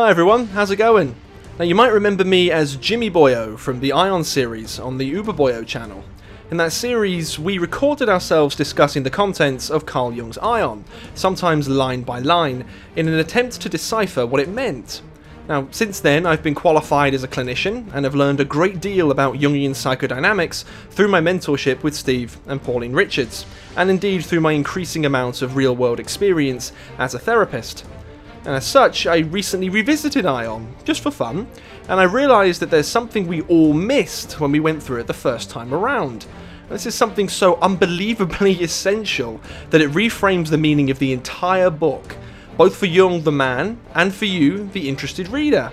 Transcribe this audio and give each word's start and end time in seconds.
Hi 0.00 0.08
everyone, 0.08 0.46
how's 0.46 0.70
it 0.70 0.76
going? 0.76 1.14
Now 1.58 1.66
you 1.66 1.74
might 1.74 1.92
remember 1.92 2.24
me 2.24 2.50
as 2.50 2.76
Jimmy 2.76 3.10
Boyo 3.10 3.58
from 3.58 3.80
the 3.80 3.90
Aion 3.90 4.24
series 4.24 4.78
on 4.78 4.96
the 4.96 5.12
Uberboyo 5.12 5.66
channel. 5.66 6.04
In 6.50 6.56
that 6.56 6.72
series, 6.72 7.38
we 7.38 7.58
recorded 7.58 8.08
ourselves 8.08 8.56
discussing 8.56 9.02
the 9.02 9.10
contents 9.10 9.68
of 9.68 9.84
Carl 9.84 10.14
Jung's 10.14 10.38
Aion, 10.38 10.84
sometimes 11.14 11.68
line 11.68 12.00
by 12.00 12.18
line, 12.18 12.64
in 12.96 13.08
an 13.08 13.18
attempt 13.18 13.60
to 13.60 13.68
decipher 13.68 14.26
what 14.26 14.40
it 14.40 14.48
meant. 14.48 15.02
Now, 15.50 15.68
since 15.70 16.00
then, 16.00 16.24
I've 16.24 16.42
been 16.42 16.54
qualified 16.54 17.12
as 17.12 17.22
a 17.22 17.28
clinician 17.28 17.92
and 17.92 18.06
have 18.06 18.14
learned 18.14 18.40
a 18.40 18.46
great 18.46 18.80
deal 18.80 19.10
about 19.10 19.36
Jungian 19.36 19.72
psychodynamics 19.72 20.64
through 20.88 21.08
my 21.08 21.20
mentorship 21.20 21.82
with 21.82 21.94
Steve 21.94 22.38
and 22.46 22.62
Pauline 22.62 22.94
Richards, 22.94 23.44
and 23.76 23.90
indeed 23.90 24.24
through 24.24 24.40
my 24.40 24.52
increasing 24.52 25.04
amount 25.04 25.42
of 25.42 25.56
real 25.56 25.76
world 25.76 26.00
experience 26.00 26.72
as 26.96 27.12
a 27.12 27.18
therapist. 27.18 27.84
And 28.44 28.54
as 28.54 28.66
such, 28.66 29.06
I 29.06 29.18
recently 29.18 29.68
revisited 29.68 30.24
Aion, 30.24 30.66
just 30.84 31.02
for 31.02 31.10
fun, 31.10 31.46
and 31.88 32.00
I 32.00 32.04
realised 32.04 32.60
that 32.60 32.70
there's 32.70 32.88
something 32.88 33.26
we 33.26 33.42
all 33.42 33.74
missed 33.74 34.40
when 34.40 34.50
we 34.50 34.60
went 34.60 34.82
through 34.82 35.00
it 35.00 35.06
the 35.06 35.12
first 35.12 35.50
time 35.50 35.74
around. 35.74 36.26
This 36.70 36.86
is 36.86 36.94
something 36.94 37.28
so 37.28 37.56
unbelievably 37.56 38.52
essential 38.62 39.40
that 39.70 39.80
it 39.80 39.90
reframes 39.90 40.48
the 40.48 40.56
meaning 40.56 40.90
of 40.90 40.98
the 40.98 41.12
entire 41.12 41.68
book, 41.68 42.16
both 42.56 42.76
for 42.76 42.86
Jung 42.86 43.22
the 43.22 43.32
man 43.32 43.78
and 43.94 44.14
for 44.14 44.26
you, 44.26 44.68
the 44.68 44.88
interested 44.88 45.28
reader. 45.28 45.72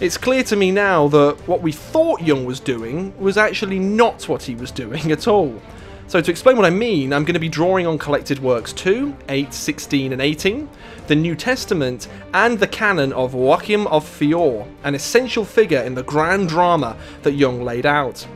It's 0.00 0.16
clear 0.16 0.42
to 0.44 0.56
me 0.56 0.72
now 0.72 1.06
that 1.08 1.36
what 1.46 1.62
we 1.62 1.70
thought 1.70 2.22
Jung 2.22 2.44
was 2.44 2.58
doing 2.58 3.16
was 3.18 3.36
actually 3.36 3.78
not 3.78 4.28
what 4.28 4.42
he 4.42 4.56
was 4.56 4.72
doing 4.72 5.12
at 5.12 5.28
all. 5.28 5.60
So, 6.06 6.20
to 6.20 6.30
explain 6.30 6.56
what 6.56 6.66
I 6.66 6.70
mean, 6.70 7.12
I'm 7.12 7.24
going 7.24 7.34
to 7.34 7.40
be 7.40 7.48
drawing 7.48 7.86
on 7.86 7.98
collected 7.98 8.38
works 8.38 8.72
2, 8.72 9.16
8, 9.28 9.54
16, 9.54 10.12
and 10.12 10.20
18, 10.20 10.68
the 11.06 11.14
New 11.14 11.34
Testament, 11.34 12.08
and 12.32 12.58
the 12.58 12.66
canon 12.66 13.12
of 13.12 13.34
Joachim 13.34 13.86
of 13.88 14.06
Fiore, 14.06 14.66
an 14.84 14.94
essential 14.94 15.44
figure 15.44 15.82
in 15.82 15.94
the 15.94 16.02
grand 16.02 16.48
drama 16.48 16.96
that 17.22 17.34
Jung 17.34 17.62
laid 17.62 17.86
out. 17.86 18.26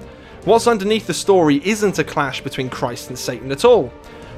What's 0.45 0.67
underneath 0.67 1.07
the 1.07 1.15
story 1.15 1.61
isn't 1.65 1.99
a 1.99 2.05
clash 2.05 2.41
between 2.43 2.71
Christ 2.71 3.09
and 3.09 3.19
Satan 3.19 3.53
at 3.53 3.65
all. 3.65 3.93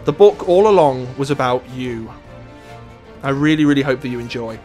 The 0.04 0.12
book 0.12 0.48
all 0.48 0.68
along 0.68 1.16
was 1.18 1.30
about 1.30 1.68
you. 1.70 2.10
I 3.22 3.30
really, 3.30 3.64
really 3.64 3.82
hope 3.82 4.00
that 4.00 4.08
you 4.08 4.18
enjoy. 4.18 4.58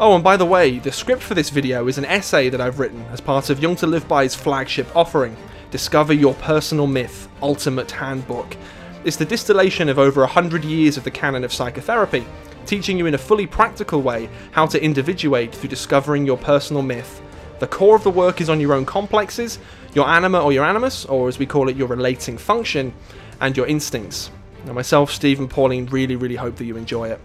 Oh, 0.00 0.14
and 0.14 0.24
by 0.24 0.36
the 0.36 0.46
way, 0.46 0.78
the 0.78 0.92
script 0.92 1.22
for 1.22 1.34
this 1.34 1.50
video 1.50 1.88
is 1.88 1.98
an 1.98 2.04
essay 2.04 2.48
that 2.48 2.60
I've 2.60 2.78
written 2.78 3.02
as 3.12 3.20
part 3.20 3.50
of 3.50 3.60
Jung 3.60 3.76
to 3.76 3.86
Live 3.86 4.08
By's 4.08 4.34
flagship 4.34 4.94
offering. 4.96 5.36
Discover 5.70 6.14
Your 6.14 6.34
Personal 6.34 6.86
Myth 6.86 7.28
Ultimate 7.42 7.90
Handbook. 7.90 8.56
It's 9.04 9.16
the 9.16 9.26
distillation 9.26 9.88
of 9.88 9.98
over 9.98 10.22
100 10.22 10.64
years 10.64 10.96
of 10.96 11.04
the 11.04 11.10
canon 11.10 11.44
of 11.44 11.52
psychotherapy, 11.52 12.24
teaching 12.68 12.98
you 12.98 13.06
in 13.06 13.14
a 13.14 13.18
fully 13.18 13.46
practical 13.46 14.02
way 14.02 14.28
how 14.52 14.66
to 14.66 14.82
individuate 14.82 15.54
through 15.54 15.70
discovering 15.70 16.26
your 16.26 16.36
personal 16.36 16.82
myth. 16.82 17.22
The 17.60 17.66
core 17.66 17.96
of 17.96 18.04
the 18.04 18.10
work 18.10 18.40
is 18.40 18.50
on 18.50 18.60
your 18.60 18.74
own 18.74 18.84
complexes, 18.84 19.58
your 19.94 20.06
anima 20.06 20.40
or 20.40 20.52
your 20.52 20.64
animus, 20.64 21.06
or 21.06 21.28
as 21.28 21.38
we 21.38 21.46
call 21.46 21.68
it, 21.68 21.76
your 21.76 21.88
relating 21.88 22.36
function, 22.36 22.92
and 23.40 23.56
your 23.56 23.66
instincts. 23.66 24.30
Now, 24.66 24.74
myself, 24.74 25.10
Steve, 25.10 25.40
and 25.40 25.48
Pauline 25.48 25.86
really, 25.86 26.14
really 26.14 26.36
hope 26.36 26.56
that 26.56 26.66
you 26.66 26.76
enjoy 26.76 27.08
it. 27.08 27.20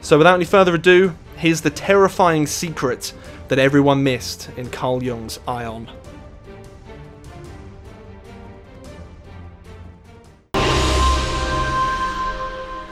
So, 0.00 0.16
without 0.16 0.36
any 0.36 0.46
further 0.46 0.74
ado, 0.74 1.14
here's 1.36 1.60
the 1.60 1.70
terrifying 1.70 2.46
secret 2.46 3.12
that 3.48 3.58
everyone 3.58 4.02
missed 4.02 4.48
in 4.56 4.70
Carl 4.70 5.02
Jung's 5.02 5.38
Aion. 5.46 5.88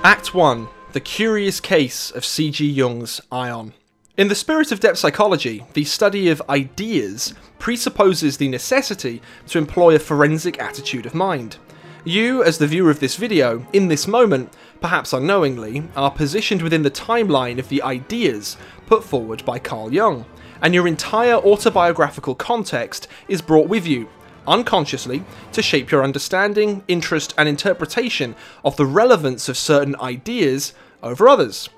Act 0.04 0.34
1 0.34 0.68
The 0.92 1.00
Curious 1.00 1.60
Case 1.60 2.10
of 2.10 2.24
C.G. 2.24 2.66
Jung's 2.66 3.20
Aion. 3.30 3.72
In 4.16 4.28
the 4.28 4.34
spirit 4.34 4.72
of 4.72 4.80
depth 4.80 4.96
psychology, 4.96 5.66
the 5.74 5.84
study 5.84 6.30
of 6.30 6.40
ideas 6.48 7.34
presupposes 7.58 8.38
the 8.38 8.48
necessity 8.48 9.20
to 9.48 9.58
employ 9.58 9.96
a 9.96 9.98
forensic 9.98 10.58
attitude 10.58 11.04
of 11.04 11.14
mind. 11.14 11.58
You, 12.04 12.42
as 12.42 12.56
the 12.56 12.66
viewer 12.66 12.90
of 12.90 13.00
this 13.00 13.16
video, 13.16 13.66
in 13.74 13.88
this 13.88 14.08
moment, 14.08 14.54
perhaps 14.80 15.12
unknowingly, 15.12 15.82
are 15.94 16.10
positioned 16.10 16.62
within 16.62 16.84
the 16.84 16.90
timeline 16.90 17.58
of 17.58 17.68
the 17.68 17.82
ideas 17.82 18.56
put 18.86 19.04
forward 19.04 19.44
by 19.44 19.58
Carl 19.58 19.92
Jung, 19.92 20.24
and 20.62 20.72
your 20.72 20.88
entire 20.88 21.34
autobiographical 21.34 22.34
context 22.34 23.08
is 23.28 23.42
brought 23.42 23.68
with 23.68 23.86
you 23.86 24.08
unconsciously 24.48 25.22
to 25.52 25.62
shape 25.62 25.90
your 25.90 26.02
understanding, 26.02 26.82
interest, 26.88 27.34
and 27.38 27.48
interpretation 27.48 28.34
of 28.64 28.76
the 28.76 28.86
relevance 28.86 29.48
of 29.48 29.56
certain 29.56 29.94
ideas 30.00 30.74
over 31.02 31.28
others. 31.28 31.68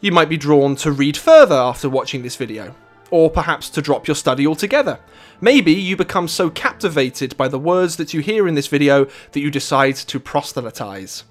You 0.00 0.12
might 0.12 0.28
be 0.28 0.36
drawn 0.36 0.76
to 0.76 0.92
read 0.92 1.16
further 1.16 1.54
after 1.54 1.88
watching 1.88 2.22
this 2.22 2.36
video, 2.36 2.74
or 3.10 3.30
perhaps 3.30 3.70
to 3.70 3.82
drop 3.82 4.06
your 4.06 4.14
study 4.14 4.46
altogether. 4.46 4.98
Maybe 5.40 5.72
you 5.72 5.96
become 5.96 6.28
so 6.28 6.50
captivated 6.50 7.36
by 7.36 7.48
the 7.48 7.58
words 7.58 7.96
that 7.96 8.12
you 8.12 8.20
hear 8.20 8.48
in 8.48 8.54
this 8.54 8.66
video 8.66 9.06
that 9.32 9.40
you 9.40 9.50
decide 9.50 9.96
to 9.96 10.20
proselytize. 10.20 11.24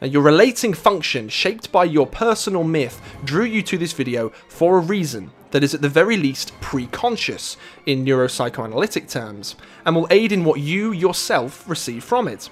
Now, 0.00 0.08
your 0.08 0.22
relating 0.22 0.74
function, 0.74 1.28
shaped 1.28 1.70
by 1.70 1.84
your 1.84 2.06
personal 2.06 2.64
myth, 2.64 3.00
drew 3.24 3.44
you 3.44 3.62
to 3.62 3.78
this 3.78 3.92
video 3.92 4.30
for 4.48 4.78
a 4.78 4.80
reason 4.80 5.30
that 5.54 5.62
is 5.62 5.72
at 5.72 5.80
the 5.80 5.88
very 5.88 6.16
least 6.16 6.52
pre-conscious 6.60 7.56
in 7.86 8.04
neuropsychoanalytic 8.04 9.08
terms, 9.08 9.54
and 9.86 9.94
will 9.94 10.08
aid 10.10 10.32
in 10.32 10.42
what 10.42 10.58
you 10.58 10.90
yourself 10.90 11.68
receive 11.68 12.02
from 12.02 12.26
it. 12.26 12.50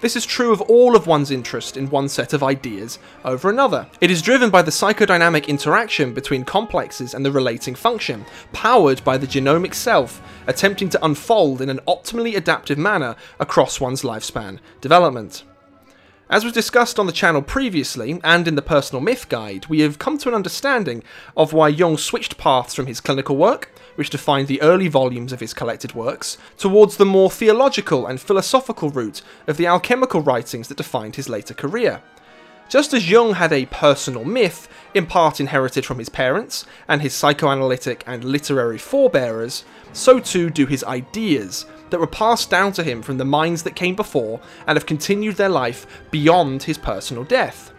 This 0.00 0.16
is 0.16 0.24
true 0.24 0.50
of 0.50 0.62
all 0.62 0.96
of 0.96 1.06
one's 1.06 1.30
interest 1.30 1.76
in 1.76 1.90
one 1.90 2.08
set 2.08 2.32
of 2.32 2.42
ideas 2.42 2.98
over 3.22 3.50
another. 3.50 3.86
It 4.00 4.10
is 4.10 4.22
driven 4.22 4.48
by 4.48 4.62
the 4.62 4.70
psychodynamic 4.70 5.46
interaction 5.46 6.14
between 6.14 6.42
complexes 6.42 7.12
and 7.12 7.22
the 7.22 7.32
relating 7.32 7.74
function, 7.74 8.24
powered 8.54 9.04
by 9.04 9.18
the 9.18 9.26
genomic 9.26 9.74
self, 9.74 10.22
attempting 10.46 10.88
to 10.88 11.04
unfold 11.04 11.60
in 11.60 11.68
an 11.68 11.80
optimally 11.86 12.34
adaptive 12.34 12.78
manner 12.78 13.14
across 13.38 13.78
one's 13.78 14.00
lifespan 14.00 14.58
development. 14.80 15.44
As 16.30 16.44
was 16.44 16.52
discussed 16.52 16.98
on 16.98 17.06
the 17.06 17.12
channel 17.12 17.40
previously, 17.40 18.20
and 18.22 18.46
in 18.46 18.54
the 18.54 18.60
Personal 18.60 19.00
Myth 19.00 19.30
Guide, 19.30 19.64
we 19.66 19.80
have 19.80 19.98
come 19.98 20.18
to 20.18 20.28
an 20.28 20.34
understanding 20.34 21.02
of 21.34 21.54
why 21.54 21.68
Jung 21.68 21.96
switched 21.96 22.36
paths 22.36 22.74
from 22.74 22.84
his 22.84 23.00
clinical 23.00 23.38
work, 23.38 23.72
which 23.94 24.10
defined 24.10 24.46
the 24.46 24.60
early 24.60 24.88
volumes 24.88 25.32
of 25.32 25.40
his 25.40 25.54
collected 25.54 25.94
works, 25.94 26.36
towards 26.58 26.98
the 26.98 27.06
more 27.06 27.30
theological 27.30 28.06
and 28.06 28.20
philosophical 28.20 28.90
route 28.90 29.22
of 29.46 29.56
the 29.56 29.66
alchemical 29.66 30.20
writings 30.20 30.68
that 30.68 30.76
defined 30.76 31.16
his 31.16 31.30
later 31.30 31.54
career. 31.54 32.02
Just 32.68 32.92
as 32.92 33.10
Jung 33.10 33.32
had 33.32 33.50
a 33.50 33.64
personal 33.64 34.26
myth, 34.26 34.68
in 34.92 35.06
part 35.06 35.40
inherited 35.40 35.86
from 35.86 35.98
his 35.98 36.10
parents 36.10 36.66
and 36.86 37.00
his 37.00 37.14
psychoanalytic 37.14 38.04
and 38.06 38.22
literary 38.22 38.76
forebearers, 38.76 39.64
so 39.94 40.20
too 40.20 40.50
do 40.50 40.66
his 40.66 40.84
ideas, 40.84 41.64
that 41.90 42.00
were 42.00 42.06
passed 42.06 42.50
down 42.50 42.72
to 42.72 42.82
him 42.82 43.02
from 43.02 43.18
the 43.18 43.24
minds 43.24 43.62
that 43.62 43.76
came 43.76 43.94
before 43.94 44.40
and 44.66 44.76
have 44.76 44.86
continued 44.86 45.36
their 45.36 45.48
life 45.48 45.86
beyond 46.10 46.64
his 46.64 46.78
personal 46.78 47.24
death. 47.24 47.72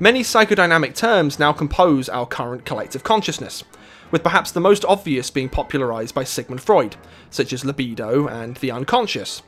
Many 0.00 0.22
psychodynamic 0.22 0.94
terms 0.94 1.38
now 1.38 1.52
compose 1.52 2.08
our 2.08 2.26
current 2.26 2.64
collective 2.64 3.04
consciousness, 3.04 3.62
with 4.10 4.22
perhaps 4.22 4.50
the 4.50 4.60
most 4.60 4.84
obvious 4.84 5.30
being 5.30 5.48
popularized 5.48 6.14
by 6.14 6.24
Sigmund 6.24 6.62
Freud, 6.62 6.96
such 7.30 7.52
as 7.52 7.64
libido 7.64 8.26
and 8.26 8.56
the 8.56 8.70
unconscious. 8.70 9.42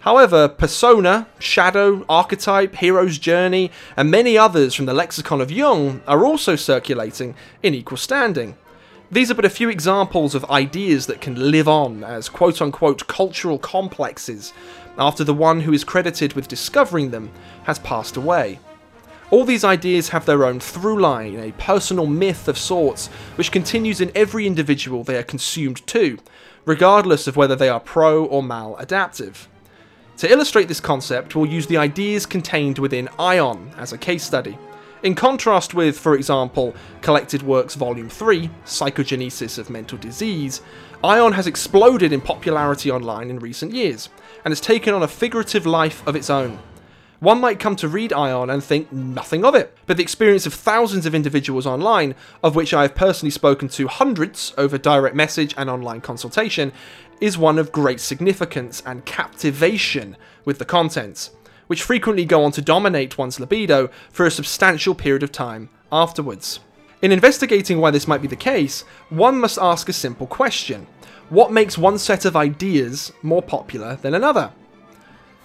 However, 0.00 0.48
persona, 0.48 1.28
shadow, 1.38 2.04
archetype, 2.10 2.74
hero's 2.76 3.16
journey, 3.16 3.70
and 3.96 4.10
many 4.10 4.36
others 4.36 4.74
from 4.74 4.84
the 4.84 4.92
lexicon 4.92 5.40
of 5.40 5.50
Jung 5.50 6.02
are 6.06 6.26
also 6.26 6.56
circulating 6.56 7.34
in 7.62 7.72
equal 7.72 7.96
standing. 7.96 8.56
These 9.10 9.30
are 9.30 9.34
but 9.34 9.44
a 9.44 9.50
few 9.50 9.68
examples 9.68 10.34
of 10.34 10.44
ideas 10.46 11.06
that 11.06 11.20
can 11.20 11.50
live 11.50 11.68
on 11.68 12.02
as 12.02 12.28
quote 12.28 12.62
unquote 12.62 13.06
cultural 13.06 13.58
complexes 13.58 14.52
after 14.98 15.24
the 15.24 15.34
one 15.34 15.60
who 15.60 15.72
is 15.72 15.84
credited 15.84 16.32
with 16.32 16.48
discovering 16.48 17.10
them 17.10 17.30
has 17.64 17.78
passed 17.78 18.16
away. 18.16 18.58
All 19.30 19.44
these 19.44 19.64
ideas 19.64 20.10
have 20.10 20.26
their 20.26 20.44
own 20.44 20.60
through 20.60 21.00
line, 21.00 21.38
a 21.38 21.52
personal 21.52 22.06
myth 22.06 22.48
of 22.48 22.58
sorts, 22.58 23.08
which 23.36 23.52
continues 23.52 24.00
in 24.00 24.12
every 24.14 24.46
individual 24.46 25.02
they 25.02 25.16
are 25.16 25.22
consumed 25.22 25.86
to, 25.88 26.18
regardless 26.64 27.26
of 27.26 27.36
whether 27.36 27.56
they 27.56 27.68
are 27.68 27.80
pro 27.80 28.24
or 28.24 28.42
maladaptive. 28.42 29.46
To 30.18 30.30
illustrate 30.30 30.68
this 30.68 30.80
concept, 30.80 31.34
we'll 31.34 31.46
use 31.46 31.66
the 31.66 31.76
ideas 31.76 32.26
contained 32.26 32.78
within 32.78 33.08
Aion 33.18 33.76
as 33.76 33.92
a 33.92 33.98
case 33.98 34.22
study. 34.22 34.56
In 35.04 35.14
contrast 35.14 35.74
with, 35.74 35.98
for 35.98 36.14
example, 36.14 36.74
Collected 37.02 37.42
Works 37.42 37.74
Volume 37.74 38.08
3, 38.08 38.48
Psychogenesis 38.64 39.58
of 39.58 39.68
Mental 39.68 39.98
Disease, 39.98 40.62
Aion 41.02 41.34
has 41.34 41.46
exploded 41.46 42.10
in 42.10 42.22
popularity 42.22 42.90
online 42.90 43.28
in 43.28 43.38
recent 43.38 43.74
years, 43.74 44.08
and 44.46 44.50
has 44.50 44.62
taken 44.62 44.94
on 44.94 45.02
a 45.02 45.08
figurative 45.08 45.66
life 45.66 46.02
of 46.06 46.16
its 46.16 46.30
own. 46.30 46.58
One 47.20 47.38
might 47.38 47.60
come 47.60 47.76
to 47.76 47.88
read 47.88 48.12
Aion 48.12 48.50
and 48.50 48.64
think 48.64 48.90
nothing 48.92 49.44
of 49.44 49.54
it, 49.54 49.76
but 49.84 49.98
the 49.98 50.02
experience 50.02 50.46
of 50.46 50.54
thousands 50.54 51.04
of 51.04 51.14
individuals 51.14 51.66
online, 51.66 52.14
of 52.42 52.56
which 52.56 52.72
I 52.72 52.80
have 52.80 52.94
personally 52.94 53.30
spoken 53.30 53.68
to 53.68 53.88
hundreds 53.88 54.54
over 54.56 54.78
direct 54.78 55.14
message 55.14 55.54
and 55.58 55.68
online 55.68 56.00
consultation, 56.00 56.72
is 57.20 57.36
one 57.36 57.58
of 57.58 57.72
great 57.72 58.00
significance 58.00 58.82
and 58.86 59.04
captivation 59.04 60.16
with 60.46 60.58
the 60.58 60.64
contents 60.64 61.30
which 61.66 61.82
frequently 61.82 62.24
go 62.24 62.44
on 62.44 62.52
to 62.52 62.62
dominate 62.62 63.18
one's 63.18 63.40
libido 63.40 63.88
for 64.10 64.26
a 64.26 64.30
substantial 64.30 64.94
period 64.94 65.22
of 65.22 65.32
time 65.32 65.68
afterwards. 65.90 66.60
In 67.02 67.12
investigating 67.12 67.80
why 67.80 67.90
this 67.90 68.08
might 68.08 68.22
be 68.22 68.28
the 68.28 68.36
case, 68.36 68.82
one 69.10 69.38
must 69.38 69.58
ask 69.58 69.88
a 69.88 69.92
simple 69.92 70.26
question 70.26 70.86
What 71.28 71.52
makes 71.52 71.76
one 71.76 71.98
set 71.98 72.24
of 72.24 72.36
ideas 72.36 73.12
more 73.22 73.42
popular 73.42 73.96
than 73.96 74.14
another? 74.14 74.52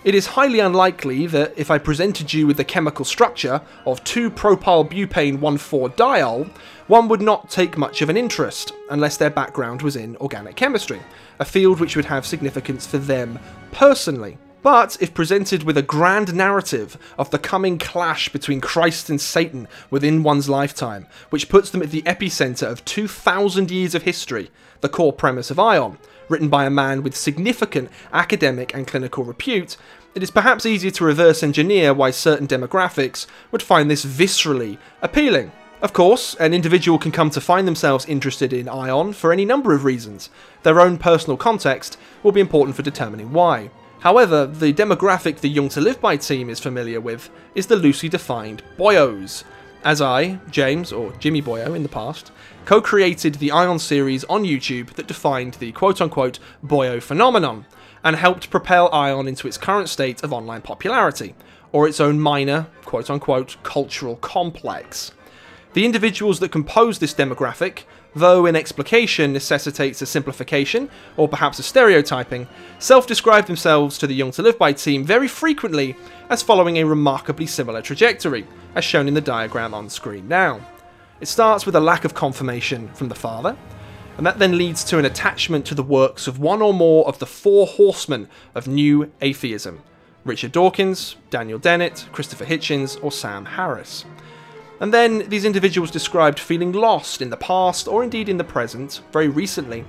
It 0.05 0.15
is 0.15 0.27
highly 0.27 0.61
unlikely 0.61 1.27
that 1.27 1.53
if 1.57 1.69
I 1.69 1.77
presented 1.77 2.31
you 2.31 2.47
with 2.47 2.55
the 2.55 2.63
chemical 2.63 3.03
structure 3.03 3.61
of 3.85 4.01
2-propyl-butane 4.05 5.39
1,4-diol, 5.39 6.49
one 6.87 7.09
would 7.09 7.21
not 7.21 7.49
take 7.49 7.77
much 7.77 8.01
of 8.01 8.09
an 8.09 8.15
interest, 8.15 8.71
unless 8.89 9.17
their 9.17 9.29
background 9.29 9.81
was 9.81 9.97
in 9.97 10.15
organic 10.17 10.55
chemistry, 10.55 11.01
a 11.39 11.45
field 11.45 11.81
which 11.81 11.97
would 11.97 12.05
have 12.05 12.25
significance 12.25 12.87
for 12.87 12.97
them 12.97 13.37
personally. 13.73 14.37
But 14.61 14.97
if 14.99 15.13
presented 15.13 15.63
with 15.63 15.77
a 15.77 15.81
grand 15.81 16.33
narrative 16.33 16.97
of 17.17 17.29
the 17.29 17.39
coming 17.39 17.77
clash 17.77 18.27
between 18.29 18.59
Christ 18.59 19.09
and 19.09 19.19
Satan 19.19 19.67
within 19.89 20.23
one's 20.23 20.49
lifetime, 20.49 21.07
which 21.29 21.47
puts 21.47 21.69
them 21.69 21.81
at 21.81 21.91
the 21.91 22.01
epicenter 22.01 22.69
of 22.69 22.83
2,000 22.83 23.71
years 23.71 23.95
of 23.95 24.03
history, 24.03 24.51
the 24.81 24.89
core 24.89 25.13
premise 25.13 25.49
of 25.49 25.57
Aion, 25.57 25.97
written 26.27 26.49
by 26.49 26.65
a 26.65 26.69
man 26.69 27.03
with 27.03 27.15
significant 27.15 27.89
academic 28.11 28.73
and 28.73 28.85
clinical 28.85 29.23
repute, 29.23 29.77
it 30.13 30.23
is 30.23 30.31
perhaps 30.31 30.65
easier 30.65 30.91
to 30.91 31.05
reverse 31.05 31.41
engineer 31.41 31.93
why 31.93 32.11
certain 32.11 32.47
demographics 32.47 33.27
would 33.51 33.63
find 33.63 33.89
this 33.89 34.05
viscerally 34.05 34.77
appealing. 35.01 35.51
Of 35.81 35.93
course, 35.93 36.35
an 36.35 36.53
individual 36.53 36.99
can 36.99 37.13
come 37.13 37.29
to 37.29 37.39
find 37.39 37.65
themselves 37.65 38.05
interested 38.05 38.51
in 38.51 38.65
Aion 38.65 39.15
for 39.15 39.31
any 39.31 39.45
number 39.45 39.73
of 39.73 39.85
reasons. 39.85 40.29
Their 40.63 40.81
own 40.81 40.97
personal 40.97 41.37
context 41.37 41.97
will 42.21 42.33
be 42.33 42.41
important 42.41 42.75
for 42.75 42.81
determining 42.81 43.31
why. 43.31 43.69
However, 43.99 44.45
the 44.45 44.73
demographic 44.73 45.39
the 45.39 45.49
Jung 45.49 45.67
to 45.69 45.81
Live 45.81 45.99
By 45.99 46.15
team 46.15 46.49
is 46.49 46.59
familiar 46.59 47.01
with 47.01 47.29
is 47.53 47.67
the 47.67 47.75
loosely 47.75 48.07
defined 48.07 48.63
boyos, 48.77 49.43
as 49.83 50.01
I, 50.01 50.39
James, 50.49 50.93
or 50.93 51.11
Jimmy 51.19 51.41
Boyo 51.41 51.75
in 51.75 51.83
the 51.83 51.89
past, 51.89 52.31
co 52.63 52.79
created 52.79 53.35
the 53.35 53.49
Aion 53.49 53.77
series 53.77 54.23
on 54.25 54.43
YouTube 54.43 54.91
that 54.91 55.07
defined 55.07 55.55
the 55.55 55.73
quote 55.73 55.99
unquote 55.99 56.39
Boyo 56.65 57.01
phenomenon, 57.03 57.65
and 58.01 58.15
helped 58.15 58.49
propel 58.49 58.89
Aion 58.91 59.27
into 59.27 59.47
its 59.49 59.57
current 59.57 59.89
state 59.89 60.23
of 60.23 60.31
online 60.31 60.61
popularity, 60.61 61.35
or 61.73 61.85
its 61.85 61.99
own 61.99 62.21
minor, 62.21 62.67
quote 62.85 63.09
unquote, 63.09 63.57
cultural 63.63 64.15
complex. 64.15 65.11
The 65.73 65.85
individuals 65.85 66.39
that 66.39 66.53
compose 66.53 66.99
this 66.99 67.13
demographic, 67.13 67.83
though 68.15 68.45
in 68.45 68.55
explication 68.55 69.33
necessitates 69.33 70.01
a 70.01 70.05
simplification 70.05 70.89
or 71.17 71.27
perhaps 71.27 71.59
a 71.59 71.63
stereotyping, 71.63 72.47
self 72.79 73.07
describe 73.07 73.45
themselves 73.45 73.97
to 73.97 74.07
the 74.07 74.15
Jung 74.15 74.31
to 74.31 74.41
Live 74.41 74.57
By 74.57 74.73
team 74.73 75.03
very 75.03 75.27
frequently 75.27 75.95
as 76.29 76.43
following 76.43 76.77
a 76.77 76.85
remarkably 76.85 77.45
similar 77.45 77.81
trajectory, 77.81 78.45
as 78.75 78.83
shown 78.83 79.07
in 79.07 79.13
the 79.13 79.21
diagram 79.21 79.73
on 79.73 79.89
screen 79.89 80.27
now. 80.27 80.61
It 81.21 81.27
starts 81.27 81.65
with 81.65 81.75
a 81.75 81.81
lack 81.81 82.05
of 82.05 82.13
confirmation 82.13 82.87
from 82.93 83.09
the 83.09 83.15
father, 83.15 83.57
and 84.17 84.25
that 84.25 84.39
then 84.39 84.57
leads 84.57 84.83
to 84.85 84.99
an 84.99 85.05
attachment 85.05 85.65
to 85.67 85.75
the 85.75 85.83
works 85.83 86.27
of 86.27 86.39
one 86.39 86.61
or 86.61 86.73
more 86.73 87.07
of 87.07 87.19
the 87.19 87.25
four 87.25 87.67
horsemen 87.67 88.27
of 88.53 88.67
new 88.67 89.11
atheism 89.21 89.81
Richard 90.25 90.51
Dawkins, 90.51 91.15
Daniel 91.29 91.57
Dennett, 91.57 92.05
Christopher 92.11 92.45
Hitchens, 92.45 93.01
or 93.01 93.11
Sam 93.11 93.45
Harris. 93.45 94.05
And 94.79 94.93
then 94.93 95.27
these 95.29 95.45
individuals 95.45 95.91
described 95.91 96.39
feeling 96.39 96.71
lost 96.71 97.21
in 97.21 97.29
the 97.29 97.37
past 97.37 97.87
or 97.87 98.03
indeed 98.03 98.29
in 98.29 98.37
the 98.37 98.43
present, 98.43 99.01
very 99.11 99.27
recently. 99.27 99.85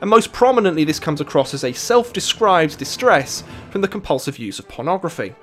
And 0.00 0.10
most 0.10 0.32
prominently, 0.32 0.84
this 0.84 1.00
comes 1.00 1.20
across 1.20 1.54
as 1.54 1.64
a 1.64 1.72
self 1.72 2.12
described 2.12 2.78
distress 2.78 3.42
from 3.70 3.80
the 3.80 3.88
compulsive 3.88 4.38
use 4.38 4.58
of 4.58 4.68
pornography. 4.68 5.34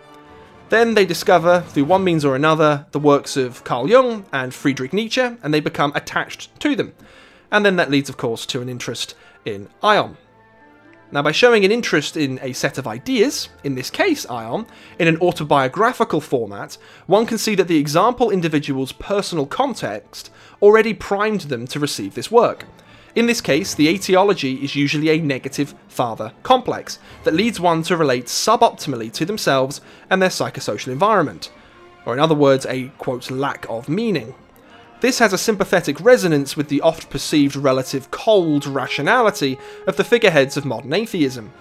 Then 0.69 0.93
they 0.93 1.05
discover, 1.05 1.61
through 1.61 1.85
one 1.85 2.03
means 2.03 2.23
or 2.23 2.35
another, 2.35 2.85
the 2.91 2.99
works 2.99 3.35
of 3.35 3.63
Carl 3.63 3.89
Jung 3.89 4.25
and 4.31 4.53
Friedrich 4.53 4.93
Nietzsche, 4.93 5.21
and 5.21 5.53
they 5.53 5.59
become 5.59 5.91
attached 5.95 6.57
to 6.61 6.75
them. 6.75 6.93
And 7.51 7.65
then 7.65 7.75
that 7.75 7.91
leads, 7.91 8.09
of 8.09 8.17
course, 8.17 8.45
to 8.47 8.61
an 8.61 8.69
interest 8.69 9.15
in 9.45 9.69
Aion. 9.81 10.17
Now, 11.13 11.21
by 11.21 11.31
showing 11.31 11.63
an 11.63 11.71
interest 11.71 12.17
in 12.17 12.39
a 12.41 12.53
set 12.53 12.79
of 12.79 12.87
ideas, 12.87 13.49
in 13.63 13.75
this 13.75 13.91
case, 13.91 14.25
Aion, 14.25 14.65
in 14.97 15.07
an 15.07 15.17
autobiographical 15.17 16.19
format, 16.19 16.79
one 17.05 17.27
can 17.27 17.37
see 17.37 17.53
that 17.53 17.67
the 17.67 17.77
example 17.77 18.31
individual's 18.31 18.93
personal 18.93 19.45
context 19.45 20.31
already 20.59 20.91
primed 20.95 21.41
them 21.41 21.67
to 21.67 21.79
receive 21.79 22.15
this 22.15 22.31
work. 22.31 22.65
In 23.13 23.27
this 23.27 23.41
case, 23.41 23.75
the 23.75 23.89
etiology 23.89 24.55
is 24.63 24.75
usually 24.75 25.09
a 25.09 25.21
negative 25.21 25.75
father 25.87 26.33
complex 26.41 26.97
that 27.25 27.35
leads 27.35 27.59
one 27.59 27.83
to 27.83 27.95
relate 27.95 28.25
suboptimally 28.25 29.13
to 29.13 29.23
themselves 29.23 29.81
and 30.09 30.19
their 30.19 30.29
psychosocial 30.29 30.91
environment, 30.91 31.51
or 32.07 32.13
in 32.13 32.19
other 32.19 32.33
words, 32.33 32.65
a 32.65 32.87
quote 32.97 33.29
lack 33.29 33.67
of 33.69 33.87
meaning. 33.87 34.33
This 35.03 35.19
has 35.19 35.33
a 35.33 35.37
sympathetic 35.37 35.99
resonance 35.99 36.55
with 36.55 36.69
the 36.69 36.79
oft 36.79 37.09
perceived 37.09 37.57
relative 37.57 38.09
cold 38.09 38.65
rationality 38.65 39.59
of 39.85 39.97
the 39.97 40.03
figureheads 40.05 40.55
of 40.55 40.63
modern 40.63 40.93
atheism. 40.93 41.51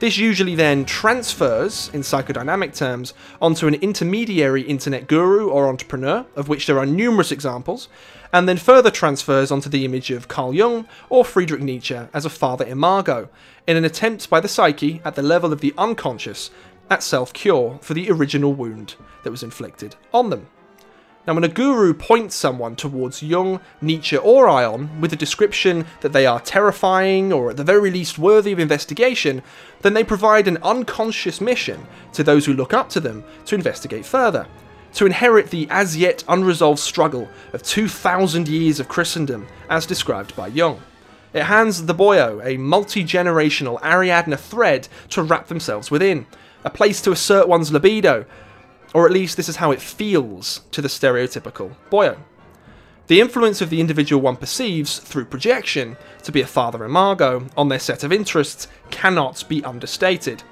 This 0.00 0.18
usually 0.18 0.54
then 0.54 0.84
transfers, 0.84 1.90
in 1.94 2.02
psychodynamic 2.02 2.76
terms, 2.76 3.14
onto 3.40 3.66
an 3.66 3.76
intermediary 3.76 4.60
internet 4.60 5.06
guru 5.06 5.48
or 5.48 5.68
entrepreneur, 5.68 6.26
of 6.36 6.50
which 6.50 6.66
there 6.66 6.78
are 6.78 6.84
numerous 6.84 7.32
examples, 7.32 7.88
and 8.30 8.46
then 8.46 8.58
further 8.58 8.90
transfers 8.90 9.50
onto 9.50 9.70
the 9.70 9.86
image 9.86 10.10
of 10.10 10.28
Carl 10.28 10.52
Jung 10.52 10.86
or 11.08 11.24
Friedrich 11.24 11.62
Nietzsche 11.62 11.98
as 12.12 12.26
a 12.26 12.28
father 12.28 12.66
imago, 12.66 13.30
in 13.66 13.78
an 13.78 13.86
attempt 13.86 14.28
by 14.28 14.38
the 14.38 14.48
psyche 14.48 15.00
at 15.02 15.14
the 15.14 15.22
level 15.22 15.50
of 15.50 15.62
the 15.62 15.72
unconscious 15.78 16.50
at 16.90 17.02
self 17.02 17.32
cure 17.32 17.78
for 17.80 17.94
the 17.94 18.10
original 18.10 18.52
wound 18.52 18.96
that 19.22 19.30
was 19.30 19.42
inflicted 19.42 19.96
on 20.12 20.28
them. 20.28 20.46
Now, 21.24 21.34
when 21.34 21.44
a 21.44 21.48
guru 21.48 21.94
points 21.94 22.34
someone 22.34 22.74
towards 22.74 23.22
Jung, 23.22 23.60
Nietzsche, 23.80 24.16
or 24.16 24.46
Aion 24.46 24.98
with 24.98 25.12
a 25.12 25.16
description 25.16 25.86
that 26.00 26.12
they 26.12 26.26
are 26.26 26.40
terrifying 26.40 27.32
or 27.32 27.50
at 27.50 27.56
the 27.56 27.62
very 27.62 27.92
least 27.92 28.18
worthy 28.18 28.50
of 28.50 28.58
investigation, 28.58 29.42
then 29.82 29.94
they 29.94 30.02
provide 30.02 30.48
an 30.48 30.58
unconscious 30.64 31.40
mission 31.40 31.86
to 32.12 32.24
those 32.24 32.46
who 32.46 32.52
look 32.52 32.74
up 32.74 32.88
to 32.90 33.00
them 33.00 33.22
to 33.44 33.54
investigate 33.54 34.04
further, 34.04 34.48
to 34.94 35.06
inherit 35.06 35.50
the 35.50 35.68
as 35.70 35.96
yet 35.96 36.24
unresolved 36.26 36.80
struggle 36.80 37.28
of 37.52 37.62
2,000 37.62 38.48
years 38.48 38.80
of 38.80 38.88
Christendom 38.88 39.46
as 39.70 39.86
described 39.86 40.34
by 40.34 40.48
Jung. 40.48 40.82
It 41.32 41.44
hands 41.44 41.86
the 41.86 41.94
boyo 41.94 42.44
a 42.44 42.56
multi 42.56 43.04
generational 43.04 43.80
Ariadne 43.80 44.36
thread 44.36 44.88
to 45.10 45.22
wrap 45.22 45.46
themselves 45.46 45.88
within, 45.88 46.26
a 46.64 46.70
place 46.70 47.00
to 47.02 47.12
assert 47.12 47.46
one's 47.46 47.70
libido, 47.70 48.26
or 48.94 49.06
at 49.06 49.12
least 49.12 49.36
this 49.36 49.48
is 49.48 49.56
how 49.56 49.70
it 49.70 49.80
feels 49.80 50.60
to 50.70 50.80
the 50.80 50.88
stereotypical 50.88 51.74
boyo. 51.90 52.18
The 53.08 53.20
influence 53.20 53.60
of 53.60 53.70
the 53.70 53.80
individual 53.80 54.22
one 54.22 54.36
perceives 54.36 54.98
through 54.98 55.26
projection 55.26 55.96
to 56.22 56.32
be 56.32 56.40
a 56.40 56.46
father 56.46 56.84
imago 56.84 57.46
on 57.56 57.68
their 57.68 57.80
set 57.80 58.04
of 58.04 58.12
interests 58.12 58.68
cannot 58.90 59.44
be 59.48 59.64
understated. 59.64 60.42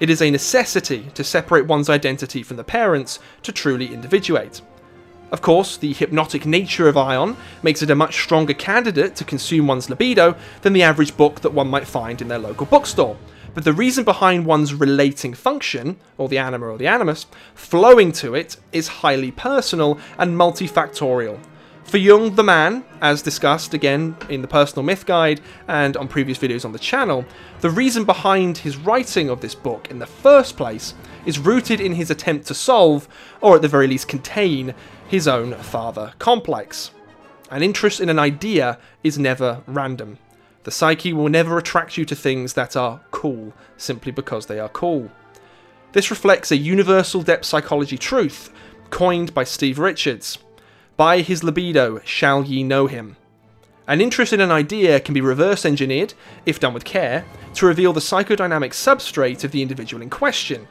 It 0.00 0.10
is 0.10 0.20
a 0.20 0.30
necessity 0.30 1.10
to 1.14 1.22
separate 1.22 1.66
one's 1.66 1.88
identity 1.88 2.42
from 2.42 2.56
the 2.56 2.64
parents 2.64 3.18
to 3.44 3.52
truly 3.52 3.94
individuate. 3.94 4.60
Of 5.30 5.40
course, 5.40 5.78
the 5.78 5.94
hypnotic 5.94 6.44
nature 6.44 6.88
of 6.88 6.96
Aion 6.96 7.36
makes 7.62 7.82
it 7.82 7.90
a 7.90 7.94
much 7.94 8.20
stronger 8.20 8.52
candidate 8.52 9.16
to 9.16 9.24
consume 9.24 9.66
one's 9.66 9.88
libido 9.88 10.36
than 10.60 10.74
the 10.74 10.82
average 10.82 11.16
book 11.16 11.40
that 11.40 11.54
one 11.54 11.68
might 11.68 11.86
find 11.86 12.20
in 12.20 12.28
their 12.28 12.38
local 12.38 12.66
bookstore, 12.66 13.16
but 13.54 13.64
the 13.64 13.72
reason 13.72 14.04
behind 14.04 14.46
one's 14.46 14.74
relating 14.74 15.34
function, 15.34 15.98
or 16.18 16.28
the 16.28 16.38
anima 16.38 16.66
or 16.66 16.78
the 16.78 16.86
animus, 16.86 17.26
flowing 17.54 18.12
to 18.12 18.34
it 18.34 18.56
is 18.72 18.88
highly 18.88 19.30
personal 19.30 19.98
and 20.18 20.36
multifactorial. 20.36 21.38
For 21.84 21.98
Jung, 21.98 22.36
the 22.36 22.44
man, 22.44 22.84
as 23.02 23.20
discussed 23.20 23.74
again 23.74 24.16
in 24.30 24.40
the 24.40 24.48
Personal 24.48 24.82
Myth 24.82 25.04
Guide 25.04 25.40
and 25.68 25.96
on 25.96 26.08
previous 26.08 26.38
videos 26.38 26.64
on 26.64 26.72
the 26.72 26.78
channel, 26.78 27.26
the 27.60 27.68
reason 27.68 28.04
behind 28.04 28.58
his 28.58 28.76
writing 28.76 29.28
of 29.28 29.40
this 29.40 29.54
book 29.54 29.90
in 29.90 29.98
the 29.98 30.06
first 30.06 30.56
place 30.56 30.94
is 31.26 31.38
rooted 31.38 31.80
in 31.80 31.92
his 31.92 32.10
attempt 32.10 32.46
to 32.46 32.54
solve, 32.54 33.08
or 33.40 33.56
at 33.56 33.62
the 33.62 33.68
very 33.68 33.86
least 33.86 34.08
contain, 34.08 34.74
his 35.06 35.28
own 35.28 35.54
father 35.56 36.14
complex. 36.18 36.92
An 37.50 37.62
interest 37.62 38.00
in 38.00 38.08
an 38.08 38.18
idea 38.18 38.78
is 39.02 39.18
never 39.18 39.62
random. 39.66 40.16
The 40.64 40.70
psyche 40.70 41.12
will 41.12 41.28
never 41.28 41.58
attract 41.58 41.98
you 41.98 42.04
to 42.04 42.14
things 42.14 42.54
that 42.54 42.76
are 42.76 43.00
cool 43.10 43.52
simply 43.76 44.12
because 44.12 44.46
they 44.46 44.60
are 44.60 44.68
cool. 44.68 45.10
This 45.92 46.10
reflects 46.10 46.50
a 46.50 46.56
universal 46.56 47.22
depth 47.22 47.44
psychology 47.44 47.98
truth 47.98 48.52
coined 48.90 49.34
by 49.34 49.44
Steve 49.44 49.78
Richards. 49.78 50.38
By 50.96 51.20
his 51.20 51.42
libido 51.42 52.00
shall 52.04 52.44
ye 52.44 52.62
know 52.62 52.86
him. 52.86 53.16
An 53.88 54.00
interest 54.00 54.32
in 54.32 54.40
an 54.40 54.52
idea 54.52 55.00
can 55.00 55.14
be 55.14 55.20
reverse 55.20 55.66
engineered, 55.66 56.14
if 56.46 56.60
done 56.60 56.72
with 56.72 56.84
care, 56.84 57.24
to 57.54 57.66
reveal 57.66 57.92
the 57.92 58.00
psychodynamic 58.00 58.70
substrate 58.70 59.42
of 59.42 59.50
the 59.50 59.62
individual 59.62 60.02
in 60.02 60.10
question. 60.10 60.68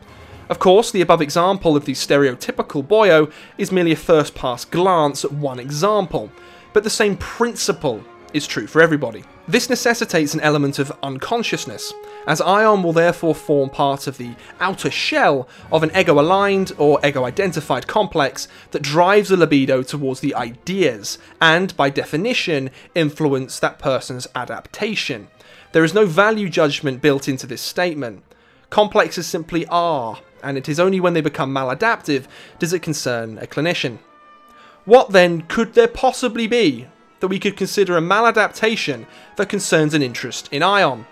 Of 0.49 0.59
course, 0.59 0.91
the 0.91 1.01
above 1.01 1.21
example 1.21 1.75
of 1.75 1.85
the 1.85 1.93
stereotypical 1.93 2.85
boyo 2.85 3.31
is 3.57 3.71
merely 3.71 3.91
a 3.91 3.97
first 3.97 4.33
pass 4.33 4.63
glance 4.63 5.25
at 5.25 5.33
one 5.33 5.59
example, 5.59 6.31
but 6.73 6.83
the 6.83 6.89
same 6.89 7.17
principle 7.17 8.03
is 8.33 8.47
true 8.47 8.67
for 8.67 8.81
everybody. 8.81 9.23
This 9.47 9.69
necessitates 9.69 10.33
an 10.33 10.39
element 10.39 10.79
of 10.79 10.91
unconsciousness, 11.03 11.93
as 12.27 12.41
Aion 12.41 12.83
will 12.83 12.93
therefore 12.93 13.35
form 13.35 13.69
part 13.69 14.07
of 14.07 14.17
the 14.17 14.35
outer 14.59 14.91
shell 14.91 15.47
of 15.71 15.83
an 15.83 15.91
ego 15.95 16.19
aligned 16.19 16.71
or 16.77 16.99
ego 17.05 17.25
identified 17.25 17.87
complex 17.87 18.47
that 18.71 18.81
drives 18.81 19.31
a 19.31 19.37
libido 19.37 19.83
towards 19.83 20.19
the 20.19 20.35
ideas 20.35 21.17
and, 21.41 21.75
by 21.75 21.89
definition, 21.89 22.69
influence 22.95 23.59
that 23.59 23.79
person's 23.79 24.27
adaptation. 24.35 25.27
There 25.71 25.83
is 25.83 25.93
no 25.93 26.05
value 26.05 26.49
judgment 26.49 27.01
built 27.01 27.27
into 27.27 27.47
this 27.47 27.61
statement. 27.61 28.23
Complexes 28.69 29.27
simply 29.27 29.65
are, 29.67 30.19
and 30.43 30.57
it 30.57 30.69
is 30.69 30.79
only 30.79 30.99
when 30.99 31.13
they 31.13 31.21
become 31.21 31.53
maladaptive 31.53 32.27
does 32.59 32.73
it 32.73 32.81
concern 32.81 33.37
a 33.37 33.47
clinician. 33.47 33.99
What 34.85 35.11
then 35.11 35.41
could 35.43 35.73
there 35.73 35.87
possibly 35.87 36.47
be 36.47 36.87
that 37.21 37.29
we 37.29 37.39
could 37.39 37.55
consider 37.55 37.95
a 37.95 38.01
maladaptation 38.01 39.05
that 39.37 39.49
concerns 39.49 39.93
an 39.93 40.03
interest 40.03 40.49
in 40.51 40.61
Aion? 40.61 41.05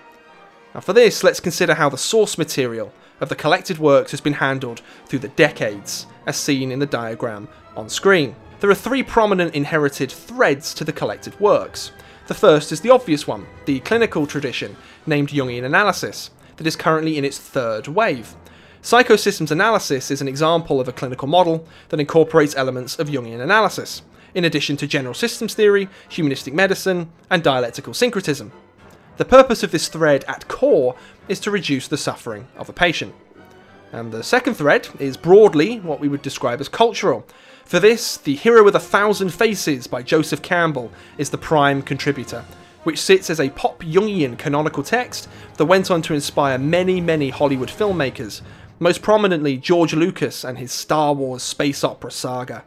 Now, 0.74 0.82
for 0.82 0.94
this, 0.94 1.24
let's 1.24 1.40
consider 1.40 1.76
how 1.76 1.90
the 1.90 1.98
source 1.98 2.38
material 2.38 2.92
of 3.22 3.30
the 3.30 3.36
collected 3.36 3.80
works 3.80 4.12
has 4.12 4.22
been 4.22 4.34
handled 4.34 4.82
through 5.06 5.20
the 5.20 5.30
decades, 5.30 6.06
as 6.26 6.36
seen 6.38 6.72
in 6.72 6.80
the 6.80 6.86
diagram 6.86 7.48
on 7.76 7.90
screen. 7.90 8.36
There 8.60 8.70
are 8.70 8.76
three 8.76 9.04
prominent 9.04 9.56
inherited 9.56 10.12
threads 10.12 10.74
to 10.76 10.84
the 10.84 10.94
collected 10.94 11.40
works. 11.40 11.92
The 12.28 12.34
first 12.34 12.72
is 12.72 12.82
the 12.82 12.92
obvious 12.92 13.26
one, 13.26 13.48
the 13.66 13.80
clinical 13.80 14.28
tradition, 14.28 14.76
named 15.08 15.30
Jungian 15.30 15.64
analysis, 15.64 16.30
that 16.58 16.68
is 16.68 16.76
currently 16.76 17.18
in 17.18 17.26
its 17.26 17.40
third 17.40 17.88
wave. 17.88 18.36
Psychosystems 18.84 19.52
analysis 19.52 20.12
is 20.12 20.22
an 20.22 20.28
example 20.28 20.80
of 20.80 20.88
a 20.88 20.94
clinical 20.94 21.28
model 21.28 21.68
that 21.90 22.00
incorporates 22.00 22.56
elements 22.56 23.00
of 23.00 23.08
Jungian 23.08 23.42
analysis, 23.42 24.02
in 24.34 24.46
addition 24.46 24.78
to 24.78 24.88
general 24.88 25.14
systems 25.14 25.54
theory, 25.54 25.90
humanistic 26.08 26.54
medicine, 26.54 27.12
and 27.30 27.44
dialectical 27.44 27.94
syncretism. 27.94 28.52
The 29.18 29.26
purpose 29.26 29.64
of 29.64 29.72
this 29.72 29.90
thread 29.90 30.24
at 30.28 30.48
core 30.48 30.96
is 31.28 31.40
to 31.42 31.52
reduce 31.52 31.88
the 31.88 31.98
suffering 31.98 32.48
of 32.56 32.70
a 32.70 32.74
patient. 32.74 33.14
And 33.92 34.12
the 34.12 34.24
second 34.24 34.54
thread 34.54 34.88
is 35.00 35.18
broadly 35.18 35.80
what 35.80 36.00
we 36.00 36.08
would 36.08 36.22
describe 36.22 36.62
as 36.62 36.70
cultural. 36.70 37.26
For 37.66 37.80
this, 37.80 38.18
The 38.18 38.36
Hero 38.36 38.64
with 38.64 38.76
a 38.76 38.80
Thousand 38.80 39.32
Faces 39.32 39.88
by 39.88 40.04
Joseph 40.04 40.42
Campbell 40.42 40.92
is 41.18 41.30
the 41.30 41.38
prime 41.38 41.82
contributor, 41.82 42.46
which 42.84 43.00
sits 43.00 43.30
as 43.30 43.40
a 43.40 43.50
pop 43.50 43.82
Jungian 43.84 44.38
canonical 44.38 44.84
text 44.84 45.28
that 45.58 45.66
went 45.66 45.92
on 45.92 46.02
to 46.04 46.14
inspire 46.14 46.58
many, 46.58 47.02
many 47.02 47.30
Hollywood 47.30 47.70
filmmakers, 47.70 48.42
most 48.80 49.02
prominently 49.02 49.58
George 49.58 49.94
Lucas 49.94 50.44
and 50.44 50.58
his 50.58 50.72
Star 50.72 51.14
Wars 51.14 51.44
space 51.44 51.84
opera 51.84 52.12
saga. 52.12 52.64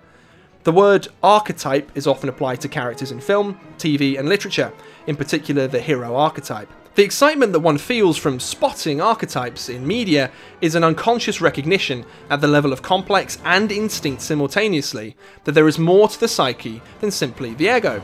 The 0.65 0.71
word 0.71 1.09
archetype 1.25 1.91
is 1.97 2.07
often 2.07 2.29
applied 2.29 2.61
to 2.61 2.69
characters 2.69 3.11
in 3.11 3.21
film, 3.21 3.59
TV, 3.79 4.17
and 4.17 4.29
literature, 4.29 4.73
in 5.09 5.17
particular 5.17 5.67
the 5.67 5.81
hero 5.81 6.15
archetype. 6.15 6.71
The 6.95 7.03
excitement 7.03 7.53
that 7.53 7.61
one 7.61 7.79
feels 7.79 8.17
from 8.17 8.39
spotting 8.39 9.01
archetypes 9.01 9.69
in 9.69 9.85
media 9.85 10.31
is 10.61 10.77
an 10.77 10.85
unconscious 10.85 11.41
recognition 11.41 12.05
at 12.31 12.41
the 12.41 12.47
level 12.47 12.73
of 12.73 12.81
complex 12.81 13.39
and 13.45 13.73
instinct 13.73 14.23
simultaneously 14.23 15.17
that 15.45 15.53
there 15.53 15.67
is 15.67 15.81
more 15.81 16.07
to 16.07 16.21
the 16.21 16.29
psyche 16.29 16.81
than 17.01 17.11
simply 17.11 17.55
the 17.55 17.77
ego. 17.77 18.01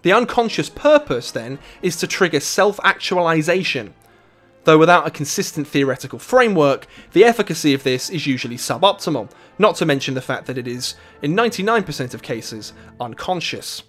The 0.00 0.12
unconscious 0.12 0.70
purpose, 0.70 1.30
then, 1.30 1.58
is 1.82 1.96
to 1.96 2.06
trigger 2.06 2.40
self 2.40 2.80
actualization, 2.84 3.92
Though 4.68 4.76
without 4.76 5.06
a 5.06 5.10
consistent 5.10 5.66
theoretical 5.66 6.18
framework, 6.18 6.86
the 7.14 7.24
efficacy 7.24 7.72
of 7.72 7.84
this 7.84 8.10
is 8.10 8.26
usually 8.26 8.58
suboptimal, 8.58 9.30
not 9.58 9.76
to 9.76 9.86
mention 9.86 10.12
the 10.12 10.20
fact 10.20 10.44
that 10.44 10.58
it 10.58 10.68
is, 10.68 10.94
in 11.22 11.34
99% 11.34 12.12
of 12.12 12.20
cases, 12.20 12.74
unconscious. 13.00 13.82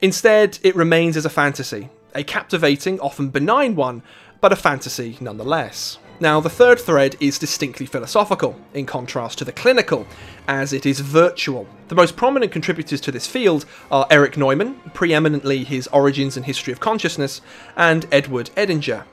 Instead, 0.00 0.58
it 0.64 0.74
remains 0.74 1.16
as 1.16 1.24
a 1.24 1.30
fantasy, 1.30 1.90
a 2.12 2.24
captivating, 2.24 2.98
often 2.98 3.28
benign 3.28 3.76
one, 3.76 4.02
but 4.40 4.52
a 4.52 4.56
fantasy 4.56 5.16
nonetheless. 5.20 5.98
Now, 6.18 6.40
the 6.40 6.50
third 6.50 6.80
thread 6.80 7.14
is 7.20 7.38
distinctly 7.38 7.86
philosophical, 7.86 8.60
in 8.74 8.86
contrast 8.86 9.38
to 9.38 9.44
the 9.44 9.52
clinical, 9.52 10.08
as 10.48 10.72
it 10.72 10.86
is 10.86 10.98
virtual. 10.98 11.68
The 11.86 11.94
most 11.94 12.16
prominent 12.16 12.50
contributors 12.50 13.00
to 13.02 13.12
this 13.12 13.28
field 13.28 13.64
are 13.92 14.08
Erich 14.10 14.36
Neumann, 14.36 14.74
preeminently 14.92 15.62
his 15.62 15.86
Origins 15.92 16.36
and 16.36 16.46
History 16.46 16.72
of 16.72 16.80
Consciousness, 16.80 17.40
and 17.76 18.08
Edward 18.10 18.50
Edinger, 18.56 19.04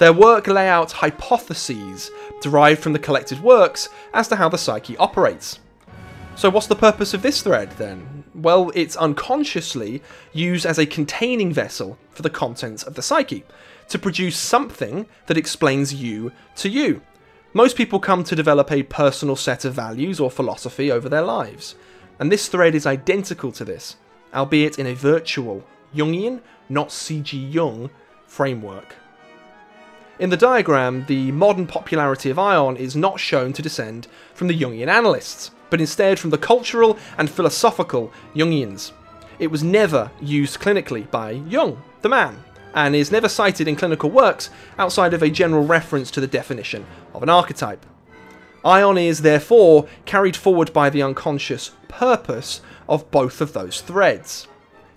their 0.00 0.14
work 0.14 0.46
lay 0.46 0.66
out 0.66 0.92
hypotheses 0.92 2.10
derived 2.40 2.82
from 2.82 2.94
the 2.94 2.98
collected 2.98 3.38
works 3.42 3.90
as 4.14 4.28
to 4.28 4.36
how 4.36 4.48
the 4.48 4.56
psyche 4.56 4.96
operates. 4.96 5.58
So, 6.36 6.48
what's 6.48 6.68
the 6.68 6.74
purpose 6.74 7.12
of 7.12 7.20
this 7.20 7.42
thread 7.42 7.72
then? 7.72 8.24
Well, 8.34 8.72
it's 8.74 8.96
unconsciously 8.96 10.02
used 10.32 10.64
as 10.64 10.78
a 10.78 10.86
containing 10.86 11.52
vessel 11.52 11.98
for 12.12 12.22
the 12.22 12.30
contents 12.30 12.82
of 12.82 12.94
the 12.94 13.02
psyche, 13.02 13.44
to 13.90 13.98
produce 13.98 14.38
something 14.38 15.04
that 15.26 15.36
explains 15.36 15.92
you 15.92 16.32
to 16.56 16.70
you. 16.70 17.02
Most 17.52 17.76
people 17.76 18.00
come 18.00 18.24
to 18.24 18.34
develop 18.34 18.72
a 18.72 18.84
personal 18.84 19.36
set 19.36 19.66
of 19.66 19.74
values 19.74 20.18
or 20.18 20.30
philosophy 20.30 20.90
over 20.90 21.10
their 21.10 21.20
lives, 21.20 21.74
and 22.18 22.32
this 22.32 22.48
thread 22.48 22.74
is 22.74 22.86
identical 22.86 23.52
to 23.52 23.66
this, 23.66 23.96
albeit 24.32 24.78
in 24.78 24.86
a 24.86 24.94
virtual, 24.94 25.62
Jungian, 25.94 26.40
not 26.70 26.88
CG 26.88 27.52
Jung, 27.52 27.90
framework. 28.26 28.96
In 30.20 30.28
the 30.28 30.36
diagram, 30.36 31.06
the 31.06 31.32
modern 31.32 31.66
popularity 31.66 32.28
of 32.28 32.36
Aion 32.36 32.76
is 32.76 32.94
not 32.94 33.18
shown 33.18 33.54
to 33.54 33.62
descend 33.62 34.06
from 34.34 34.48
the 34.48 34.60
Jungian 34.60 34.88
analysts, 34.88 35.50
but 35.70 35.80
instead 35.80 36.18
from 36.18 36.28
the 36.28 36.36
cultural 36.36 36.98
and 37.16 37.30
philosophical 37.30 38.12
Jungians. 38.34 38.92
It 39.38 39.46
was 39.46 39.64
never 39.64 40.10
used 40.20 40.60
clinically 40.60 41.10
by 41.10 41.30
Jung, 41.30 41.82
the 42.02 42.10
man, 42.10 42.44
and 42.74 42.94
is 42.94 43.10
never 43.10 43.30
cited 43.30 43.66
in 43.66 43.76
clinical 43.76 44.10
works 44.10 44.50
outside 44.78 45.14
of 45.14 45.22
a 45.22 45.30
general 45.30 45.64
reference 45.64 46.10
to 46.10 46.20
the 46.20 46.26
definition 46.26 46.84
of 47.14 47.22
an 47.22 47.30
archetype. 47.30 47.86
Aion 48.62 49.02
is, 49.02 49.22
therefore, 49.22 49.88
carried 50.04 50.36
forward 50.36 50.70
by 50.74 50.90
the 50.90 51.02
unconscious 51.02 51.70
purpose 51.88 52.60
of 52.90 53.10
both 53.10 53.40
of 53.40 53.54
those 53.54 53.80
threads 53.80 54.48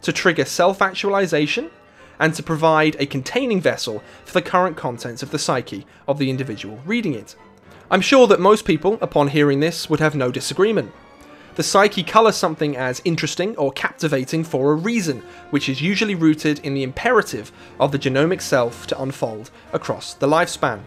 to 0.01 0.11
trigger 0.11 0.43
self 0.43 0.81
actualization 0.81 1.71
and 2.19 2.33
to 2.33 2.43
provide 2.43 2.95
a 2.99 3.05
containing 3.05 3.61
vessel 3.61 4.03
for 4.25 4.33
the 4.33 4.41
current 4.41 4.77
contents 4.77 5.23
of 5.23 5.31
the 5.31 5.39
psyche 5.39 5.85
of 6.07 6.17
the 6.17 6.29
individual 6.29 6.79
reading 6.85 7.13
it. 7.13 7.35
I'm 7.91 8.01
sure 8.01 8.27
that 8.27 8.39
most 8.39 8.65
people, 8.65 8.97
upon 9.01 9.27
hearing 9.27 9.59
this, 9.59 9.89
would 9.89 9.99
have 9.99 10.15
no 10.15 10.31
disagreement. 10.31 10.91
The 11.55 11.63
psyche 11.63 12.01
colours 12.01 12.35
something 12.35 12.75
as 12.75 13.01
interesting 13.05 13.55
or 13.57 13.71
captivating 13.71 14.43
for 14.43 14.71
a 14.71 14.75
reason, 14.75 15.21
which 15.51 15.69
is 15.69 15.81
usually 15.81 16.15
rooted 16.15 16.57
in 16.59 16.73
the 16.73 16.81
imperative 16.81 17.51
of 17.79 17.91
the 17.91 17.99
genomic 17.99 18.41
self 18.41 18.87
to 18.87 18.99
unfold 18.99 19.51
across 19.71 20.15
the 20.15 20.27
lifespan. 20.27 20.81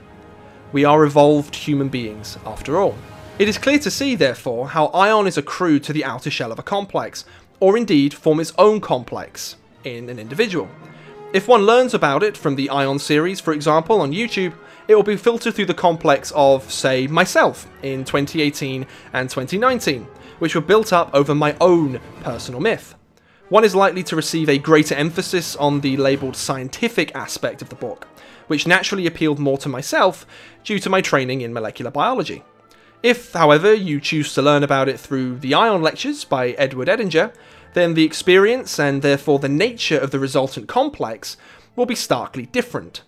We 0.73 0.85
are 0.85 1.05
evolved 1.05 1.55
human 1.55 1.89
beings, 1.89 2.37
after 2.45 2.79
all. 2.79 2.97
It 3.39 3.49
is 3.49 3.59
clear 3.59 3.79
to 3.79 3.91
see, 3.91 4.17
therefore, 4.17 4.71
how 4.71 4.89
Aion 4.89 5.29
is 5.29 5.39
accrued 5.39 5.85
to 5.85 5.93
the 5.93 6.05
outer 6.05 6.31
shell 6.31 6.51
of 6.51 6.59
a 6.59 6.65
complex, 6.65 7.25
or 7.61 7.77
indeed 7.77 8.13
form 8.13 8.41
its 8.41 8.53
own 8.59 8.81
complex 8.81 9.55
in 9.85 10.09
an 10.09 10.19
individual. 10.19 10.69
If 11.37 11.49
one 11.49 11.67
learns 11.67 11.93
about 11.93 12.23
it 12.23 12.35
from 12.35 12.57
the 12.57 12.69
Aion 12.69 12.99
series, 12.99 13.41
for 13.41 13.53
example, 13.53 14.01
on 14.01 14.11
YouTube, 14.11 14.55
it 14.89 14.95
will 14.95 15.03
be 15.03 15.19
filtered 15.19 15.55
through 15.55 15.67
the 15.67 15.75
complex 15.75 16.33
of, 16.35 16.73
say, 16.73 17.07
myself 17.09 17.69
in 17.83 18.07
2018 18.07 18.87
and 19.13 19.29
2019, 19.29 20.05
which 20.39 20.55
were 20.55 20.63
built 20.63 20.95
up 20.95 21.11
over 21.13 21.35
my 21.35 21.55
own 21.61 22.01
personal 22.23 22.59
myth. 22.59 22.95
One 23.51 23.65
is 23.65 23.75
likely 23.75 24.03
to 24.05 24.17
receive 24.17 24.49
a 24.49 24.57
greater 24.57 24.95
emphasis 24.95 25.57
on 25.57 25.83
the 25.83 25.99
labelled 25.99 26.37
scientific 26.37 27.15
aspect 27.15 27.61
of 27.61 27.69
the 27.69 27.75
book, 27.75 28.09
which 28.47 28.67
naturally 28.67 29.07
appealed 29.07 29.39
more 29.39 29.59
to 29.59 29.69
myself 29.69 30.25
due 30.65 30.79
to 30.79 30.89
my 30.89 31.03
training 31.03 31.43
in 31.43 31.53
molecular 31.53 31.91
biology. 31.91 32.45
If, 33.03 33.35
however, 33.35 33.75
you 33.75 34.01
choose 34.01 34.33
to 34.33 34.41
learn 34.41 34.63
about 34.63 34.89
it 34.89 34.99
through 34.99 35.41
the 35.41 35.53
Aion 35.53 35.83
Lectures 35.83 36.25
by 36.25 36.53
Edward 36.53 36.89
Edinger, 36.89 37.31
then 37.77 37.93
the 37.93 38.05
experience 38.05 38.81
and 38.81 39.03
therefore 39.03 39.39
the 39.39 39.51
nature 39.51 39.99
of 39.99 40.11
the 40.11 40.19
resultant 40.19 40.67
complex 40.67 41.37
will 41.77 41.85
be 41.85 41.95
starkly 41.95 42.47
different. 42.47 43.03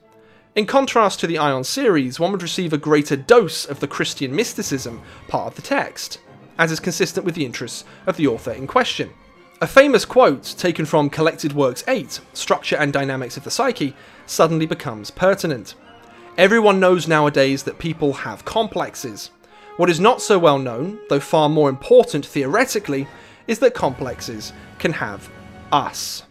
In 0.55 0.67
contrast 0.67 1.21
to 1.21 1.27
the 1.27 1.37
Aion 1.37 1.65
series, 1.65 2.21
one 2.21 2.33
would 2.33 2.43
receive 2.43 2.75
a 2.75 2.77
greater 2.79 3.17
dose 3.17 3.65
of 3.65 3.81
the 3.81 3.89
Christian 3.89 4.37
mysticism 4.37 5.01
part 5.27 5.47
of 5.47 5.55
the 5.55 5.63
text, 5.63 6.21
as 6.59 6.71
is 6.71 6.81
consistent 6.81 7.25
with 7.25 7.35
the 7.35 7.47
interests 7.47 7.85
of 8.07 8.19
the 8.19 8.27
author 8.27 8.53
in 8.53 8.67
question. 8.67 9.09
A 9.63 9.67
famous 9.67 10.05
quote 10.05 10.55
taken 10.59 10.85
from 10.85 11.09
Collected 11.09 11.55
Works 11.55 11.83
8, 11.89 12.21
Structure 12.35 12.77
and 12.77 12.93
Dynamics 12.93 13.39
of 13.39 13.45
the 13.45 13.51
Psyche, 13.51 13.97
suddenly 14.27 14.67
becomes 14.67 15.11
pertinent. 15.11 15.77
Everyone 16.37 16.79
knows 16.79 17.09
nowadays 17.09 17.63
that 17.63 17.79
people 17.79 18.13
have 18.13 18.45
complexes. 18.45 19.31
What 19.79 19.89
is 19.89 19.99
not 19.99 20.21
so 20.21 20.39
well 20.39 20.59
known, 20.59 20.99
though 21.09 21.21
far 21.21 21.49
more 21.49 21.71
important 21.71 22.27
theoretically, 22.27 23.09
is 23.49 23.59
that 23.59 23.75
complexes 23.75 24.53
can 24.79 24.93
have 24.93 25.29
us. 25.73 26.23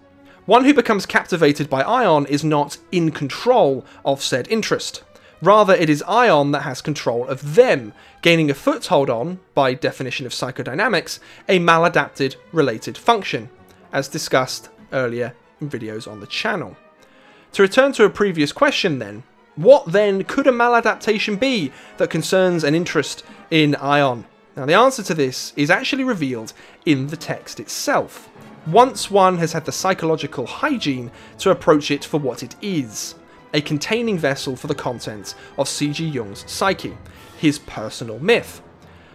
One 0.46 0.64
who 0.64 0.74
becomes 0.74 1.06
captivated 1.06 1.70
by 1.70 1.84
Aion 1.84 2.26
is 2.30 2.46
not 2.46 2.78
in 2.94 3.12
control 3.12 3.86
of 4.06 4.24
said 4.24 4.48
interest. 4.48 5.04
Rather, 5.42 5.76
it 5.76 5.90
is 5.90 6.02
Aion 6.08 6.54
that 6.54 6.62
has 6.62 6.82
control 6.82 7.28
of 7.28 7.56
them, 7.56 7.92
gaining 8.22 8.50
a 8.50 8.54
foothold 8.54 9.10
on, 9.10 9.40
by 9.54 9.74
definition 9.74 10.26
of 10.26 10.32
psychodynamics, 10.32 11.20
a 11.50 11.60
maladapted 11.60 12.38
related 12.54 12.98
function, 12.98 13.50
as 13.92 14.08
discussed 14.08 14.70
earlier 14.94 15.34
in 15.60 15.70
videos 15.70 16.10
on 16.10 16.22
the 16.22 16.28
channel. 16.28 16.78
To 17.52 17.62
return 17.62 17.92
to 17.94 18.06
a 18.06 18.10
previous 18.10 18.52
question 18.52 19.00
then, 19.00 19.24
what 19.56 19.92
then 19.92 20.24
could 20.24 20.48
a 20.48 20.52
maladaptation 20.52 21.40
be 21.40 21.72
that 21.98 22.10
concerns 22.10 22.64
an 22.64 22.74
interest 22.74 23.24
in 23.52 23.74
Aion? 23.74 24.24
Now, 24.58 24.66
the 24.66 24.74
answer 24.74 25.04
to 25.04 25.14
this 25.14 25.54
is 25.56 25.70
actually 25.70 26.04
revealed 26.04 26.52
in 26.84 27.08
the 27.08 27.16
text 27.16 27.60
itself, 27.60 28.28
once 28.66 29.12
one 29.12 29.38
has 29.38 29.54
had 29.54 29.66
the 29.66 29.72
psychological 29.72 30.48
hygiene 30.48 31.12
to 31.38 31.52
approach 31.52 31.92
it 31.92 32.04
for 32.04 32.20
what 32.20 32.42
it 32.42 32.56
is 32.60 33.14
a 33.54 33.62
containing 33.62 34.18
vessel 34.18 34.56
for 34.56 34.68
the 34.68 34.76
contents 34.76 35.36
of 35.58 35.70
C.G. 35.70 36.06
Jung's 36.06 36.44
psyche, 36.52 36.98
his 37.38 37.60
personal 37.60 38.20
myth. 38.20 38.62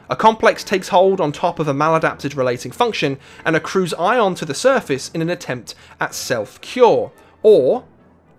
A 0.08 0.16
complex 0.16 0.64
takes 0.64 0.88
hold 0.88 1.20
on 1.20 1.32
top 1.32 1.58
of 1.58 1.68
a 1.68 1.74
maladapted 1.74 2.36
relating 2.36 2.72
function 2.72 3.18
and 3.44 3.54
accrues 3.54 3.92
Aion 3.98 4.34
to 4.36 4.44
the 4.44 4.54
surface 4.54 5.10
in 5.10 5.20
an 5.20 5.28
attempt 5.28 5.74
at 6.00 6.14
self 6.14 6.60
cure, 6.60 7.12
or, 7.42 7.84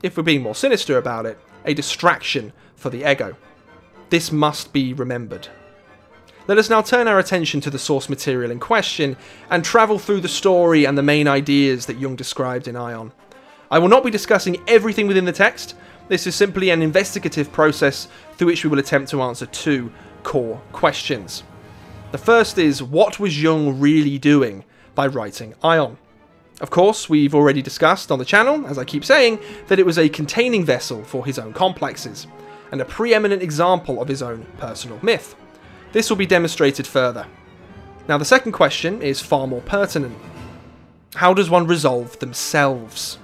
if 0.01 0.17
we're 0.17 0.24
being 0.24 0.41
more 0.41 0.55
sinister 0.55 0.98
about 0.98 1.25
it, 1.25 1.38
a 1.65 1.74
distraction 1.74 2.53
for 2.75 2.89
the 2.89 3.10
ego. 3.10 3.36
This 4.10 4.31
must 4.31 4.74
be 4.74 4.93
remembered. 4.93 5.50
Let 6.48 6.58
us 6.58 6.70
now 6.70 6.82
turn 6.82 7.08
our 7.08 7.20
attention 7.20 7.62
to 7.62 7.70
the 7.70 7.80
source 7.80 8.10
material 8.10 8.52
in 8.52 8.60
question 8.60 9.16
and 9.50 9.64
travel 9.64 9.98
through 9.98 10.22
the 10.22 10.28
story 10.28 10.86
and 10.86 10.98
the 10.98 11.04
main 11.04 11.28
ideas 11.28 11.86
that 11.86 12.00
Jung 12.00 12.16
described 12.16 12.68
in 12.68 12.76
Aion. 12.76 13.12
I 13.72 13.80
will 13.80 13.88
not 13.88 14.04
be 14.04 14.12
discussing 14.12 14.62
everything 14.68 15.08
within 15.08 15.26
the 15.26 15.32
text, 15.32 15.76
this 16.10 16.28
is 16.28 16.36
simply 16.36 16.70
an 16.70 16.82
investigative 16.82 17.52
process 17.52 18.10
through 18.34 18.48
which 18.48 18.64
we 18.64 18.70
will 18.70 18.80
attempt 18.80 19.10
to 19.12 19.22
answer 19.22 19.46
two 19.46 19.92
core 20.24 20.62
questions. 20.74 21.44
The 22.12 22.18
first 22.18 22.58
is 22.58 22.84
what 22.84 23.20
was 23.20 23.42
Jung 23.42 23.80
really 23.80 24.18
doing 24.18 24.66
by 24.96 25.08
writing 25.08 25.54
Aion? 25.64 25.96
Of 26.60 26.70
course, 26.70 27.10
we've 27.10 27.34
already 27.34 27.62
discussed 27.62 28.12
on 28.12 28.20
the 28.20 28.26
channel, 28.26 28.68
as 28.68 28.78
I 28.78 28.84
keep 28.84 29.06
saying, 29.06 29.40
that 29.68 29.80
it 29.80 29.86
was 29.86 29.98
a 29.98 30.10
containing 30.10 30.66
vessel 30.66 31.04
for 31.04 31.26
his 31.26 31.40
own 31.40 31.54
complexes, 31.54 32.28
and 32.72 32.82
a 32.82 32.86
preeminent 32.86 33.42
example 33.42 34.02
of 34.02 34.08
his 34.08 34.22
own 34.22 34.46
personal 34.58 35.00
myth. 35.02 35.36
This 35.94 36.10
will 36.10 36.18
be 36.18 36.26
demonstrated 36.26 36.86
further. 36.86 37.28
Now, 38.08 38.18
the 38.18 38.26
second 38.26 38.52
question 38.52 39.02
is 39.02 39.22
far 39.22 39.48
more 39.48 39.62
pertinent. 39.62 40.18
How 41.16 41.34
does 41.34 41.50
one 41.50 41.68
resolve 41.68 42.20
themselves? 42.20 43.20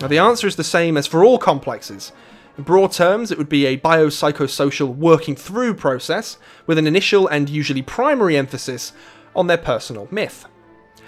Now, 0.00 0.06
the 0.06 0.18
answer 0.18 0.46
is 0.46 0.56
the 0.56 0.64
same 0.64 0.96
as 0.96 1.06
for 1.06 1.24
all 1.24 1.38
complexes. 1.38 2.12
In 2.58 2.64
broad 2.64 2.92
terms, 2.92 3.30
it 3.30 3.38
would 3.38 3.48
be 3.48 3.64
a 3.64 3.78
biopsychosocial 3.78 4.94
working 4.94 5.34
through 5.34 5.74
process 5.74 6.36
with 6.66 6.76
an 6.76 6.86
initial 6.86 7.26
and 7.26 7.48
usually 7.48 7.82
primary 7.82 8.36
emphasis 8.36 8.92
on 9.34 9.46
their 9.46 9.56
personal 9.56 10.06
myth. 10.10 10.44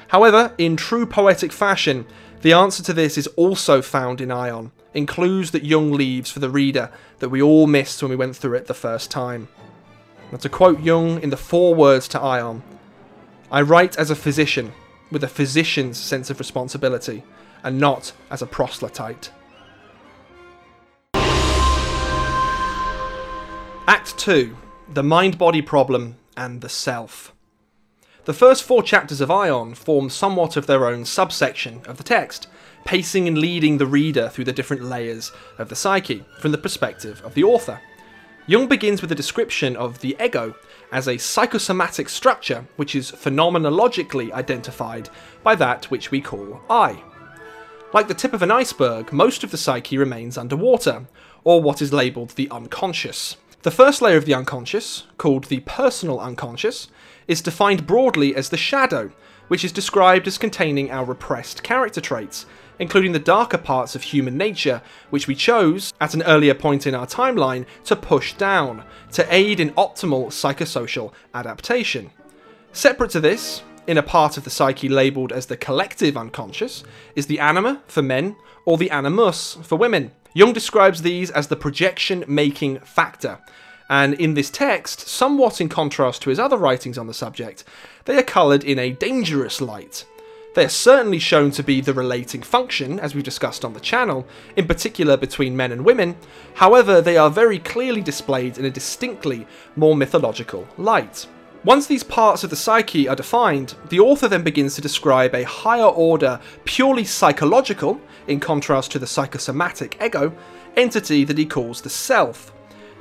However, 0.08 0.54
in 0.56 0.76
true 0.76 1.04
poetic 1.04 1.52
fashion, 1.52 2.06
the 2.40 2.54
answer 2.54 2.82
to 2.84 2.94
this 2.94 3.18
is 3.18 3.26
also 3.36 3.82
found 3.82 4.22
in 4.22 4.30
Aion, 4.30 4.70
in 4.94 5.04
clues 5.04 5.50
that 5.50 5.64
Jung 5.64 5.92
leaves 5.92 6.30
for 6.30 6.38
the 6.38 6.50
reader 6.50 6.90
that 7.18 7.28
we 7.28 7.42
all 7.42 7.66
missed 7.66 8.02
when 8.02 8.10
we 8.10 8.16
went 8.16 8.36
through 8.36 8.54
it 8.54 8.66
the 8.66 8.74
first 8.74 9.10
time. 9.10 9.48
Now, 10.34 10.38
to 10.38 10.48
quote 10.48 10.80
Jung 10.80 11.22
in 11.22 11.30
the 11.30 11.36
forewords 11.36 12.08
to 12.08 12.18
Aion, 12.18 12.62
I 13.52 13.62
write 13.62 13.96
as 13.96 14.10
a 14.10 14.16
physician, 14.16 14.72
with 15.12 15.22
a 15.22 15.28
physician's 15.28 15.96
sense 15.96 16.28
of 16.28 16.40
responsibility, 16.40 17.22
and 17.62 17.78
not 17.78 18.10
as 18.32 18.42
a 18.42 18.46
proselyte. 18.46 19.30
Act 23.86 24.18
2 24.18 24.56
The 24.92 25.04
Mind 25.04 25.38
Body 25.38 25.62
Problem 25.62 26.16
and 26.36 26.62
the 26.62 26.68
Self. 26.68 27.32
The 28.24 28.34
first 28.34 28.64
four 28.64 28.82
chapters 28.82 29.20
of 29.20 29.28
Aion 29.28 29.76
form 29.76 30.10
somewhat 30.10 30.56
of 30.56 30.66
their 30.66 30.84
own 30.84 31.04
subsection 31.04 31.80
of 31.86 31.96
the 31.96 32.02
text, 32.02 32.48
pacing 32.84 33.28
and 33.28 33.38
leading 33.38 33.78
the 33.78 33.86
reader 33.86 34.28
through 34.28 34.46
the 34.46 34.52
different 34.52 34.82
layers 34.82 35.30
of 35.58 35.68
the 35.68 35.76
psyche 35.76 36.24
from 36.40 36.50
the 36.50 36.58
perspective 36.58 37.22
of 37.24 37.34
the 37.34 37.44
author. 37.44 37.80
Jung 38.46 38.66
begins 38.66 39.00
with 39.00 39.10
a 39.10 39.14
description 39.14 39.74
of 39.74 40.00
the 40.00 40.14
ego 40.22 40.54
as 40.92 41.08
a 41.08 41.16
psychosomatic 41.16 42.10
structure 42.10 42.66
which 42.76 42.94
is 42.94 43.10
phenomenologically 43.10 44.30
identified 44.32 45.08
by 45.42 45.54
that 45.54 45.90
which 45.90 46.10
we 46.10 46.20
call 46.20 46.60
I. 46.68 47.02
Like 47.94 48.06
the 48.06 48.12
tip 48.12 48.34
of 48.34 48.42
an 48.42 48.50
iceberg, 48.50 49.14
most 49.14 49.44
of 49.44 49.50
the 49.50 49.56
psyche 49.56 49.96
remains 49.96 50.36
underwater, 50.36 51.06
or 51.42 51.62
what 51.62 51.80
is 51.80 51.92
labelled 51.92 52.30
the 52.30 52.50
unconscious. 52.50 53.38
The 53.62 53.70
first 53.70 54.02
layer 54.02 54.18
of 54.18 54.26
the 54.26 54.34
unconscious, 54.34 55.04
called 55.16 55.44
the 55.44 55.60
personal 55.60 56.20
unconscious, 56.20 56.88
is 57.26 57.40
defined 57.40 57.86
broadly 57.86 58.36
as 58.36 58.50
the 58.50 58.58
shadow, 58.58 59.10
which 59.48 59.64
is 59.64 59.72
described 59.72 60.26
as 60.26 60.36
containing 60.36 60.90
our 60.90 61.06
repressed 61.06 61.62
character 61.62 62.02
traits, 62.02 62.44
including 62.78 63.12
the 63.12 63.18
darker 63.18 63.58
parts 63.58 63.94
of 63.94 64.02
human 64.02 64.36
nature, 64.36 64.82
which 65.10 65.26
we 65.26 65.34
chose, 65.34 65.92
at 66.00 66.14
an 66.14 66.22
earlier 66.22 66.54
point 66.54 66.86
in 66.86 66.94
our 66.94 67.06
timeline, 67.06 67.66
to 67.84 67.96
push 67.96 68.34
down, 68.34 68.84
to 69.12 69.26
aid 69.34 69.60
in 69.60 69.70
optimal 69.72 70.26
psychosocial 70.26 71.12
adaptation. 71.34 72.10
Separate 72.72 73.10
to 73.10 73.20
this, 73.20 73.62
in 73.86 73.98
a 73.98 74.02
part 74.02 74.36
of 74.36 74.44
the 74.44 74.50
psyche 74.50 74.88
labelled 74.88 75.32
as 75.32 75.46
the 75.46 75.56
collective 75.56 76.16
unconscious, 76.16 76.82
is 77.14 77.26
the 77.26 77.38
anima 77.38 77.82
for 77.86 78.02
men, 78.02 78.36
or 78.64 78.78
the 78.78 78.90
animus 78.90 79.58
for 79.62 79.76
women. 79.76 80.10
Jung 80.32 80.52
describes 80.52 81.02
these 81.02 81.30
as 81.30 81.48
the 81.48 81.56
projection 81.56 82.24
making 82.26 82.80
factor, 82.80 83.38
and 83.88 84.14
in 84.14 84.34
this 84.34 84.50
text, 84.50 85.00
somewhat 85.00 85.60
in 85.60 85.68
contrast 85.68 86.22
to 86.22 86.30
his 86.30 86.38
other 86.38 86.56
writings 86.56 86.96
on 86.96 87.06
the 87.06 87.14
subject, 87.14 87.64
they 88.06 88.16
are 88.16 88.22
coloured 88.22 88.64
in 88.64 88.78
a 88.78 88.90
dangerous 88.90 89.60
light. 89.60 90.06
They 90.54 90.64
are 90.64 90.68
certainly 90.68 91.18
shown 91.18 91.50
to 91.52 91.64
be 91.64 91.80
the 91.80 91.92
relating 91.92 92.42
function, 92.42 93.00
as 93.00 93.12
we've 93.12 93.24
discussed 93.24 93.64
on 93.64 93.72
the 93.72 93.80
channel, 93.80 94.24
in 94.54 94.68
particular 94.68 95.16
between 95.16 95.56
men 95.56 95.72
and 95.72 95.84
women, 95.84 96.16
however, 96.54 97.00
they 97.00 97.16
are 97.16 97.28
very 97.28 97.58
clearly 97.58 98.00
displayed 98.00 98.56
in 98.56 98.64
a 98.64 98.70
distinctly 98.70 99.48
more 99.74 99.96
mythological 99.96 100.68
light. 100.78 101.26
Once 101.64 101.88
these 101.88 102.04
parts 102.04 102.44
of 102.44 102.50
the 102.50 102.56
psyche 102.56 103.08
are 103.08 103.16
defined, 103.16 103.74
the 103.88 103.98
author 103.98 104.28
then 104.28 104.44
begins 104.44 104.76
to 104.76 104.80
describe 104.80 105.34
a 105.34 105.42
higher 105.42 105.82
order, 105.82 106.38
purely 106.64 107.04
psychological, 107.04 108.00
in 108.28 108.38
contrast 108.38 108.92
to 108.92 109.00
the 109.00 109.06
psychosomatic 109.06 109.98
ego, 110.00 110.32
entity 110.76 111.24
that 111.24 111.38
he 111.38 111.46
calls 111.46 111.80
the 111.80 111.90
self. 111.90 112.52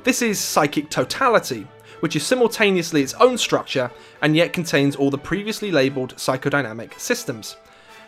This 0.02 0.22
is 0.22 0.40
psychic 0.40 0.90
totality, 0.90 1.68
which 2.04 2.16
is 2.16 2.22
simultaneously 2.22 3.00
its 3.00 3.14
own 3.14 3.38
structure 3.38 3.90
and 4.20 4.36
yet 4.36 4.52
contains 4.52 4.94
all 4.94 5.08
the 5.08 5.16
previously 5.16 5.72
labelled 5.72 6.14
psychodynamic 6.16 7.00
systems. 7.00 7.56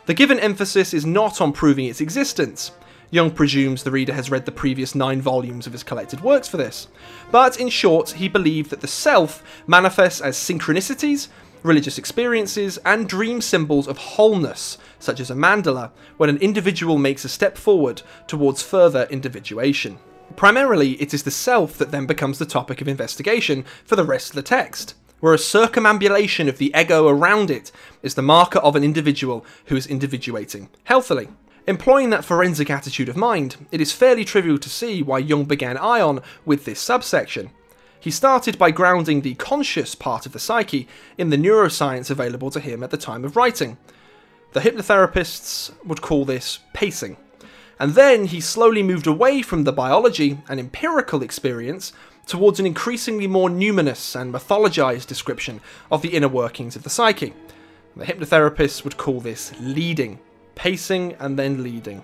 The 0.05 0.13
given 0.13 0.39
emphasis 0.39 0.93
is 0.93 1.07
not 1.07 1.41
on 1.41 1.55
proving 1.55 1.87
its 1.87 2.03
existence. 2.03 2.73
Jung 3.11 3.31
presumes 3.31 3.83
the 3.83 3.91
reader 3.91 4.13
has 4.13 4.31
read 4.31 4.45
the 4.45 4.53
previous 4.53 4.95
nine 4.95 5.23
volumes 5.23 5.67
of 5.67 5.73
his 5.73 5.83
collected 5.83 6.21
works 6.21 6.47
for 6.47 6.59
this. 6.59 6.89
But 7.31 7.59
in 7.59 7.71
short, 7.71 8.11
he 8.11 8.29
believed 8.29 8.69
that 8.69 8.83
the 8.83 8.87
self 8.87 9.43
manifests 9.67 10.21
as 10.21 10.37
synchronicities, 10.37 11.29
religious 11.63 11.97
experiences, 11.97 12.79
and 12.85 13.09
dream 13.09 13.41
symbols 13.41 13.89
of 13.89 13.97
wholeness, 13.97 14.77
such 14.99 15.21
as 15.21 15.31
a 15.31 15.35
mandala, 15.35 15.91
when 16.19 16.29
an 16.29 16.37
individual 16.43 16.99
makes 16.99 17.25
a 17.25 17.31
step 17.31 17.57
forward 17.57 18.03
towards 18.27 18.61
further 18.61 19.07
individuation. 19.09 19.99
Primarily, 20.35 20.93
it 21.01 21.15
is 21.15 21.23
the 21.23 21.31
self 21.31 21.79
that 21.79 21.93
then 21.93 22.07
becomes 22.07 22.39
the 22.39 22.47
topic 22.47 22.81
of 22.81 22.89
investigation 22.89 23.65
for 23.85 23.97
the 23.97 24.05
rest 24.05 24.31
of 24.31 24.35
the 24.35 24.43
text, 24.43 24.95
whereas 25.21 25.45
circumambulation 25.45 26.49
of 26.49 26.59
the 26.59 26.73
ego 26.77 27.09
around 27.09 27.51
it 27.51 27.71
is 28.03 28.15
the 28.15 28.23
marker 28.23 28.59
of 28.59 28.77
an 28.77 28.85
individual 28.85 29.47
who 29.67 29.77
is 29.77 29.87
individuating 29.87 30.69
healthily. 30.85 31.29
Employing 31.67 32.11
that 32.11 32.25
forensic 32.25 32.71
attitude 32.71 33.09
of 33.09 33.17
mind, 33.17 33.57
it 33.73 33.81
is 33.81 33.93
fairly 33.93 34.25
trivial 34.25 34.59
to 34.59 34.69
see 34.69 35.03
why 35.03 35.19
Jung 35.19 35.45
began 35.45 35.77
Aion 35.77 36.23
with 36.45 36.65
this 36.65 36.81
subsection. 36.81 37.51
He 37.99 38.11
started 38.11 38.59
by 38.59 38.71
grounding 38.71 39.23
the 39.23 39.35
conscious 39.35 39.95
part 39.95 40.27
of 40.27 40.33
the 40.33 40.39
psyche 40.39 40.87
in 41.19 41.31
the 41.31 41.37
neuroscience 41.37 42.11
available 42.11 42.51
to 42.51 42.61
him 42.61 42.83
at 42.83 42.91
the 42.91 42.97
time 42.97 43.25
of 43.25 43.37
writing. 43.37 43.79
The 44.53 44.61
hypnotherapists 44.61 45.73
would 45.85 46.03
call 46.03 46.25
this 46.25 46.61
pacing 46.73 47.17
and 47.79 47.95
then 47.95 48.27
he 48.27 48.41
slowly 48.41 48.83
moved 48.83 49.07
away 49.07 49.43
from 49.43 49.65
the 49.65 49.73
biology 49.73 50.39
and 50.49 50.59
empirical 50.59 51.23
experience 51.23 51.93
towards 52.27 52.59
an 52.59 52.67
increasingly 52.67 53.27
more 53.27 53.49
numinous 53.49 54.19
and 54.19 54.33
mythologized 54.33 55.07
description 55.07 55.61
of 55.91 56.03
the 56.03 56.15
inner 56.15 56.29
workings 56.29 56.75
of 56.75 56.83
the 56.83 56.91
psyche. 56.91 57.35
The 57.95 58.05
hypnotherapists 58.05 58.85
would 58.85 58.97
call 58.97 59.21
this 59.21 59.53
leading, 59.61 60.19
pacing 60.55 61.15
and 61.15 61.39
then 61.39 61.63
leading. 61.63 62.03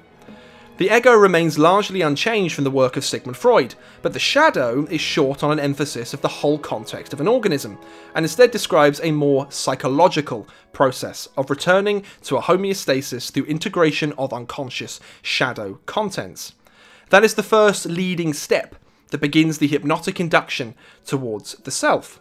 The 0.78 0.96
ego 0.96 1.12
remains 1.12 1.58
largely 1.58 2.00
unchanged 2.00 2.54
from 2.54 2.64
the 2.64 2.70
work 2.70 2.96
of 2.96 3.04
Sigmund 3.04 3.36
Freud, 3.36 3.74
but 4.00 4.14
the 4.14 4.18
shadow 4.18 4.86
is 4.86 5.02
short 5.02 5.42
on 5.42 5.52
an 5.52 5.60
emphasis 5.60 6.14
of 6.14 6.22
the 6.22 6.28
whole 6.28 6.58
context 6.58 7.12
of 7.12 7.20
an 7.20 7.28
organism, 7.28 7.78
and 8.14 8.24
instead 8.24 8.50
describes 8.50 8.98
a 9.02 9.12
more 9.12 9.46
psychological 9.50 10.48
process 10.72 11.28
of 11.36 11.50
returning 11.50 12.04
to 12.22 12.38
a 12.38 12.42
homeostasis 12.42 13.30
through 13.30 13.44
integration 13.44 14.12
of 14.14 14.32
unconscious 14.32 14.98
shadow 15.20 15.78
contents. 15.84 16.54
That 17.10 17.22
is 17.22 17.34
the 17.34 17.42
first 17.42 17.84
leading 17.84 18.32
step 18.32 18.74
that 19.10 19.20
begins 19.20 19.58
the 19.58 19.68
hypnotic 19.68 20.18
induction 20.18 20.74
towards 21.04 21.52
the 21.56 21.70
self. 21.70 22.18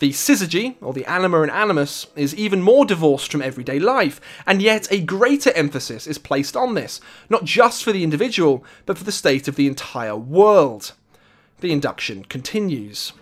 The 0.00 0.10
syzygy, 0.12 0.76
or 0.80 0.94
the 0.94 1.04
anima 1.04 1.42
and 1.42 1.50
animus, 1.50 2.06
is 2.16 2.34
even 2.34 2.62
more 2.62 2.86
divorced 2.86 3.30
from 3.30 3.42
everyday 3.42 3.78
life, 3.78 4.18
and 4.46 4.62
yet 4.62 4.88
a 4.90 4.98
greater 4.98 5.52
emphasis 5.52 6.06
is 6.06 6.16
placed 6.16 6.56
on 6.56 6.72
this, 6.72 7.02
not 7.28 7.44
just 7.44 7.84
for 7.84 7.92
the 7.92 8.02
individual, 8.02 8.64
but 8.86 8.96
for 8.96 9.04
the 9.04 9.12
state 9.12 9.46
of 9.46 9.56
the 9.56 9.66
entire 9.66 10.16
world. 10.16 10.94
The 11.60 11.70
induction 11.70 12.24
continues. 12.24 13.12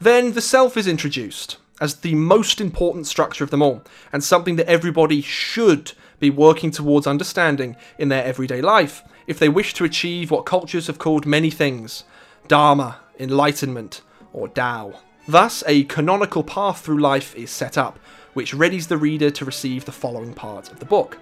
Then 0.00 0.32
the 0.32 0.40
self 0.40 0.78
is 0.78 0.86
introduced 0.86 1.58
as 1.82 1.96
the 1.96 2.14
most 2.14 2.62
important 2.62 3.06
structure 3.06 3.44
of 3.44 3.50
them 3.50 3.60
all, 3.60 3.82
and 4.10 4.24
something 4.24 4.56
that 4.56 4.70
everybody 4.70 5.20
should 5.20 5.92
be 6.18 6.30
working 6.30 6.70
towards 6.70 7.06
understanding 7.06 7.76
in 7.98 8.08
their 8.08 8.24
everyday 8.24 8.62
life 8.62 9.02
if 9.26 9.38
they 9.38 9.50
wish 9.50 9.74
to 9.74 9.84
achieve 9.84 10.30
what 10.30 10.46
cultures 10.46 10.86
have 10.86 10.98
called 10.98 11.26
many 11.26 11.50
things 11.50 12.04
Dharma, 12.48 13.00
enlightenment, 13.18 14.00
or 14.32 14.48
Tao. 14.48 14.94
Thus, 15.28 15.64
a 15.66 15.82
canonical 15.84 16.44
path 16.44 16.82
through 16.82 17.00
life 17.00 17.34
is 17.34 17.50
set 17.50 17.76
up, 17.76 17.98
which 18.34 18.54
readies 18.54 18.86
the 18.86 18.96
reader 18.96 19.28
to 19.30 19.44
receive 19.44 19.84
the 19.84 19.90
following 19.90 20.32
part 20.32 20.70
of 20.70 20.78
the 20.78 20.84
book. 20.84 21.18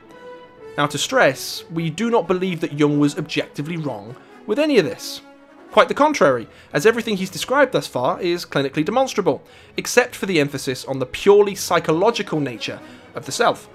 Now, 0.76 0.86
to 0.88 0.98
stress, 0.98 1.64
we 1.70 1.88
do 1.88 2.10
not 2.10 2.28
believe 2.28 2.60
that 2.60 2.78
Jung 2.78 2.98
was 2.98 3.16
objectively 3.16 3.78
wrong 3.78 4.14
with 4.46 4.58
any 4.58 4.76
of 4.76 4.84
this. 4.84 5.22
Quite 5.70 5.88
the 5.88 5.94
contrary, 5.94 6.48
as 6.72 6.84
everything 6.84 7.16
he's 7.16 7.30
described 7.30 7.72
thus 7.72 7.86
far 7.86 8.20
is 8.20 8.44
clinically 8.44 8.84
demonstrable, 8.84 9.42
except 9.78 10.14
for 10.14 10.26
the 10.26 10.38
emphasis 10.38 10.84
on 10.84 10.98
the 10.98 11.06
purely 11.06 11.54
psychological 11.54 12.40
nature 12.40 12.80
of 13.14 13.24
the 13.24 13.32
self. 13.32 13.70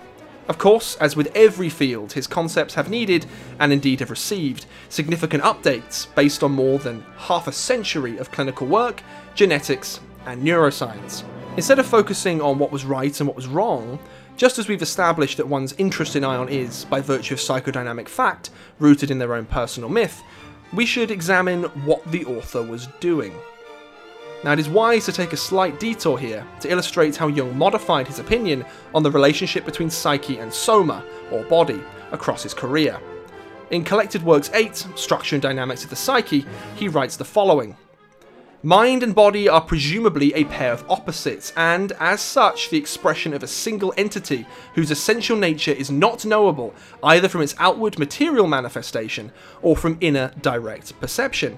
Of 0.48 0.60
course, 0.60 0.96
as 0.98 1.16
with 1.16 1.32
every 1.36 1.70
field, 1.70 2.14
his 2.14 2.28
concepts 2.28 2.76
have 2.76 2.90
needed, 2.90 3.26
and 3.60 3.74
indeed 3.74 4.00
have 4.00 4.12
received, 4.12 4.68
significant 4.90 5.44
updates 5.44 6.14
based 6.14 6.44
on 6.44 6.52
more 6.52 6.78
than 6.78 7.04
half 7.18 7.48
a 7.48 7.52
century 7.52 8.18
of 8.18 8.32
clinical 8.32 8.68
work, 8.68 9.02
genetics, 9.34 10.00
and 10.30 10.44
neuroscience. 10.44 11.24
Instead 11.58 11.80
of 11.80 11.86
focusing 11.86 12.42
on 12.42 12.60
what 12.60 12.72
was 12.72 12.86
right 12.86 13.20
and 13.20 13.28
what 13.28 13.36
was 13.36 13.48
wrong, 13.48 14.00
just 14.38 14.58
as 14.58 14.68
we've 14.68 14.82
established 14.82 15.38
that 15.38 15.48
one's 15.48 15.74
interest 15.74 16.16
in 16.16 16.24
Aion 16.24 16.50
is, 16.50 16.86
by 16.86 17.02
virtue 17.02 17.34
of 17.34 17.40
psychodynamic 17.40 18.08
fact, 18.08 18.52
rooted 18.80 19.12
in 19.12 19.20
their 19.20 19.34
own 19.34 19.46
personal 19.46 19.90
myth, 19.90 20.22
we 20.72 20.86
should 20.86 21.12
examine 21.12 21.64
what 21.86 22.10
the 22.12 22.24
author 22.26 22.62
was 22.62 22.88
doing. 23.00 23.34
Now, 24.44 24.54
it 24.54 24.60
is 24.60 24.70
wise 24.70 25.04
to 25.06 25.12
take 25.12 25.34
a 25.34 25.38
slight 25.38 25.82
detour 25.82 26.18
here 26.18 26.46
to 26.62 26.72
illustrate 26.72 27.18
how 27.18 27.28
Jung 27.28 27.58
modified 27.58 28.08
his 28.08 28.20
opinion 28.20 28.64
on 28.96 29.04
the 29.04 29.12
relationship 29.12 29.66
between 29.66 29.90
psyche 29.90 30.38
and 30.38 30.54
soma, 30.54 31.04
or 31.32 31.44
body, 31.44 31.82
across 32.14 32.44
his 32.44 32.54
career. 32.54 32.98
In 33.72 33.84
Collected 33.84 34.24
Works 34.24 34.50
8, 34.54 34.88
Structure 34.96 35.36
and 35.36 35.44
Dynamics 35.44 35.84
of 35.84 35.90
the 35.90 35.98
Psyche, 35.98 36.46
he 36.76 36.88
writes 36.88 37.18
the 37.18 37.26
following 37.26 37.76
Mind 38.62 39.04
and 39.04 39.16
body 39.16 39.48
are 39.48 39.62
presumably 39.62 40.34
a 40.34 40.44
pair 40.44 40.74
of 40.74 40.84
opposites, 40.90 41.54
and 41.56 41.94
as 41.94 42.20
such, 42.20 42.70
the 42.70 42.78
expression 42.78 43.34
of 43.34 43.42
a 43.42 43.48
single 43.48 43.94
entity 43.96 44.46
whose 44.76 44.92
essential 44.92 45.38
nature 45.38 45.72
is 45.72 45.90
not 45.90 46.26
knowable 46.26 46.74
either 47.02 47.30
from 47.30 47.42
its 47.42 47.56
outward 47.58 47.98
material 47.98 48.48
manifestation 48.48 49.32
or 49.62 49.78
from 49.78 49.98
inner 50.02 50.34
direct 50.42 51.00
perception. 51.00 51.58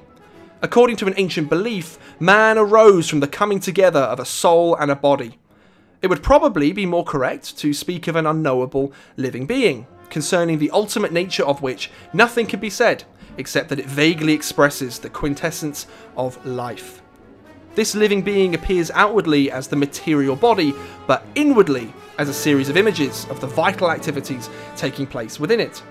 According 0.62 0.98
to 0.98 1.08
an 1.08 1.16
ancient 1.18 1.50
belief, 1.50 1.98
man 2.20 2.60
arose 2.60 3.10
from 3.10 3.20
the 3.20 3.28
coming 3.28 3.60
together 3.60 4.02
of 4.02 4.20
a 4.20 4.26
soul 4.26 4.76
and 4.76 4.92
a 4.92 4.96
body. 4.96 5.40
It 6.04 6.08
would 6.08 6.22
probably 6.22 6.72
be 6.72 6.86
more 6.86 7.04
correct 7.04 7.58
to 7.58 7.74
speak 7.74 8.08
of 8.08 8.16
an 8.16 8.28
unknowable 8.28 8.94
living 9.18 9.48
being, 9.48 9.88
concerning 10.12 10.60
the 10.60 10.70
ultimate 10.70 11.12
nature 11.12 11.46
of 11.46 11.64
which 11.64 11.90
nothing 12.14 12.46
can 12.46 12.60
be 12.60 12.70
said, 12.70 13.06
except 13.38 13.70
that 13.70 13.80
it 13.80 13.86
vaguely 13.86 14.34
expresses 14.34 15.00
the 15.00 15.10
quintessence 15.10 15.88
of 16.16 16.44
life. 16.46 17.02
This 17.74 17.96
living 17.96 18.22
being 18.22 18.54
appears 18.54 18.92
outwardly 18.92 19.50
as 19.50 19.68
the 19.68 19.78
material 19.78 20.36
body, 20.36 20.74
but 21.08 21.26
inwardly 21.36 21.94
as 22.18 22.28
a 22.28 22.34
series 22.34 22.68
of 22.68 22.76
images 22.76 23.26
of 23.30 23.40
the 23.40 23.48
vital 23.48 23.90
activities 23.90 24.50
taking 24.76 25.08
place 25.08 25.40
within 25.40 25.62
it. 25.62 25.82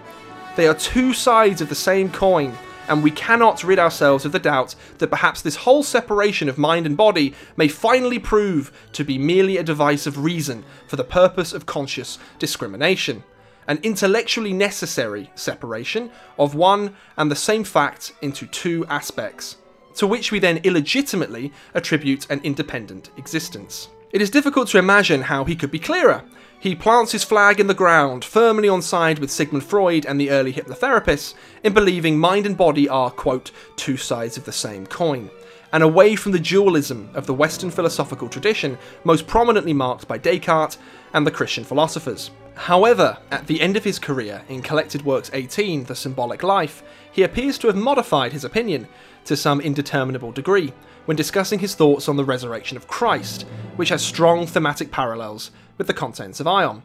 They 0.57 0.69
are 0.69 0.75
two 0.75 1.15
sides 1.15 1.63
of 1.63 1.71
the 1.71 1.75
same 1.75 2.11
coin, 2.11 2.57
and 2.87 3.03
we 3.03 3.11
cannot 3.11 3.65
rid 3.65 3.79
ourselves 3.79 4.27
of 4.27 4.33
the 4.33 4.39
doubt 4.39 4.75
that 4.99 5.09
perhaps 5.09 5.41
this 5.41 5.57
whole 5.57 5.83
separation 5.83 6.49
of 6.49 6.59
mind 6.59 6.85
and 6.85 6.97
body 6.97 7.35
may 7.57 7.69
finally 7.69 8.19
prove 8.19 8.71
to 8.93 9.05
be 9.05 9.17
merely 9.17 9.57
a 9.57 9.63
device 9.63 10.07
of 10.07 10.23
reason 10.23 10.65
for 10.87 10.97
the 10.97 11.05
purpose 11.05 11.55
of 11.55 11.67
conscious 11.67 12.19
discrimination 12.39 13.23
an 13.71 13.79
intellectually 13.85 14.53
necessary 14.53 15.31
separation 15.37 16.11
of 16.41 16.57
one 16.57 16.93
and 17.17 17.31
the 17.31 17.37
same 17.37 17.63
fact 17.63 18.13
into 18.21 18.45
two 18.49 18.85
aspects, 18.87 19.59
to 19.95 20.09
which 20.09 20.33
we 20.33 20.41
then 20.41 20.59
illegitimately 20.65 21.53
attribute 21.73 22.29
an 22.31 22.41
independent 22.43 23.11
existence. 23.17 23.89
It 24.11 24.21
is 24.21 24.29
difficult 24.29 24.67
to 24.71 24.79
imagine 24.79 25.23
how 25.23 25.45
he 25.45 25.55
could 25.55 25.71
be 25.71 25.79
clearer. 25.79 26.25
He 26.59 26.75
plants 26.75 27.13
his 27.13 27.23
flag 27.23 27.61
in 27.61 27.69
the 27.69 27.73
ground, 27.73 28.25
firmly 28.25 28.69
on 28.69 28.83
side 28.83 29.21
with 29.21 29.31
Sigmund 29.31 29.63
Freud 29.63 30.05
and 30.05 30.21
the 30.21 30.33
early 30.33 30.53
hypnotherapists, 30.53 31.35
in 31.63 31.73
believing 31.73 32.19
mind 32.19 32.47
and 32.47 32.57
body 32.57 32.89
are, 32.89 33.13
quote, 33.13 33.53
two 33.77 33.97
sides 33.97 34.37
of 34.37 34.47
the 34.47 34.53
same 34.53 34.85
coin 34.85 35.31
and 35.73 35.83
away 35.83 36.17
from 36.17 36.33
the 36.33 36.39
dualism 36.39 37.09
of 37.15 37.27
the 37.27 37.35
Western 37.35 37.71
philosophical 37.71 38.29
tradition, 38.29 38.79
most 39.05 39.27
prominently 39.27 39.73
marked 39.73 40.09
by 40.09 40.19
Descartes 40.19 40.79
and 41.13 41.27
the 41.27 41.31
Christian 41.31 41.65
philosophers. 41.65 42.31
However, 42.55 43.19
at 43.31 43.47
the 43.47 43.61
end 43.61 43.77
of 43.77 43.85
his 43.85 43.99
career 43.99 44.43
in 44.49 44.63
Collected 44.63 45.05
Works 45.05 45.31
18, 45.33 45.85
The 45.85 45.95
Symbolic 45.95 46.43
Life, 46.43 46.83
he 47.11 47.23
appears 47.23 47.59
to 47.59 47.69
have 47.69 47.77
modified 47.77 48.33
his 48.33 48.45
opinion 48.45 48.87
to 49.25 49.37
some 49.37 49.61
indeterminable 49.61 50.33
degree 50.33 50.73
when 51.07 51.17
discussing 51.17 51.59
his 51.59 51.75
thoughts 51.75 52.09
on 52.09 52.17
the 52.17 52.25
resurrection 52.25 52.77
of 52.77 52.87
Christ, 52.87 53.43
which 53.77 53.89
has 53.89 54.03
strong 54.03 54.47
thematic 54.47 54.91
parallels 54.91 55.51
with 55.79 55.87
the 55.87 55.95
contents 55.95 56.41
of 56.41 56.47
Aion. 56.47 56.83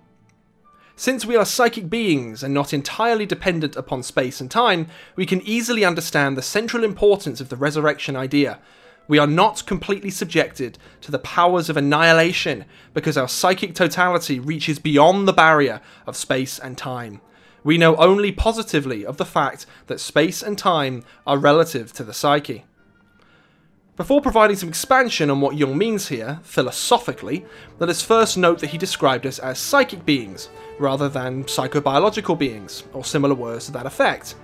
Since 0.95 1.25
we 1.25 1.35
are 1.35 1.45
psychic 1.45 1.89
beings 1.89 2.41
and 2.41 2.53
not 2.53 2.73
entirely 2.73 3.25
dependent 3.25 3.75
upon 3.75 4.01
space 4.01 4.39
and 4.39 4.49
time, 4.49 4.87
we 5.17 5.25
can 5.25 5.41
easily 5.41 5.83
understand 5.83 6.37
the 6.37 6.41
central 6.41 6.85
importance 6.85 7.41
of 7.41 7.49
the 7.49 7.57
resurrection 7.57 8.15
idea 8.15 8.59
we 9.07 9.19
are 9.19 9.27
not 9.27 9.65
completely 9.65 10.09
subjected 10.09 10.77
to 11.01 11.11
the 11.11 11.19
powers 11.19 11.69
of 11.69 11.77
annihilation 11.77 12.65
because 12.93 13.17
our 13.17 13.27
psychic 13.27 13.75
totality 13.75 14.39
reaches 14.39 14.79
beyond 14.79 15.27
the 15.27 15.33
barrier 15.33 15.81
of 16.07 16.15
space 16.15 16.57
and 16.59 16.77
time. 16.77 17.21
We 17.63 17.77
know 17.77 17.95
only 17.95 18.31
positively 18.31 19.05
of 19.05 19.17
the 19.17 19.25
fact 19.25 19.65
that 19.87 19.99
space 19.99 20.43
and 20.43 20.57
time 20.57 21.03
are 21.25 21.37
relative 21.37 21.93
to 21.93 22.03
the 22.03 22.13
psyche. 22.13 22.65
Before 23.97 24.21
providing 24.21 24.57
some 24.57 24.67
expansion 24.67 25.29
on 25.29 25.39
what 25.39 25.55
Jung 25.55 25.77
means 25.77 26.09
here, 26.09 26.41
philosophically, 26.43 27.45
let 27.79 27.89
us 27.89 28.01
first 28.01 28.37
note 28.37 28.59
that 28.59 28.71
he 28.71 28.77
described 28.77 29.25
us 29.25 29.39
as 29.39 29.57
psychic 29.57 30.05
beings, 30.05 30.49
rather 30.79 31.07
than 31.07 31.45
psychobiological 31.45 32.37
beings, 32.37 32.83
or 32.93 33.05
similar 33.05 33.33
words 33.33 33.67
to 33.67 33.71
that 33.71 33.85
effect. 33.85 34.35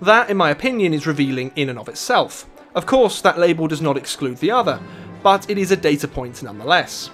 That, 0.00 0.30
in 0.30 0.36
my 0.36 0.50
opinion, 0.50 0.92
is 0.92 1.06
revealing 1.06 1.52
in 1.54 1.68
and 1.68 1.78
of 1.78 1.88
itself. 1.88 2.44
Of 2.74 2.86
course, 2.86 3.20
that 3.20 3.38
label 3.38 3.68
does 3.68 3.82
not 3.82 3.98
exclude 3.98 4.38
the 4.38 4.50
other, 4.50 4.80
but 5.22 5.48
it 5.50 5.58
is 5.58 5.70
a 5.70 5.76
data 5.76 6.08
point 6.08 6.42
nonetheless. 6.42 7.10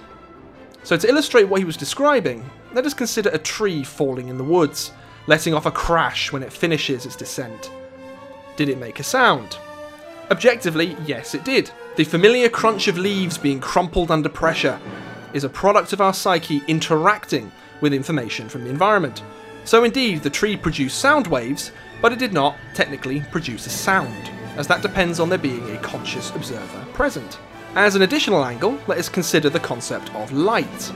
So 0.83 0.95
to 0.95 1.09
illustrate 1.09 1.43
what 1.43 1.59
he 1.59 1.65
was 1.65 1.75
describing, 1.75 2.49
let 2.73 2.85
us 2.85 2.93
consider 2.93 3.29
a 3.29 3.37
tree 3.37 3.83
falling 3.83 4.29
in 4.29 4.37
the 4.37 4.43
woods, 4.43 4.91
letting 5.27 5.53
off 5.53 5.65
a 5.65 5.71
crash 5.71 6.31
when 6.31 6.43
it 6.43 6.53
finishes 6.53 7.05
its 7.05 7.17
descent. 7.17 7.71
Did 8.55 8.69
it 8.69 8.79
make 8.79 8.99
a 8.99 9.03
sound? 9.03 9.57
Objectively, 10.31 10.95
yes 11.05 11.35
it 11.35 11.43
did. 11.43 11.71
The 11.97 12.03
familiar 12.05 12.47
crunch 12.47 12.87
of 12.87 12.97
leaves 12.97 13.37
being 13.37 13.59
crumpled 13.59 14.11
under 14.11 14.29
pressure 14.29 14.79
is 15.33 15.43
a 15.43 15.49
product 15.49 15.91
of 15.91 15.99
our 15.99 16.13
psyche 16.13 16.61
interacting 16.67 17.51
with 17.81 17.93
information 17.93 18.47
from 18.47 18.63
the 18.63 18.69
environment. 18.69 19.23
So 19.65 19.83
indeed, 19.83 20.23
the 20.23 20.29
tree 20.29 20.55
produced 20.55 20.99
sound 20.99 21.27
waves, 21.27 21.71
but 22.01 22.13
it 22.13 22.19
did 22.19 22.33
not 22.33 22.55
technically 22.73 23.21
produce 23.31 23.67
a 23.67 23.69
sound 23.69 24.31
as 24.59 24.67
that 24.67 24.81
depends 24.83 25.19
on 25.19 25.29
there 25.29 25.37
being 25.39 25.67
a 25.71 25.79
conscious 25.79 26.29
observer 26.35 26.85
present. 26.93 27.39
As 27.75 27.95
an 27.95 28.01
additional 28.01 28.43
angle, 28.43 28.77
let 28.87 28.97
us 28.97 29.07
consider 29.07 29.49
the 29.49 29.59
concept 29.59 30.13
of 30.13 30.33
light. 30.33 30.93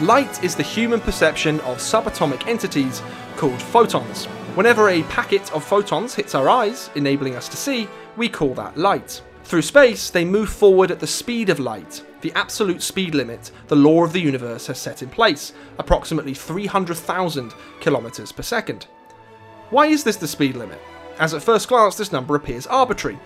Light 0.00 0.42
is 0.42 0.56
the 0.56 0.62
human 0.62 0.98
perception 0.98 1.60
of 1.60 1.76
subatomic 1.76 2.46
entities 2.46 3.02
called 3.36 3.60
photons. 3.60 4.24
Whenever 4.54 4.88
a 4.88 5.02
packet 5.04 5.52
of 5.52 5.62
photons 5.62 6.14
hits 6.14 6.34
our 6.34 6.48
eyes, 6.48 6.88
enabling 6.94 7.36
us 7.36 7.48
to 7.50 7.56
see, 7.56 7.86
we 8.16 8.30
call 8.30 8.54
that 8.54 8.78
light. 8.78 9.20
Through 9.44 9.62
space, 9.62 10.08
they 10.08 10.24
move 10.24 10.48
forward 10.48 10.90
at 10.90 10.98
the 10.98 11.06
speed 11.06 11.50
of 11.50 11.60
light, 11.60 12.02
the 12.22 12.32
absolute 12.32 12.80
speed 12.80 13.14
limit 13.14 13.50
the 13.66 13.76
law 13.76 14.04
of 14.04 14.12
the 14.14 14.20
universe 14.20 14.68
has 14.68 14.78
set 14.78 15.02
in 15.02 15.10
place, 15.10 15.52
approximately 15.78 16.32
300,000 16.32 17.52
kilometers 17.80 18.32
per 18.32 18.42
second. 18.42 18.86
Why 19.68 19.86
is 19.86 20.02
this 20.02 20.16
the 20.16 20.28
speed 20.28 20.56
limit? 20.56 20.80
As 21.18 21.34
at 21.34 21.42
first 21.42 21.68
glance 21.68 21.96
this 21.96 22.12
number 22.12 22.34
appears 22.34 22.66
arbitrary. 22.66 23.18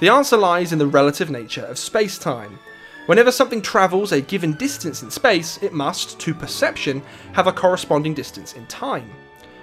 The 0.00 0.08
answer 0.08 0.36
lies 0.36 0.72
in 0.72 0.78
the 0.78 0.86
relative 0.86 1.30
nature 1.30 1.64
of 1.64 1.78
space-time. 1.78 2.58
Whenever 3.06 3.32
something 3.32 3.62
travels 3.62 4.12
a 4.12 4.20
given 4.20 4.54
distance 4.54 5.02
in 5.02 5.10
space, 5.10 5.58
it 5.62 5.72
must, 5.72 6.18
to 6.20 6.34
perception, 6.34 7.02
have 7.32 7.46
a 7.46 7.52
corresponding 7.52 8.14
distance 8.14 8.54
in 8.54 8.66
time. 8.66 9.10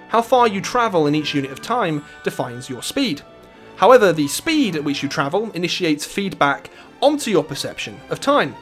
How 0.08 0.22
far 0.22 0.48
you 0.48 0.60
travel 0.60 1.06
in 1.06 1.14
each 1.14 1.34
unit 1.34 1.50
of 1.50 1.62
time 1.62 2.04
defines 2.24 2.68
your 2.68 2.82
speed. 2.82 3.22
However, 3.76 4.12
the 4.12 4.28
speed 4.28 4.76
at 4.76 4.84
which 4.84 5.02
you 5.02 5.08
travel 5.08 5.50
initiates 5.52 6.04
feedback 6.04 6.70
onto 7.00 7.30
your 7.30 7.44
perception 7.44 7.98
of 8.10 8.20
time. 8.20 8.54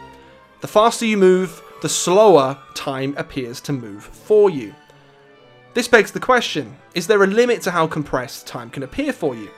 The 0.60 0.68
faster 0.68 1.06
you 1.06 1.16
move, 1.16 1.62
the 1.82 1.88
slower 1.88 2.58
time 2.74 3.14
appears 3.16 3.60
to 3.62 3.72
move 3.72 4.04
for 4.04 4.50
you. 4.50 4.74
This 5.74 5.88
begs 5.88 6.12
the 6.12 6.20
question 6.20 6.76
is 6.94 7.06
there 7.06 7.22
a 7.22 7.26
limit 7.26 7.62
to 7.62 7.70
how 7.70 7.86
compressed 7.86 8.46
time 8.46 8.70
can 8.70 8.82
appear 8.82 9.12
for 9.12 9.34
you? 9.34 9.50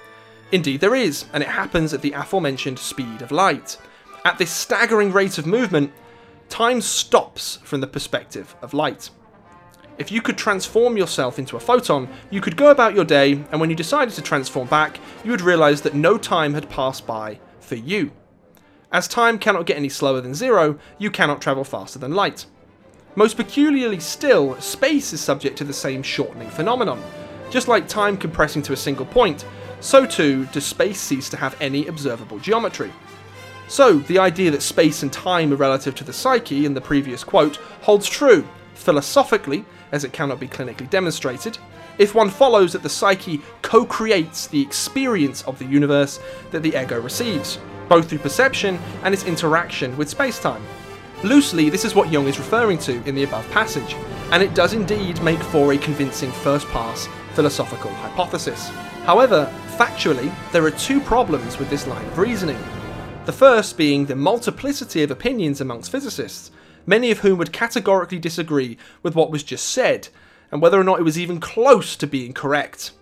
Indeed, 0.53 0.81
there 0.81 0.95
is, 0.95 1.27
and 1.33 1.43
it 1.43 1.49
happens 1.49 1.95
at 1.95 2.03
the 2.03 2.13
aforementioned 2.13 2.79
speed 2.79 3.23
of 3.23 3.31
light. 3.31 3.79
At 4.25 4.37
this 4.37 4.51
staggering 4.51 5.13
rate 5.13 5.39
of 5.39 5.47
movement, 5.47 5.93
time 6.49 6.81
stops 6.81 7.59
from 7.63 7.81
the 7.81 7.87
perspective 7.87 8.55
of 8.61 8.75
light. 8.75 9.11
If 9.97 10.11
you 10.11 10.21
could 10.21 10.37
transform 10.37 10.97
yourself 10.97 11.39
into 11.39 11.57
a 11.57 11.61
photon, 11.61 12.09
you 12.31 12.41
could 12.41 12.57
go 12.57 12.71
about 12.71 12.95
your 12.95 13.05
day, 13.05 13.33
and 13.53 13.61
when 13.61 13.71
you 13.71 13.77
decided 13.77 14.15
to 14.15 14.23
transform 14.23 14.67
back, 14.67 14.99
you 15.25 15.31
would 15.31 15.41
realize 15.41 15.83
that 15.83 15.95
no 15.95 16.19
time 16.19 16.55
had 16.55 16.71
passed 16.71 17.07
by 17.07 17.39
for 17.61 17.77
you. 17.77 18.11
As 18.93 19.07
time 19.07 19.39
cannot 19.39 19.67
get 19.67 19.77
any 19.77 19.89
slower 19.89 20.21
than 20.21 20.35
zero, 20.35 20.79
you 20.99 21.11
cannot 21.11 21.41
travel 21.41 21.65
faster 21.65 21.99
than 21.99 22.15
light. 22.15 22.47
Most 23.17 23.37
peculiarly 23.37 23.99
still, 23.99 24.61
space 24.61 25.13
is 25.13 25.21
subject 25.21 25.59
to 25.59 25.65
the 25.65 25.73
same 25.73 26.01
shortening 26.03 26.49
phenomenon. 26.49 27.03
Just 27.51 27.67
like 27.67 27.89
time 27.89 28.17
compressing 28.17 28.63
to 28.63 28.73
a 28.73 28.77
single 28.77 29.05
point, 29.05 29.45
so 29.81 30.07
too 30.07 30.47
does 30.53 30.65
space 30.65 31.01
cease 31.01 31.29
to 31.31 31.37
have 31.37 31.57
any 31.61 31.89
observable 31.89 32.39
geometry. 32.39 32.93
So, 33.67 33.99
the 33.99 34.21
idea 34.21 34.53
that 34.53 34.63
space 34.63 35.03
and 35.03 35.13
time 35.13 35.53
are 35.53 35.57
relative 35.57 35.97
to 35.97 36.05
the 36.05 36.13
psyche 36.13 36.67
in 36.67 36.75
the 36.75 36.81
previous 36.81 37.25
quote 37.25 37.57
holds 37.83 38.09
true, 38.09 38.47
philosophically, 38.75 39.65
as 39.91 40.05
it 40.05 40.13
cannot 40.13 40.39
be 40.39 40.47
clinically 40.47 40.89
demonstrated, 40.89 41.59
if 41.99 42.15
one 42.15 42.31
follows 42.31 42.73
that 42.73 42.85
the 42.85 42.89
psyche 42.89 43.41
co 43.63 43.85
creates 43.85 44.47
the 44.47 44.63
experience 44.63 45.43
of 45.43 45.59
the 45.59 45.67
universe 45.67 46.21
that 46.53 46.63
the 46.63 46.81
ego 46.81 47.01
receives, 47.01 47.59
both 47.89 48.09
through 48.09 48.19
perception 48.19 48.79
and 49.03 49.13
its 49.13 49.25
interaction 49.25 49.97
with 49.97 50.09
space-time. 50.09 50.63
Loosely, 51.23 51.69
this 51.69 51.85
is 51.85 51.95
what 51.95 52.11
Jung 52.11 52.29
is 52.29 52.39
referring 52.39 52.79
to 52.79 53.03
in 53.05 53.15
the 53.15 53.25
above 53.25 53.49
passage, 53.51 53.95
and 54.33 54.43
it 54.43 54.55
does 54.55 54.73
indeed 54.73 55.23
make 55.23 55.43
for 55.43 55.73
a 55.73 55.79
convincing 55.79 56.33
first 56.33 56.67
pass 56.69 57.09
philosophical 57.35 57.91
hypothesis. 57.91 58.69
However, 59.05 59.53
factually, 59.77 60.33
there 60.51 60.65
are 60.65 60.71
two 60.71 60.99
problems 60.99 61.59
with 61.59 61.69
this 61.69 61.87
line 61.87 62.07
of 62.07 62.19
reasoning. 62.19 62.59
The 63.27 63.33
first 63.33 63.77
being 63.77 64.07
the 64.07 64.17
multiplicity 64.17 65.03
of 65.03 65.11
opinions 65.11 65.61
amongst 65.61 65.91
physicists, 65.93 66.53
many 66.87 67.11
of 67.11 67.19
whom 67.19 67.37
would 67.37 67.53
categorically 67.53 68.19
disagree 68.19 68.79
with 69.03 69.15
what 69.15 69.31
was 69.31 69.43
just 69.43 69.69
said, 69.69 70.09
and 70.51 70.63
whether 70.63 70.81
or 70.81 70.85
not 70.85 71.01
it 71.01 71.05
was 71.05 71.19
even 71.19 71.39
close 71.39 71.97
to 71.97 72.07
being 72.07 72.33
correct. 72.33 72.93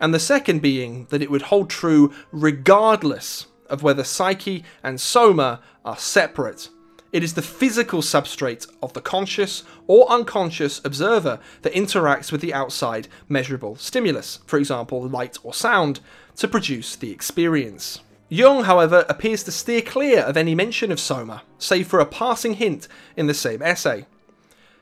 And 0.00 0.12
the 0.12 0.18
second 0.18 0.62
being 0.62 1.06
that 1.10 1.22
it 1.22 1.30
would 1.30 1.42
hold 1.42 1.70
true 1.70 2.12
regardless 2.32 3.46
of 3.70 3.84
whether 3.84 4.02
psyche 4.02 4.64
and 4.82 5.00
soma 5.00 5.60
are 5.84 5.96
separate. 5.96 6.68
It 7.12 7.22
is 7.22 7.34
the 7.34 7.42
physical 7.42 8.00
substrate 8.00 8.66
of 8.82 8.94
the 8.94 9.02
conscious 9.02 9.64
or 9.86 10.10
unconscious 10.10 10.80
observer 10.82 11.38
that 11.60 11.74
interacts 11.74 12.32
with 12.32 12.40
the 12.40 12.54
outside 12.54 13.06
measurable 13.28 13.76
stimulus, 13.76 14.38
for 14.46 14.58
example, 14.58 15.06
light 15.06 15.36
or 15.42 15.52
sound, 15.52 16.00
to 16.36 16.48
produce 16.48 16.96
the 16.96 17.10
experience. 17.10 18.00
Jung, 18.30 18.64
however, 18.64 19.04
appears 19.10 19.44
to 19.44 19.52
steer 19.52 19.82
clear 19.82 20.20
of 20.20 20.38
any 20.38 20.54
mention 20.54 20.90
of 20.90 20.98
soma, 20.98 21.42
save 21.58 21.86
for 21.86 22.00
a 22.00 22.06
passing 22.06 22.54
hint 22.54 22.88
in 23.14 23.26
the 23.26 23.34
same 23.34 23.60
essay. 23.60 24.06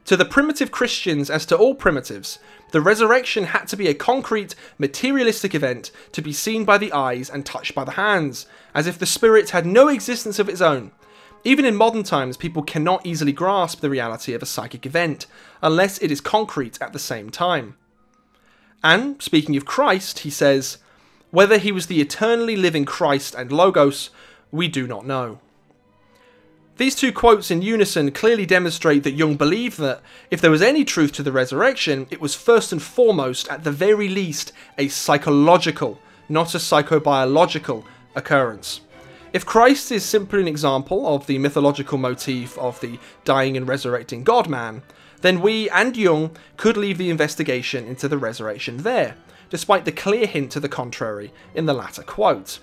To 0.05 0.17
the 0.17 0.25
primitive 0.25 0.71
Christians, 0.71 1.31
as 1.31 1.45
to 1.47 1.57
all 1.57 1.75
primitives, 1.75 2.39
the 2.71 2.81
resurrection 2.81 3.47
had 3.47 3.67
to 3.67 3.77
be 3.77 3.89
a 3.89 3.95
concrete, 3.95 4.55
materialistic 4.79 5.53
event 5.53 5.91
to 6.13 6.23
be 6.23 6.33
seen 6.33 6.65
by 6.65 6.79
the 6.79 6.93
eyes 6.93 7.29
and 7.29 7.45
touched 7.45 7.75
by 7.75 7.83
the 7.83 7.93
hands, 7.93 8.47
as 8.73 8.87
if 8.87 9.01
the 9.01 9.05
spirit 9.05 9.51
had 9.51 9.67
no 9.67 9.89
existence 9.89 10.39
of 10.39 10.49
its 10.49 10.61
own. 10.61 10.93
Even 11.43 11.65
in 11.65 11.75
modern 11.75 12.03
times, 12.03 12.37
people 12.37 12.63
cannot 12.63 13.05
easily 13.07 13.33
grasp 13.33 13.81
the 13.81 13.91
reality 13.91 14.35
of 14.35 14.43
a 14.43 14.47
psychic 14.47 14.85
event, 14.85 15.27
unless 15.63 15.99
it 15.99 16.11
is 16.11 16.21
concrete 16.21 16.81
at 16.83 16.93
the 16.93 16.99
same 16.99 17.31
time. 17.31 17.77
And, 18.85 19.21
speaking 19.23 19.57
of 19.57 19.65
Christ, 19.65 20.21
he 20.21 20.31
says, 20.31 20.79
Whether 21.31 21.59
he 21.59 21.73
was 21.73 21.87
the 21.87 22.01
eternally 22.01 22.57
living 22.57 22.85
Christ 22.85 23.35
and 23.35 23.51
Logos, 23.51 24.11
we 24.51 24.69
do 24.69 24.87
not 24.87 25.07
know. 25.07 25.41
These 26.77 26.95
two 26.95 27.13
quotes 27.13 27.51
in 27.51 27.61
unison 27.61 28.11
clearly 28.11 28.47
demonstrate 28.47 29.03
that 29.03 29.13
Jung 29.13 29.37
believed 29.37 29.79
that, 29.81 30.01
if 30.31 30.41
there 30.41 30.51
was 30.51 30.63
any 30.63 30.83
truth 30.85 31.13
to 31.13 31.23
the 31.23 31.33
resurrection, 31.33 32.07
it 32.11 32.23
was 32.23 32.35
first 32.35 32.73
and 32.73 32.83
foremost, 32.83 33.49
at 33.49 33.65
the 33.65 33.71
very 33.71 34.09
least, 34.09 34.53
a 34.79 34.89
psychological, 34.89 36.01
not 36.29 36.55
a 36.55 36.59
psychobiological 36.59 37.85
occurrence. 38.15 38.81
If 39.33 39.47
Christ 39.47 39.93
is 39.93 40.05
simply 40.05 40.41
an 40.41 40.49
example 40.49 41.07
of 41.07 41.27
the 41.29 41.39
mythological 41.39 41.99
motif 41.99 42.59
of 42.59 42.81
the 42.81 42.99
dying 43.25 43.57
and 43.57 43.69
resurrecting 43.69 44.25
God 44.25 44.49
man, 44.49 44.83
then 45.21 45.41
we 45.41 45.71
and 45.71 45.97
Jung 45.97 46.37
could 46.57 46.77
leave 46.77 46.99
the 46.99 47.11
investigation 47.11 47.87
into 47.87 48.09
the 48.09 48.19
resurrection 48.19 48.79
there, 48.79 49.17
despite 49.49 49.85
the 49.85 49.93
clear 49.93 50.27
hint 50.27 50.51
to 50.53 50.61
the 50.61 50.69
contrary 50.69 51.33
in 51.55 51.67
the 51.67 51.75
latter 51.75 52.03
quote. 52.03 52.59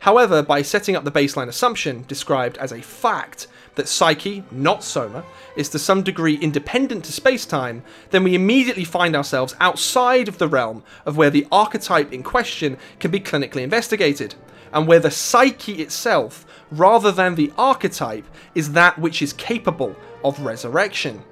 However, 0.00 0.42
by 0.42 0.62
setting 0.62 0.94
up 0.94 1.04
the 1.04 1.10
baseline 1.10 1.48
assumption, 1.48 2.04
described 2.06 2.56
as 2.58 2.72
a 2.72 2.80
fact, 2.80 3.48
that 3.74 3.88
psyche, 3.88 4.44
not 4.50 4.82
soma, 4.82 5.24
is 5.56 5.68
to 5.68 5.78
some 5.78 6.02
degree 6.02 6.34
independent 6.34 7.04
to 7.04 7.12
space-time, 7.12 7.82
then 8.10 8.24
we 8.24 8.34
immediately 8.34 8.84
find 8.84 9.14
ourselves 9.14 9.54
outside 9.60 10.28
of 10.28 10.38
the 10.38 10.48
realm 10.48 10.82
of 11.06 11.16
where 11.16 11.30
the 11.30 11.46
archetype 11.50 12.12
in 12.12 12.22
question 12.22 12.76
can 12.98 13.10
be 13.10 13.20
clinically 13.20 13.62
investigated, 13.62 14.34
and 14.72 14.86
where 14.86 15.00
the 15.00 15.10
psyche 15.10 15.80
itself, 15.80 16.44
rather 16.70 17.12
than 17.12 17.34
the 17.34 17.52
archetype, 17.56 18.24
is 18.54 18.72
that 18.72 18.98
which 18.98 19.22
is 19.22 19.32
capable 19.32 19.94
of 20.24 20.40
resurrection. 20.40 21.22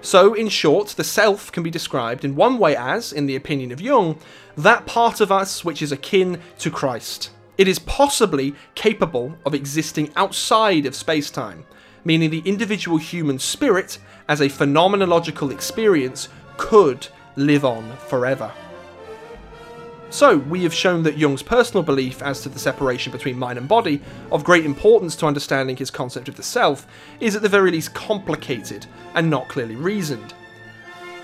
So, 0.00 0.34
in 0.34 0.48
short, 0.48 0.88
the 0.88 1.04
self 1.04 1.52
can 1.52 1.62
be 1.62 1.70
described 1.70 2.24
in 2.24 2.34
one 2.34 2.58
way 2.58 2.74
as, 2.76 3.12
in 3.12 3.26
the 3.26 3.36
opinion 3.36 3.70
of 3.70 3.80
Jung, 3.80 4.18
that 4.56 4.86
part 4.86 5.20
of 5.20 5.30
us 5.30 5.64
which 5.64 5.82
is 5.82 5.92
akin 5.92 6.40
to 6.58 6.70
Christ. 6.70 7.30
It 7.58 7.68
is 7.68 7.78
possibly 7.78 8.54
capable 8.74 9.36
of 9.44 9.54
existing 9.54 10.10
outside 10.16 10.86
of 10.86 10.94
space 10.94 11.30
time, 11.30 11.64
meaning 12.04 12.30
the 12.30 12.42
individual 12.46 12.96
human 12.96 13.38
spirit, 13.38 13.98
as 14.28 14.40
a 14.40 14.48
phenomenological 14.48 15.52
experience, 15.52 16.28
could 16.56 17.08
live 17.36 17.64
on 17.64 17.96
forever. 18.08 18.52
So, 20.08 20.36
we 20.36 20.62
have 20.64 20.74
shown 20.74 21.02
that 21.04 21.16
Jung's 21.16 21.42
personal 21.42 21.82
belief 21.82 22.22
as 22.22 22.42
to 22.42 22.48
the 22.48 22.58
separation 22.58 23.12
between 23.12 23.38
mind 23.38 23.58
and 23.58 23.68
body, 23.68 24.00
of 24.30 24.44
great 24.44 24.66
importance 24.66 25.16
to 25.16 25.26
understanding 25.26 25.76
his 25.76 25.90
concept 25.90 26.28
of 26.28 26.36
the 26.36 26.42
self, 26.42 26.86
is 27.20 27.34
at 27.34 27.42
the 27.42 27.48
very 27.48 27.70
least 27.70 27.94
complicated 27.94 28.86
and 29.14 29.30
not 29.30 29.48
clearly 29.48 29.76
reasoned. 29.76 30.32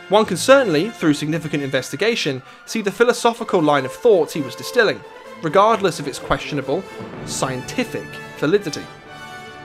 One 0.09 0.25
can 0.25 0.39
certainly, 0.39 0.89
through 0.89 1.15
significant 1.15 1.63
investigation, 1.63 2.43
see 2.65 2.81
the 2.81 2.91
philosophical 2.91 3.61
line 3.61 3.85
of 3.85 3.93
thought 3.93 4.33
he 4.33 4.41
was 4.41 4.55
distilling 4.55 5.01
regardless 5.43 6.01
of 6.01 6.09
its 6.09 6.19
questionable 6.19 6.83
scientific 7.27 8.07
validity. 8.39 8.85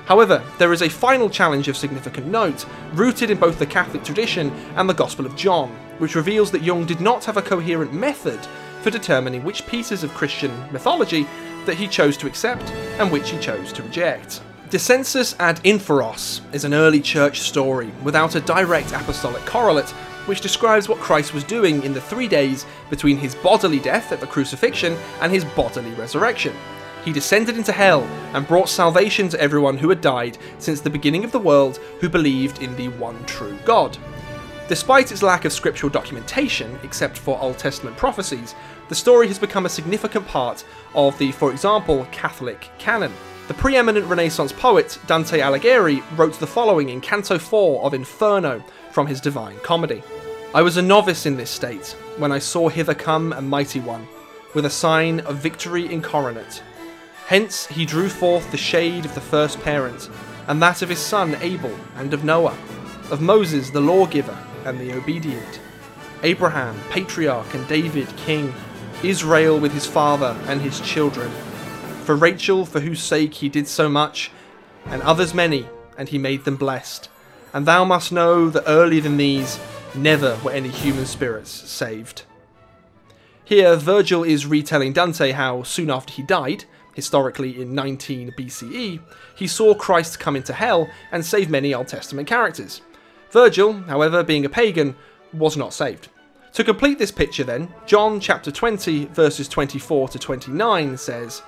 However, 0.06 0.44
there 0.58 0.74
is 0.74 0.82
a 0.82 0.90
final 0.90 1.30
challenge 1.30 1.68
of 1.68 1.78
significant 1.78 2.28
note, 2.28 2.66
rooted 2.94 3.30
in 3.30 3.38
both 3.38 3.58
the 3.58 3.66
Catholic 3.66 4.04
tradition 4.04 4.52
and 4.76 4.90
the 4.90 4.94
Gospel 4.94 5.26
of 5.26 5.36
John, 5.36 5.70
which 5.98 6.16
reveals 6.16 6.52
that 6.52 6.64
Jung 6.64 6.86
did 6.86 7.00
not 7.00 7.24
have 7.24 7.38
a 7.38 7.42
coherent 7.42 7.94
method 7.94 8.40
for 8.82 8.90
determining 8.90 9.44
which 9.44 9.66
pieces 9.66 10.04
of 10.04 10.14
Christian 10.14 10.52
mythology 10.74 11.26
that 11.66 11.78
he 11.78 11.88
chose 11.88 12.18
to 12.18 12.28
accept 12.28 12.70
and 13.00 13.12
which 13.12 13.30
he 13.30 13.40
chose 13.40 13.72
to 13.74 13.84
reject. 13.84 14.42
Descensus 14.70 15.36
ad 15.40 15.62
Inferos 15.64 16.42
is 16.52 16.66
an 16.66 16.74
early 16.74 17.00
church 17.00 17.42
story 17.42 17.92
without 18.04 18.36
a 18.36 18.42
direct 18.42 18.92
apostolic 18.92 19.46
correlate 19.46 19.94
which 20.26 20.42
describes 20.42 20.88
what 20.88 21.00
Christ 21.00 21.34
was 21.34 21.44
doing 21.44 21.84
in 21.84 21.94
the 21.94 22.02
three 22.02 22.28
days 22.28 22.66
between 22.90 23.18
his 23.18 23.36
bodily 23.36 23.80
death 23.80 24.12
at 24.12 24.20
the 24.20 24.28
crucifixion 24.28 24.98
and 25.22 25.32
his 25.32 25.46
bodily 25.46 25.92
resurrection. 25.92 26.54
He 27.04 27.12
descended 27.12 27.58
into 27.58 27.74
hell 27.74 28.04
and 28.34 28.48
brought 28.48 28.70
salvation 28.70 29.28
to 29.30 29.40
everyone 29.40 29.78
who 29.78 29.90
had 29.90 30.00
died 30.00 30.38
since 30.58 30.80
the 30.80 30.90
beginning 30.90 31.26
of 31.26 31.34
the 31.34 31.40
world 31.40 31.78
who 32.00 32.08
believed 32.08 32.62
in 32.62 32.76
the 32.76 32.88
one 32.90 33.24
true 33.26 33.58
God. 33.66 33.98
Despite 34.70 35.12
its 35.12 35.22
lack 35.22 35.44
of 35.44 35.52
scriptural 35.52 35.92
documentation, 35.92 36.80
except 36.84 37.18
for 37.18 37.40
Old 37.42 37.58
Testament 37.58 37.98
prophecies, 37.98 38.56
the 38.88 38.96
story 38.96 39.28
has 39.28 39.38
become 39.38 39.66
a 39.66 39.70
significant 39.70 40.26
part 40.28 40.64
of 40.96 41.18
the, 41.18 41.34
for 41.34 41.52
example, 41.52 42.08
Catholic 42.12 42.70
canon. 42.78 43.12
The 43.50 43.54
preeminent 43.54 44.06
Renaissance 44.06 44.54
poet 44.54 44.98
Dante 45.06 45.40
Alighieri 45.40 46.02
wrote 46.18 46.40
the 46.40 46.48
following 46.48 46.88
in 46.88 47.02
Canto 47.02 47.38
4 47.38 47.84
of 47.84 47.94
Inferno 47.94 48.64
from 48.93 49.08
his 49.08 49.19
Divine 49.19 49.60
Comedy. 49.62 50.03
I 50.53 50.62
was 50.62 50.77
a 50.77 50.82
novice 50.82 51.25
in 51.25 51.36
this 51.36 51.49
state 51.49 51.95
when 52.17 52.32
I 52.32 52.38
saw 52.38 52.69
hither 52.69 52.93
come 52.93 53.34
a 53.34 53.41
mighty 53.41 53.79
one, 53.79 54.08
with 54.53 54.65
a 54.65 54.69
sign 54.69 55.19
of 55.21 55.38
victory 55.38 55.88
incoronate. 55.89 56.62
Hence 57.25 57.65
he 57.65 57.86
drew 57.86 58.08
forth 58.08 58.51
the 58.51 58.58
shade 58.58 59.03
of 59.03 59.15
the 59.15 59.21
first 59.21 59.60
parent, 59.62 60.10
and 60.47 60.62
that 60.62 60.84
of 60.84 60.89
his 60.89 60.99
son 60.99 61.36
Abel, 61.41 61.75
and 61.95 62.13
of 62.13 62.23
Noah, 62.23 62.56
of 63.10 63.19
Moses 63.19 63.71
the 63.71 63.82
lawgiver 63.82 64.38
and 64.63 64.79
the 64.79 64.93
obedient, 64.93 65.60
Abraham, 66.21 66.79
patriarch, 66.91 67.51
and 67.53 67.67
David, 67.67 68.08
king, 68.15 68.53
Israel 69.01 69.60
with 69.60 69.73
his 69.73 69.88
father 69.88 70.38
and 70.47 70.62
his 70.62 70.79
children, 70.82 71.32
for 72.03 72.15
Rachel, 72.15 72.65
for 72.65 72.79
whose 72.79 73.01
sake 73.01 73.34
he 73.34 73.49
did 73.49 73.67
so 73.67 73.89
much, 73.89 74.32
and 74.86 75.01
others 75.01 75.34
many, 75.34 75.67
and 75.97 76.10
he 76.10 76.17
made 76.17 76.45
them 76.45 76.58
blessed. 76.58 77.10
And 77.54 77.66
thou 77.66 77.86
must 77.86 78.12
know 78.12 78.50
that 78.50 78.63
earlier 78.68 79.02
than 79.02 79.18
these, 79.18 79.60
never 79.96 80.38
were 80.44 80.52
any 80.52 80.70
human 80.70 81.06
spirits 81.06 81.52
saved. 81.52 82.24
Here, 83.46 83.76
Virgil 83.76 84.24
is 84.24 84.46
retelling 84.46 84.94
Dante 84.94 85.32
how, 85.32 85.63
soon 85.63 85.92
after 85.92 86.13
he 86.13 86.24
died, 86.24 86.66
historically 86.96 87.62
in 87.62 87.76
19 87.76 88.32
BCE, 88.32 89.00
he 89.36 89.48
saw 89.48 89.74
Christ 89.74 90.20
come 90.20 90.36
into 90.36 90.54
hell 90.54 90.89
and 91.12 91.26
save 91.26 91.50
many 91.50 91.74
Old 91.74 91.88
Testament 91.88 92.28
characters. 92.28 92.82
Virgil, 93.32 93.74
however, 93.74 94.24
being 94.24 94.46
a 94.46 94.50
pagan, 94.50 94.96
was 95.34 95.58
not 95.58 95.74
saved. 95.74 96.10
To 96.54 96.63
complete 96.63 97.00
this 97.00 97.12
picture, 97.12 97.44
then, 97.44 97.74
John 97.88 98.20
chapter 98.20 98.52
20, 98.52 99.06
verses 99.06 99.48
24 99.48 100.10
to 100.10 100.20
29 100.20 100.98
says, 100.98 101.42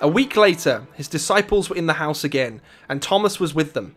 A 0.00 0.08
week 0.08 0.36
later, 0.36 0.86
his 0.94 1.08
disciples 1.08 1.68
were 1.68 1.76
in 1.76 1.86
the 1.86 1.94
house 1.94 2.22
again, 2.22 2.60
and 2.88 3.02
Thomas 3.02 3.40
was 3.40 3.54
with 3.54 3.72
them. 3.72 3.96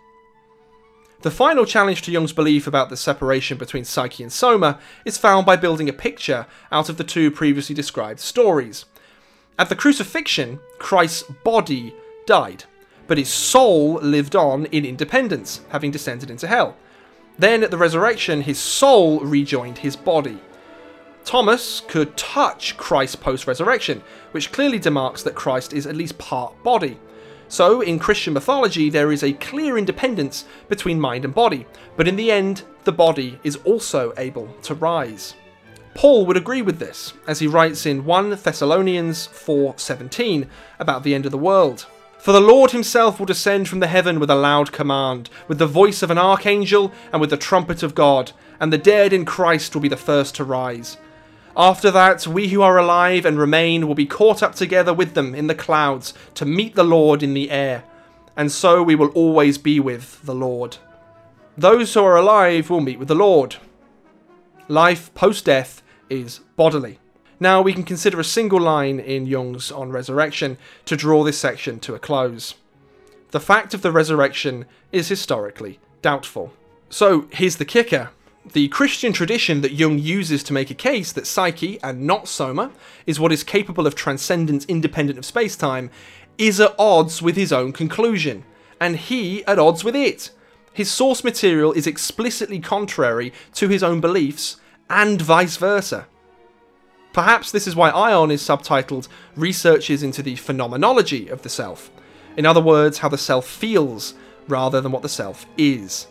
The 1.21 1.29
final 1.29 1.65
challenge 1.65 2.01
to 2.03 2.11
Jung's 2.11 2.33
belief 2.33 2.65
about 2.65 2.89
the 2.89 2.97
separation 2.97 3.59
between 3.59 3.85
Psyche 3.85 4.23
and 4.23 4.33
Soma 4.33 4.79
is 5.05 5.19
found 5.19 5.45
by 5.45 5.55
building 5.55 5.87
a 5.87 5.93
picture 5.93 6.47
out 6.71 6.89
of 6.89 6.97
the 6.97 7.03
two 7.03 7.29
previously 7.29 7.75
described 7.75 8.19
stories. 8.19 8.85
At 9.59 9.69
the 9.69 9.75
crucifixion, 9.75 10.59
Christ's 10.79 11.21
body 11.43 11.93
died, 12.25 12.63
but 13.05 13.19
his 13.19 13.29
soul 13.29 13.99
lived 14.01 14.35
on 14.35 14.65
in 14.67 14.83
independence, 14.83 15.61
having 15.69 15.91
descended 15.91 16.31
into 16.31 16.47
hell. 16.47 16.75
Then 17.37 17.61
at 17.63 17.69
the 17.69 17.77
resurrection, 17.77 18.41
his 18.41 18.57
soul 18.57 19.19
rejoined 19.19 19.77
his 19.77 19.95
body. 19.95 20.39
Thomas 21.23 21.83
could 21.87 22.17
touch 22.17 22.75
Christ 22.77 23.21
post 23.21 23.45
resurrection, 23.45 24.01
which 24.31 24.51
clearly 24.51 24.79
demarks 24.79 25.23
that 25.23 25.35
Christ 25.35 25.71
is 25.71 25.85
at 25.85 25.95
least 25.95 26.17
part 26.17 26.63
body. 26.63 26.99
So, 27.51 27.81
in 27.81 27.99
Christian 27.99 28.33
mythology, 28.33 28.89
there 28.89 29.11
is 29.11 29.25
a 29.25 29.33
clear 29.33 29.77
independence 29.77 30.45
between 30.69 31.01
mind 31.01 31.25
and 31.25 31.35
body, 31.35 31.67
but 31.97 32.07
in 32.07 32.15
the 32.15 32.31
end, 32.31 32.63
the 32.85 32.93
body 32.93 33.37
is 33.43 33.57
also 33.65 34.13
able 34.15 34.47
to 34.63 34.73
rise. 34.73 35.33
Paul 35.93 36.25
would 36.25 36.37
agree 36.37 36.61
with 36.61 36.79
this, 36.79 37.11
as 37.27 37.39
he 37.39 37.47
writes 37.47 37.85
in 37.85 38.05
1 38.05 38.29
Thessalonians 38.41 39.27
4:17 39.27 40.47
about 40.79 41.03
the 41.03 41.13
end 41.13 41.25
of 41.25 41.33
the 41.33 41.37
world. 41.37 41.87
For 42.19 42.31
the 42.31 42.39
Lord 42.39 42.71
himself 42.71 43.19
will 43.19 43.25
descend 43.25 43.67
from 43.67 43.81
the 43.81 43.87
heaven 43.87 44.17
with 44.17 44.29
a 44.29 44.35
loud 44.35 44.71
command, 44.71 45.29
with 45.49 45.57
the 45.57 45.67
voice 45.67 46.01
of 46.01 46.09
an 46.09 46.17
archangel, 46.17 46.93
and 47.11 47.19
with 47.19 47.31
the 47.31 47.35
trumpet 47.35 47.83
of 47.83 47.93
God, 47.93 48.31
and 48.61 48.71
the 48.71 48.77
dead 48.77 49.11
in 49.11 49.25
Christ 49.25 49.75
will 49.75 49.81
be 49.81 49.89
the 49.89 49.97
first 49.97 50.35
to 50.35 50.45
rise. 50.45 50.95
After 51.55 51.91
that, 51.91 52.25
we 52.25 52.47
who 52.47 52.61
are 52.61 52.77
alive 52.77 53.25
and 53.25 53.37
remain 53.37 53.87
will 53.87 53.95
be 53.95 54.05
caught 54.05 54.41
up 54.41 54.55
together 54.55 54.93
with 54.93 55.13
them 55.13 55.35
in 55.35 55.47
the 55.47 55.55
clouds 55.55 56.13
to 56.35 56.45
meet 56.45 56.75
the 56.75 56.83
Lord 56.83 57.21
in 57.21 57.33
the 57.33 57.51
air, 57.51 57.83
and 58.37 58.51
so 58.51 58.81
we 58.81 58.95
will 58.95 59.09
always 59.09 59.57
be 59.57 59.79
with 59.79 60.21
the 60.23 60.35
Lord. 60.35 60.77
Those 61.57 61.93
who 61.93 62.03
are 62.03 62.15
alive 62.15 62.69
will 62.69 62.79
meet 62.79 62.99
with 62.99 63.09
the 63.09 63.15
Lord. 63.15 63.57
Life 64.67 65.13
post 65.13 65.45
death 65.45 65.83
is 66.09 66.39
bodily. 66.55 66.99
Now 67.39 67.61
we 67.61 67.73
can 67.73 67.83
consider 67.83 68.19
a 68.19 68.23
single 68.23 68.61
line 68.61 68.99
in 68.99 69.25
Jung's 69.25 69.71
On 69.71 69.91
Resurrection 69.91 70.57
to 70.85 70.95
draw 70.95 71.23
this 71.23 71.37
section 71.37 71.79
to 71.81 71.95
a 71.95 71.99
close. 71.99 72.55
The 73.31 73.39
fact 73.39 73.73
of 73.73 73.81
the 73.81 73.91
resurrection 73.91 74.65
is 74.91 75.09
historically 75.09 75.79
doubtful. 76.01 76.53
So 76.89 77.27
here's 77.31 77.57
the 77.57 77.65
kicker 77.65 78.11
the 78.45 78.67
Christian 78.69 79.13
tradition 79.13 79.61
that 79.61 79.73
Jung 79.73 79.99
uses 79.99 80.41
to 80.43 80.53
make 80.53 80.71
a 80.71 80.75
case 80.75 81.11
that 81.11 81.27
Psyche, 81.27 81.79
and 81.83 82.07
not 82.07 82.27
Soma, 82.27 82.71
is 83.05 83.19
what 83.19 83.31
is 83.31 83.43
capable 83.43 83.85
of 83.85 83.95
transcendence 83.95 84.65
independent 84.65 85.19
of 85.19 85.25
space-time, 85.25 85.91
is 86.37 86.59
at 86.59 86.75
odds 86.79 87.21
with 87.21 87.35
his 87.35 87.53
own 87.53 87.71
conclusion, 87.71 88.43
and 88.79 88.97
he 88.97 89.45
at 89.45 89.59
odds 89.59 89.83
with 89.83 89.95
it. 89.95 90.31
His 90.73 90.89
source 90.89 91.23
material 91.23 91.71
is 91.73 91.85
explicitly 91.85 92.59
contrary 92.59 93.31
to 93.53 93.67
his 93.67 93.83
own 93.83 94.01
beliefs, 94.01 94.57
and 94.89 95.21
vice 95.21 95.57
versa. 95.57 96.07
Perhaps 97.13 97.51
this 97.51 97.67
is 97.67 97.75
why 97.75 97.91
Aion 97.91 98.31
is 98.31 98.41
subtitled 98.41 99.07
Researches 99.35 100.01
into 100.01 100.23
the 100.23 100.35
Phenomenology 100.35 101.27
of 101.27 101.43
the 101.43 101.49
Self. 101.49 101.91
In 102.37 102.45
other 102.45 102.61
words, 102.61 102.99
how 102.99 103.09
the 103.09 103.17
self 103.17 103.45
feels 103.45 104.13
rather 104.47 104.81
than 104.81 104.91
what 104.91 105.01
the 105.01 105.09
self 105.09 105.45
is. 105.57 106.07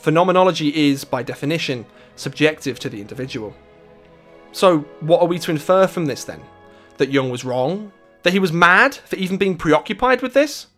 Phenomenology 0.00 0.88
is, 0.88 1.04
by 1.04 1.22
definition, 1.22 1.84
subjective 2.16 2.78
to 2.78 2.88
the 2.88 3.02
individual. 3.02 3.54
So, 4.52 4.80
what 5.00 5.20
are 5.20 5.28
we 5.28 5.38
to 5.40 5.50
infer 5.50 5.86
from 5.86 6.06
this 6.06 6.24
then? 6.24 6.40
That 6.96 7.10
Jung 7.10 7.28
was 7.28 7.44
wrong? 7.44 7.92
That 8.22 8.32
he 8.32 8.38
was 8.38 8.50
mad 8.50 8.94
for 8.94 9.16
even 9.16 9.36
being 9.36 9.58
preoccupied 9.58 10.22
with 10.22 10.32
this? 10.32 10.68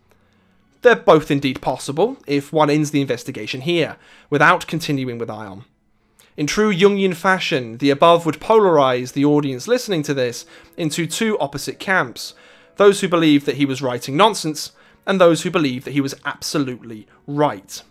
They're 0.83 0.97
both 0.97 1.31
indeed 1.31 1.63
possible 1.63 2.17
if 2.27 2.53
one 2.53 2.69
ends 2.69 2.91
the 2.91 3.01
investigation 3.01 3.61
here, 3.61 3.97
without 4.29 4.67
continuing 4.67 5.19
with 5.19 5.29
Aion. 5.29 5.67
In 6.37 6.49
true 6.49 6.75
Jungian 6.75 7.15
fashion, 7.15 7.79
the 7.79 7.91
above 7.91 8.27
would 8.27 8.41
polarize 8.41 9.13
the 9.13 9.25
audience 9.25 9.69
listening 9.69 10.03
to 10.03 10.15
this 10.15 10.47
into 10.77 11.07
two 11.07 11.39
opposite 11.39 11.79
camps 11.79 12.35
those 12.77 13.01
who 13.01 13.09
believe 13.09 13.45
that 13.45 13.57
he 13.57 13.67
was 13.67 13.83
writing 13.83 14.17
nonsense, 14.17 14.73
and 15.07 15.21
those 15.21 15.43
who 15.43 15.51
believe 15.51 15.85
that 15.85 15.93
he 15.93 16.01
was 16.01 16.15
absolutely 16.25 17.07
right. 17.27 17.83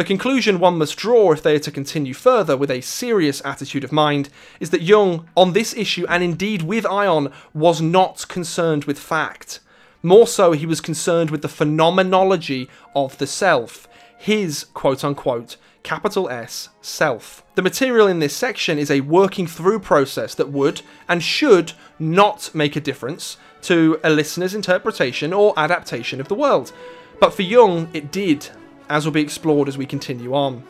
The 0.00 0.04
conclusion 0.04 0.60
one 0.60 0.78
must 0.78 0.96
draw 0.96 1.30
if 1.30 1.42
they 1.42 1.56
are 1.56 1.58
to 1.58 1.70
continue 1.70 2.14
further 2.14 2.56
with 2.56 2.70
a 2.70 2.80
serious 2.80 3.42
attitude 3.44 3.84
of 3.84 3.92
mind 3.92 4.30
is 4.58 4.70
that 4.70 4.80
Jung, 4.80 5.28
on 5.36 5.52
this 5.52 5.76
issue 5.76 6.06
and 6.08 6.24
indeed 6.24 6.62
with 6.62 6.84
Aion, 6.84 7.30
was 7.52 7.82
not 7.82 8.26
concerned 8.26 8.84
with 8.84 8.98
fact. 8.98 9.60
More 10.02 10.26
so, 10.26 10.52
he 10.52 10.64
was 10.64 10.80
concerned 10.80 11.30
with 11.30 11.42
the 11.42 11.50
phenomenology 11.50 12.70
of 12.96 13.18
the 13.18 13.26
self, 13.26 13.86
his 14.16 14.64
quote 14.72 15.04
unquote 15.04 15.58
capital 15.82 16.30
S 16.30 16.70
self. 16.80 17.44
The 17.54 17.60
material 17.60 18.06
in 18.06 18.20
this 18.20 18.34
section 18.34 18.78
is 18.78 18.90
a 18.90 19.02
working 19.02 19.46
through 19.46 19.80
process 19.80 20.34
that 20.36 20.48
would 20.48 20.80
and 21.10 21.22
should 21.22 21.74
not 21.98 22.50
make 22.54 22.74
a 22.74 22.80
difference 22.80 23.36
to 23.64 24.00
a 24.02 24.08
listener's 24.08 24.54
interpretation 24.54 25.34
or 25.34 25.52
adaptation 25.58 26.22
of 26.22 26.28
the 26.28 26.34
world. 26.34 26.72
But 27.20 27.34
for 27.34 27.42
Jung, 27.42 27.90
it 27.92 28.10
did, 28.10 28.48
as 28.90 29.06
will 29.06 29.12
be 29.12 29.22
explored 29.22 29.68
as 29.68 29.78
we 29.78 29.86
continue 29.86 30.34
on. 30.34 30.64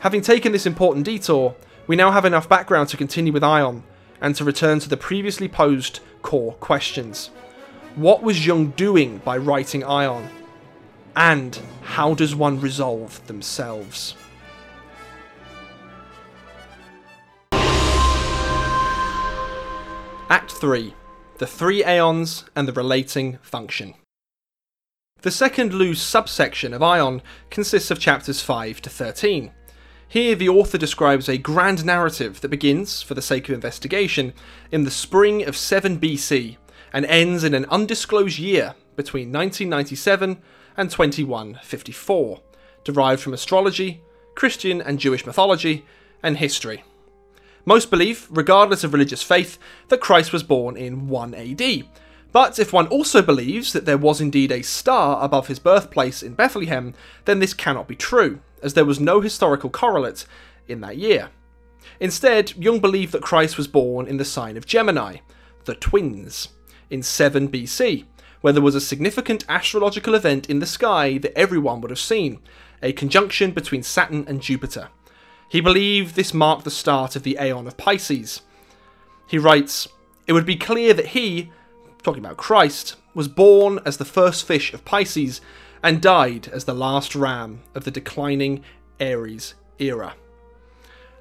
Having 0.00 0.22
taken 0.22 0.50
this 0.52 0.66
important 0.66 1.04
detour, 1.04 1.54
we 1.86 1.94
now 1.94 2.10
have 2.10 2.24
enough 2.24 2.48
background 2.48 2.88
to 2.88 2.96
continue 2.96 3.32
with 3.32 3.42
Aion, 3.42 3.82
and 4.20 4.34
to 4.34 4.44
return 4.44 4.78
to 4.80 4.88
the 4.88 4.96
previously 4.96 5.48
posed 5.48 6.00
core 6.22 6.54
questions. 6.54 7.28
What 7.94 8.22
was 8.22 8.46
Jung 8.46 8.70
doing 8.70 9.18
by 9.18 9.36
writing 9.36 9.82
Aion? 9.82 10.28
And 11.14 11.58
how 11.82 12.14
does 12.14 12.34
one 12.34 12.60
resolve 12.60 13.26
themselves? 13.26 14.14
Act 20.28 20.52
3 20.52 20.94
The 21.38 21.46
Three 21.46 21.84
Aeons 21.84 22.44
and 22.56 22.66
the 22.66 22.72
Relating 22.72 23.38
Function. 23.42 23.94
The 25.26 25.32
second 25.32 25.74
loose 25.74 26.00
subsection 26.00 26.72
of 26.72 26.82
Aion 26.82 27.20
consists 27.50 27.90
of 27.90 27.98
chapters 27.98 28.40
5 28.42 28.80
to 28.82 28.88
13. 28.88 29.50
Here, 30.06 30.36
the 30.36 30.48
author 30.48 30.78
describes 30.78 31.28
a 31.28 31.36
grand 31.36 31.84
narrative 31.84 32.40
that 32.42 32.48
begins, 32.48 33.02
for 33.02 33.14
the 33.14 33.20
sake 33.20 33.48
of 33.48 33.54
investigation, 33.56 34.34
in 34.70 34.84
the 34.84 34.90
spring 34.92 35.44
of 35.44 35.56
7 35.56 35.98
BC 35.98 36.58
and 36.92 37.04
ends 37.06 37.42
in 37.42 37.54
an 37.54 37.64
undisclosed 37.70 38.38
year 38.38 38.76
between 38.94 39.32
1997 39.32 40.40
and 40.76 40.90
2154, 40.92 42.40
derived 42.84 43.20
from 43.20 43.34
astrology, 43.34 44.02
Christian 44.36 44.80
and 44.80 45.00
Jewish 45.00 45.26
mythology, 45.26 45.84
and 46.22 46.36
history. 46.36 46.84
Most 47.64 47.90
believe, 47.90 48.28
regardless 48.30 48.84
of 48.84 48.92
religious 48.92 49.24
faith, 49.24 49.58
that 49.88 50.00
Christ 50.00 50.32
was 50.32 50.44
born 50.44 50.76
in 50.76 51.08
1 51.08 51.34
AD, 51.34 51.84
but 52.36 52.58
if 52.58 52.70
one 52.70 52.86
also 52.88 53.22
believes 53.22 53.72
that 53.72 53.86
there 53.86 53.96
was 53.96 54.20
indeed 54.20 54.52
a 54.52 54.60
star 54.60 55.24
above 55.24 55.46
his 55.46 55.58
birthplace 55.58 56.22
in 56.22 56.34
Bethlehem, 56.34 56.92
then 57.24 57.38
this 57.38 57.54
cannot 57.54 57.88
be 57.88 57.96
true, 57.96 58.40
as 58.62 58.74
there 58.74 58.84
was 58.84 59.00
no 59.00 59.22
historical 59.22 59.70
correlate 59.70 60.26
in 60.68 60.82
that 60.82 60.98
year. 60.98 61.30
Instead, 61.98 62.52
Jung 62.62 62.78
believed 62.78 63.12
that 63.12 63.22
Christ 63.22 63.56
was 63.56 63.66
born 63.66 64.06
in 64.06 64.18
the 64.18 64.24
sign 64.26 64.58
of 64.58 64.66
Gemini, 64.66 65.20
the 65.64 65.74
twins, 65.76 66.50
in 66.90 67.02
7 67.02 67.48
BC, 67.48 68.04
where 68.42 68.52
there 68.52 68.60
was 68.60 68.74
a 68.74 68.82
significant 68.82 69.46
astrological 69.48 70.14
event 70.14 70.50
in 70.50 70.58
the 70.58 70.66
sky 70.66 71.16
that 71.16 71.38
everyone 71.38 71.80
would 71.80 71.90
have 71.90 71.98
seen 71.98 72.40
a 72.82 72.92
conjunction 72.92 73.50
between 73.52 73.82
Saturn 73.82 74.26
and 74.28 74.42
Jupiter. 74.42 74.90
He 75.48 75.62
believed 75.62 76.16
this 76.16 76.34
marked 76.34 76.64
the 76.64 76.70
start 76.70 77.16
of 77.16 77.22
the 77.22 77.38
Aeon 77.40 77.66
of 77.66 77.78
Pisces. 77.78 78.42
He 79.26 79.38
writes, 79.38 79.88
It 80.26 80.34
would 80.34 80.44
be 80.44 80.56
clear 80.56 80.92
that 80.92 81.06
he, 81.06 81.50
talking 82.06 82.24
about 82.24 82.36
Christ, 82.36 82.94
was 83.14 83.26
born 83.26 83.80
as 83.84 83.96
the 83.96 84.04
first 84.04 84.46
fish 84.46 84.72
of 84.72 84.84
Pisces 84.84 85.40
and 85.82 86.00
died 86.00 86.46
as 86.46 86.64
the 86.64 86.72
last 86.72 87.16
ram 87.16 87.62
of 87.74 87.82
the 87.82 87.90
declining 87.90 88.62
Aries 89.00 89.54
era. 89.80 90.14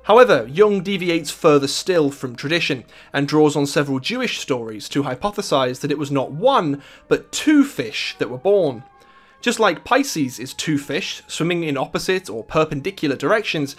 However, 0.03 0.47
Jung 0.47 0.83
deviates 0.83 1.31
further 1.31 1.67
still 1.67 2.11
from 2.11 2.35
tradition 2.35 2.85
and 3.11 3.27
draws 3.27 3.55
on 3.55 3.65
several 3.65 3.99
Jewish 3.99 4.37
stories 4.37 4.87
to 4.89 5.01
hypothesize 5.01 5.79
that 5.79 5.89
it 5.89 5.97
was 5.97 6.11
not 6.11 6.31
one, 6.31 6.83
but 7.07 7.31
two 7.31 7.63
fish 7.63 8.15
that 8.19 8.29
were 8.29 8.37
born. 8.37 8.83
Just 9.41 9.59
like 9.59 9.83
Pisces 9.83 10.37
is 10.37 10.53
two 10.53 10.77
fish 10.77 11.23
swimming 11.25 11.63
in 11.63 11.77
opposite 11.77 12.29
or 12.29 12.43
perpendicular 12.43 13.15
directions, 13.15 13.75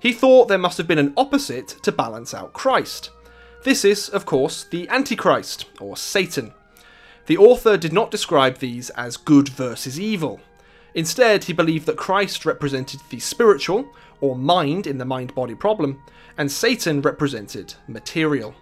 he 0.00 0.12
thought 0.12 0.48
there 0.48 0.58
must 0.58 0.76
have 0.78 0.88
been 0.88 0.98
an 0.98 1.14
opposite 1.16 1.68
to 1.84 1.92
balance 1.92 2.34
out 2.34 2.52
Christ. 2.52 3.10
This 3.64 3.84
is, 3.84 4.08
of 4.08 4.24
course, 4.24 4.64
the 4.64 4.88
Antichrist, 4.88 5.66
or 5.80 5.96
Satan. 5.96 6.52
The 7.26 7.38
author 7.38 7.76
did 7.76 7.92
not 7.92 8.10
describe 8.10 8.58
these 8.58 8.90
as 8.90 9.16
good 9.16 9.48
versus 9.48 9.98
evil. 9.98 10.40
Instead, 10.94 11.44
he 11.44 11.52
believed 11.52 11.86
that 11.86 11.96
Christ 11.96 12.46
represented 12.46 13.00
the 13.10 13.20
spiritual, 13.20 13.92
or 14.20 14.36
mind 14.36 14.86
in 14.86 14.98
the 14.98 15.04
mind 15.04 15.34
body 15.34 15.54
problem, 15.54 16.02
and 16.38 16.50
Satan 16.50 17.02
represented 17.02 17.74
material. 17.88 18.54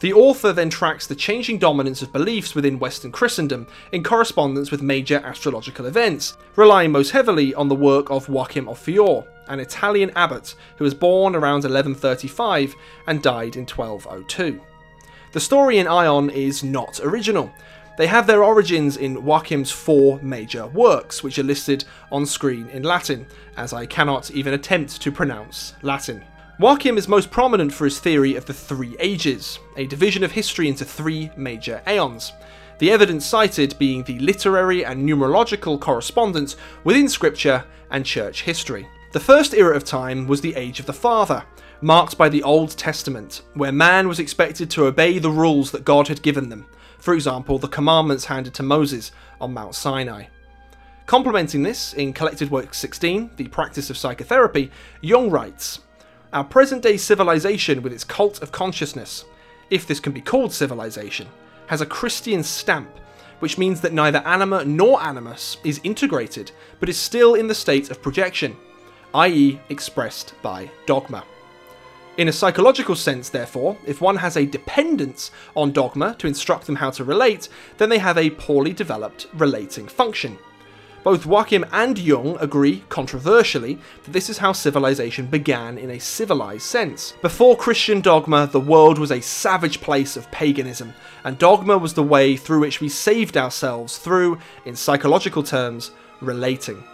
The 0.00 0.14
author 0.14 0.54
then 0.54 0.70
tracks 0.70 1.06
the 1.06 1.14
changing 1.14 1.58
dominance 1.58 2.00
of 2.00 2.12
beliefs 2.12 2.54
within 2.54 2.78
Western 2.78 3.12
Christendom 3.12 3.66
in 3.92 4.02
correspondence 4.02 4.70
with 4.70 4.80
major 4.80 5.20
astrological 5.22 5.84
events, 5.84 6.38
relying 6.56 6.90
most 6.90 7.10
heavily 7.10 7.54
on 7.54 7.68
the 7.68 7.74
work 7.74 8.10
of 8.10 8.26
Joachim 8.26 8.66
of 8.66 8.78
Fiore, 8.78 9.26
an 9.50 9.60
Italian 9.60 10.10
abbot 10.16 10.54
who 10.76 10.84
was 10.84 10.94
born 10.94 11.34
around 11.34 11.64
1135 11.64 12.74
and 13.06 13.22
died 13.22 13.56
in 13.56 13.66
1202. 13.66 14.60
The 15.32 15.40
story 15.40 15.78
in 15.78 15.86
Aion 15.86 16.32
is 16.32 16.64
not 16.64 17.00
original. 17.00 17.52
They 17.98 18.06
have 18.06 18.26
their 18.26 18.42
origins 18.42 18.96
in 18.96 19.16
Joachim's 19.16 19.70
four 19.70 20.18
major 20.22 20.66
works, 20.68 21.22
which 21.22 21.38
are 21.38 21.42
listed 21.42 21.84
on 22.10 22.24
screen 22.24 22.68
in 22.68 22.82
Latin, 22.82 23.26
as 23.56 23.72
I 23.72 23.84
cannot 23.84 24.30
even 24.30 24.54
attempt 24.54 25.02
to 25.02 25.12
pronounce 25.12 25.74
Latin. 25.82 26.24
Joachim 26.58 26.98
is 26.98 27.08
most 27.08 27.30
prominent 27.30 27.72
for 27.72 27.84
his 27.84 28.00
theory 28.00 28.36
of 28.36 28.46
the 28.46 28.54
Three 28.54 28.96
Ages, 28.98 29.58
a 29.76 29.86
division 29.86 30.24
of 30.24 30.32
history 30.32 30.68
into 30.68 30.84
three 30.84 31.30
major 31.36 31.82
aeons. 31.86 32.32
The 32.78 32.90
evidence 32.90 33.26
cited 33.26 33.78
being 33.78 34.04
the 34.04 34.18
literary 34.18 34.84
and 34.84 35.06
numerological 35.06 35.78
correspondence 35.80 36.56
within 36.84 37.08
scripture 37.08 37.64
and 37.90 38.06
church 38.06 38.42
history. 38.42 38.88
The 39.12 39.18
first 39.18 39.54
era 39.54 39.74
of 39.74 39.82
time 39.82 40.28
was 40.28 40.40
the 40.40 40.54
Age 40.54 40.78
of 40.78 40.86
the 40.86 40.92
Father, 40.92 41.44
marked 41.80 42.16
by 42.16 42.28
the 42.28 42.44
Old 42.44 42.70
Testament, 42.78 43.42
where 43.54 43.72
man 43.72 44.06
was 44.06 44.20
expected 44.20 44.70
to 44.70 44.86
obey 44.86 45.18
the 45.18 45.32
rules 45.32 45.72
that 45.72 45.84
God 45.84 46.06
had 46.06 46.22
given 46.22 46.48
them, 46.48 46.66
for 47.00 47.14
example, 47.14 47.58
the 47.58 47.66
commandments 47.66 48.26
handed 48.26 48.54
to 48.54 48.62
Moses 48.62 49.10
on 49.40 49.52
Mount 49.52 49.74
Sinai. 49.74 50.26
Complementing 51.06 51.64
this, 51.64 51.92
in 51.94 52.12
Collected 52.12 52.52
Work 52.52 52.72
16, 52.72 53.32
The 53.34 53.48
Practice 53.48 53.90
of 53.90 53.96
Psychotherapy, 53.96 54.70
Jung 55.00 55.28
writes 55.28 55.80
our 56.32 56.44
present 56.44 56.82
day 56.82 56.96
civilization, 56.96 57.82
with 57.82 57.92
its 57.92 58.04
cult 58.04 58.40
of 58.42 58.52
consciousness, 58.52 59.24
if 59.70 59.88
this 59.88 59.98
can 59.98 60.12
be 60.12 60.20
called 60.20 60.52
civilization, 60.52 61.26
has 61.66 61.80
a 61.80 61.86
Christian 61.86 62.44
stamp, 62.44 62.88
which 63.40 63.58
means 63.58 63.80
that 63.80 63.92
neither 63.92 64.18
anima 64.24 64.64
nor 64.64 65.02
animus 65.02 65.56
is 65.64 65.80
integrated, 65.82 66.52
but 66.78 66.88
is 66.88 66.96
still 66.96 67.34
in 67.34 67.48
the 67.48 67.54
state 67.56 67.90
of 67.90 68.00
projection, 68.00 68.56
i.e., 69.14 69.60
expressed 69.68 70.34
by 70.42 70.70
dogma. 70.86 71.24
In 72.16 72.28
a 72.28 72.32
psychological 72.32 72.96
sense, 72.96 73.28
therefore, 73.28 73.76
if 73.86 74.00
one 74.00 74.16
has 74.16 74.36
a 74.36 74.44
dependence 74.44 75.30
on 75.56 75.72
dogma 75.72 76.14
to 76.18 76.26
instruct 76.26 76.66
them 76.66 76.76
how 76.76 76.90
to 76.90 77.04
relate, 77.04 77.48
then 77.78 77.88
they 77.88 77.98
have 77.98 78.18
a 78.18 78.30
poorly 78.30 78.72
developed 78.72 79.26
relating 79.32 79.88
function. 79.88 80.38
Both 81.02 81.24
Joachim 81.24 81.64
and 81.72 81.98
Jung 81.98 82.36
agree, 82.40 82.84
controversially, 82.90 83.78
that 84.04 84.10
this 84.12 84.28
is 84.28 84.36
how 84.36 84.52
civilization 84.52 85.28
began 85.28 85.78
in 85.78 85.90
a 85.92 85.98
civilized 85.98 86.64
sense. 86.64 87.14
Before 87.22 87.56
Christian 87.56 88.02
dogma, 88.02 88.46
the 88.46 88.60
world 88.60 88.98
was 88.98 89.10
a 89.10 89.22
savage 89.22 89.80
place 89.80 90.14
of 90.18 90.30
paganism, 90.30 90.92
and 91.24 91.38
dogma 91.38 91.78
was 91.78 91.94
the 91.94 92.02
way 92.02 92.36
through 92.36 92.60
which 92.60 92.82
we 92.82 92.90
saved 92.90 93.38
ourselves 93.38 93.96
through, 93.96 94.38
in 94.66 94.76
psychological 94.76 95.42
terms, 95.42 95.90
relating. 96.20 96.84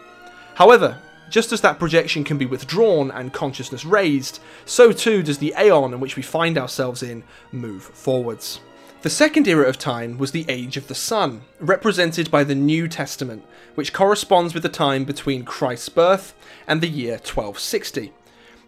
However, 0.55 1.01
just 1.31 1.53
as 1.53 1.61
that 1.61 1.79
projection 1.79 2.25
can 2.25 2.39
be 2.39 2.47
withdrawn 2.47 3.11
and 3.11 3.33
consciousness 3.33 3.85
raised, 3.85 4.41
so 4.65 4.93
too 4.93 5.23
does 5.23 5.39
the 5.39 5.55
aeon 5.59 5.93
in 5.93 6.01
which 6.01 6.17
we 6.17 6.23
find 6.23 6.57
ourselves 6.57 7.03
in 7.03 7.25
move 7.53 7.83
forwards. 7.83 8.61
The 9.03 9.11
second 9.11 9.47
era 9.47 9.69
of 9.69 9.79
time 9.79 10.19
was 10.19 10.33
the 10.33 10.47
Age 10.49 10.77
of 10.77 10.89
the 10.89 10.95
Son, 10.95 11.43
represented 11.61 12.31
by 12.31 12.43
the 12.43 12.55
New 12.55 12.89
Testament, 12.89 13.45
which 13.75 13.93
corresponds 13.93 14.55
with 14.55 14.63
the 14.63 14.69
time 14.69 15.05
between 15.05 15.45
Christ's 15.45 15.89
birth 15.89 16.35
and 16.67 16.81
the 16.81 16.89
year 16.89 17.13
1260. 17.13 18.13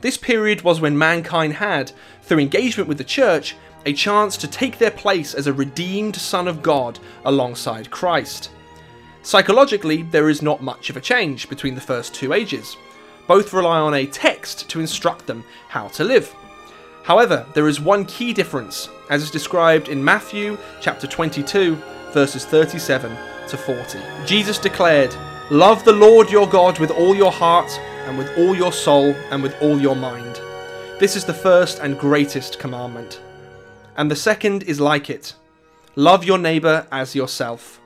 This 0.00 0.16
period 0.16 0.62
was 0.62 0.80
when 0.80 0.96
mankind 0.96 1.54
had, 1.54 1.90
through 2.22 2.38
engagement 2.38 2.88
with 2.88 2.98
the 2.98 3.04
Church, 3.04 3.56
a 3.84 3.92
chance 3.92 4.36
to 4.36 4.46
take 4.46 4.78
their 4.78 4.92
place 4.92 5.34
as 5.34 5.46
a 5.46 5.52
redeemed 5.52 6.14
Son 6.14 6.46
of 6.46 6.62
God 6.62 7.00
alongside 7.24 7.90
Christ. 7.90 8.50
Psychologically, 9.28 10.04
there 10.04 10.30
is 10.30 10.40
not 10.40 10.62
much 10.62 10.88
of 10.88 10.96
a 10.96 11.02
change 11.02 11.50
between 11.50 11.74
the 11.74 11.82
first 11.82 12.14
two 12.14 12.32
ages. 12.32 12.78
Both 13.26 13.52
rely 13.52 13.78
on 13.78 13.92
a 13.92 14.06
text 14.06 14.70
to 14.70 14.80
instruct 14.80 15.26
them 15.26 15.44
how 15.68 15.88
to 15.88 16.02
live. 16.02 16.34
However, 17.02 17.44
there 17.52 17.68
is 17.68 17.78
one 17.78 18.06
key 18.06 18.32
difference, 18.32 18.88
as 19.10 19.22
is 19.22 19.30
described 19.30 19.90
in 19.90 20.02
Matthew 20.02 20.56
chapter 20.80 21.06
22, 21.06 21.74
verses 22.14 22.46
37 22.46 23.14
to 23.48 23.56
40. 23.58 23.98
Jesus 24.24 24.58
declared, 24.58 25.14
Love 25.50 25.84
the 25.84 25.92
Lord 25.92 26.30
your 26.30 26.48
God 26.48 26.78
with 26.78 26.90
all 26.90 27.14
your 27.14 27.30
heart, 27.30 27.70
and 28.06 28.16
with 28.16 28.30
all 28.38 28.56
your 28.56 28.72
soul, 28.72 29.14
and 29.30 29.42
with 29.42 29.54
all 29.60 29.78
your 29.78 29.94
mind. 29.94 30.40
This 30.98 31.16
is 31.16 31.26
the 31.26 31.34
first 31.34 31.80
and 31.80 31.98
greatest 31.98 32.58
commandment. 32.58 33.20
And 33.94 34.10
the 34.10 34.16
second 34.16 34.62
is 34.62 34.80
like 34.80 35.10
it 35.10 35.34
love 35.96 36.24
your 36.24 36.38
neighbour 36.38 36.86
as 36.90 37.14
yourself. 37.14 37.78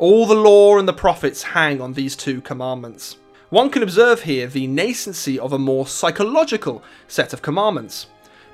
All 0.00 0.24
the 0.24 0.34
law 0.34 0.78
and 0.78 0.88
the 0.88 0.94
prophets 0.94 1.42
hang 1.42 1.82
on 1.82 1.92
these 1.92 2.16
two 2.16 2.40
commandments. 2.40 3.18
One 3.50 3.68
can 3.68 3.82
observe 3.82 4.22
here 4.22 4.46
the 4.46 4.66
nascency 4.66 5.36
of 5.36 5.52
a 5.52 5.58
more 5.58 5.86
psychological 5.86 6.82
set 7.06 7.34
of 7.34 7.42
commandments. 7.42 8.06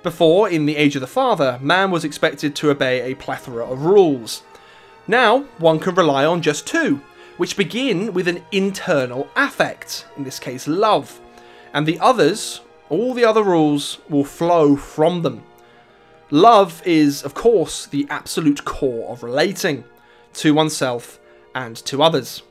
Before, 0.03 0.49
in 0.49 0.67
the 0.67 0.75
Age 0.77 0.97
of 0.97 1.03
the 1.03 1.07
Father, 1.07 1.61
man 1.63 1.93
was 1.93 2.05
expected 2.05 2.57
to 2.57 2.71
obey 2.71 3.01
a 3.01 3.15
plethora 3.15 3.65
of 3.65 3.85
rules. 3.85 4.43
Now, 5.07 5.43
one 5.59 5.79
can 5.79 5.95
rely 5.95 6.25
on 6.25 6.43
just 6.43 6.67
two, 6.67 7.01
which 7.37 7.57
begin 7.57 8.13
with 8.13 8.27
an 8.27 8.43
internal 8.51 9.29
affect, 9.37 10.05
in 10.17 10.25
this 10.25 10.41
case 10.41 10.67
love, 10.67 11.21
and 11.73 11.87
the 11.87 12.01
others, 12.01 12.61
all 12.89 13.15
the 13.15 13.25
other 13.25 13.45
rules, 13.45 13.99
will 14.09 14.25
flow 14.25 14.75
from 14.75 15.23
them. 15.23 15.45
Love 16.33 16.83
is, 16.85 17.23
of 17.23 17.35
course, 17.35 17.87
the 17.87 18.05
absolute 18.11 18.65
core 18.65 19.09
of 19.13 19.23
relating 19.23 19.85
to 20.33 20.53
oneself 20.53 21.21
and 21.57 21.75
to 21.77 22.03
others. 22.03 22.43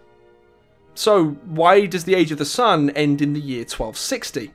So, 0.96 1.38
why 1.46 1.86
does 1.86 2.06
the 2.06 2.16
Age 2.16 2.32
of 2.32 2.40
the 2.40 2.46
Son 2.46 2.90
end 2.90 3.22
in 3.22 3.34
the 3.34 3.40
year 3.40 3.60
1260? 3.60 4.52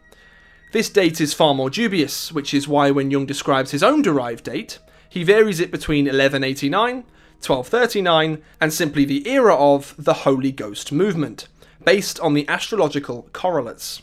This 0.72 0.90
date 0.90 1.20
is 1.20 1.34
far 1.34 1.54
more 1.54 1.70
dubious, 1.70 2.32
which 2.32 2.52
is 2.52 2.68
why 2.68 2.90
when 2.90 3.10
Jung 3.10 3.26
describes 3.26 3.70
his 3.70 3.82
own 3.82 4.02
derived 4.02 4.44
date, 4.44 4.78
he 5.08 5.22
varies 5.22 5.60
it 5.60 5.70
between 5.70 6.04
1189, 6.04 7.04
1239, 7.44 8.42
and 8.60 8.72
simply 8.72 9.04
the 9.04 9.28
era 9.28 9.54
of 9.54 9.94
the 9.98 10.24
Holy 10.24 10.52
Ghost 10.52 10.92
movement, 10.92 11.48
based 11.84 12.18
on 12.20 12.34
the 12.34 12.48
astrological 12.48 13.28
correlates. 13.32 14.02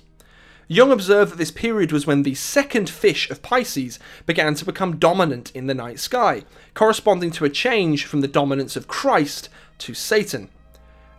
Jung 0.69 0.91
observed 0.91 1.31
that 1.31 1.37
this 1.37 1.51
period 1.51 1.93
was 1.93 2.05
when 2.05 2.23
the 2.23 2.35
second 2.35 2.89
fish 2.89 3.29
of 3.29 3.41
Pisces 3.41 3.99
began 4.25 4.53
to 4.55 4.65
become 4.65 4.97
dominant 4.97 5.49
in 5.55 5.67
the 5.67 5.73
night 5.73 5.99
sky, 5.99 6.43
corresponding 6.73 7.31
to 7.31 7.45
a 7.45 7.49
change 7.49 8.05
from 8.05 8.19
the 8.19 8.27
dominance 8.27 8.75
of 8.75 8.87
Christ 8.89 9.49
to 9.79 9.93
Satan. 9.93 10.49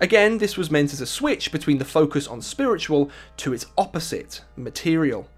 Again, 0.01 0.39
this 0.39 0.57
was 0.57 0.71
meant 0.71 0.93
as 0.93 1.01
a 1.01 1.07
switch 1.07 1.51
between 1.51 1.79
the 1.79 1.85
focus 1.85 2.29
on 2.29 2.41
spiritual 2.41 3.11
to 3.39 3.53
its 3.53 3.67
opposite, 3.77 4.43
material. 4.57 5.29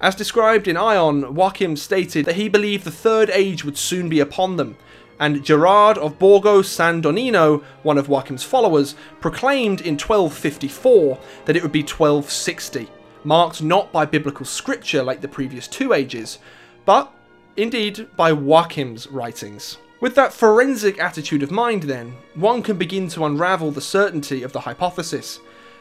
As 0.00 0.14
described 0.14 0.66
in 0.66 0.76
Aion, 0.76 1.36
Joachim 1.36 1.76
stated 1.76 2.24
that 2.24 2.36
he 2.36 2.48
believed 2.48 2.84
the 2.84 2.90
Third 2.90 3.30
Age 3.30 3.64
would 3.64 3.76
soon 3.76 4.08
be 4.08 4.18
upon 4.18 4.56
them, 4.56 4.76
and 5.20 5.44
Gerard 5.44 5.98
of 5.98 6.18
Borgo 6.18 6.62
San 6.62 7.02
Donino, 7.02 7.62
one 7.82 7.98
of 7.98 8.08
Joachim's 8.08 8.42
followers, 8.42 8.94
proclaimed 9.20 9.82
in 9.82 9.94
1254 9.94 11.20
that 11.44 11.54
it 11.54 11.62
would 11.62 11.70
be 11.70 11.82
1260, 11.82 12.88
marked 13.22 13.62
not 13.62 13.92
by 13.92 14.06
biblical 14.06 14.46
scripture 14.46 15.02
like 15.02 15.20
the 15.20 15.28
previous 15.28 15.68
two 15.68 15.92
ages, 15.92 16.38
but 16.86 17.12
indeed 17.56 18.08
by 18.16 18.32
Joachim's 18.32 19.06
writings. 19.08 19.76
With 20.00 20.14
that 20.14 20.32
forensic 20.32 20.98
attitude 20.98 21.42
of 21.42 21.50
mind, 21.50 21.82
then, 21.82 22.16
one 22.34 22.62
can 22.62 22.78
begin 22.78 23.08
to 23.08 23.24
unravel 23.26 23.70
the 23.70 23.80
certainty 23.80 24.42
of 24.42 24.52
the 24.52 24.60
hypothesis 24.60 25.40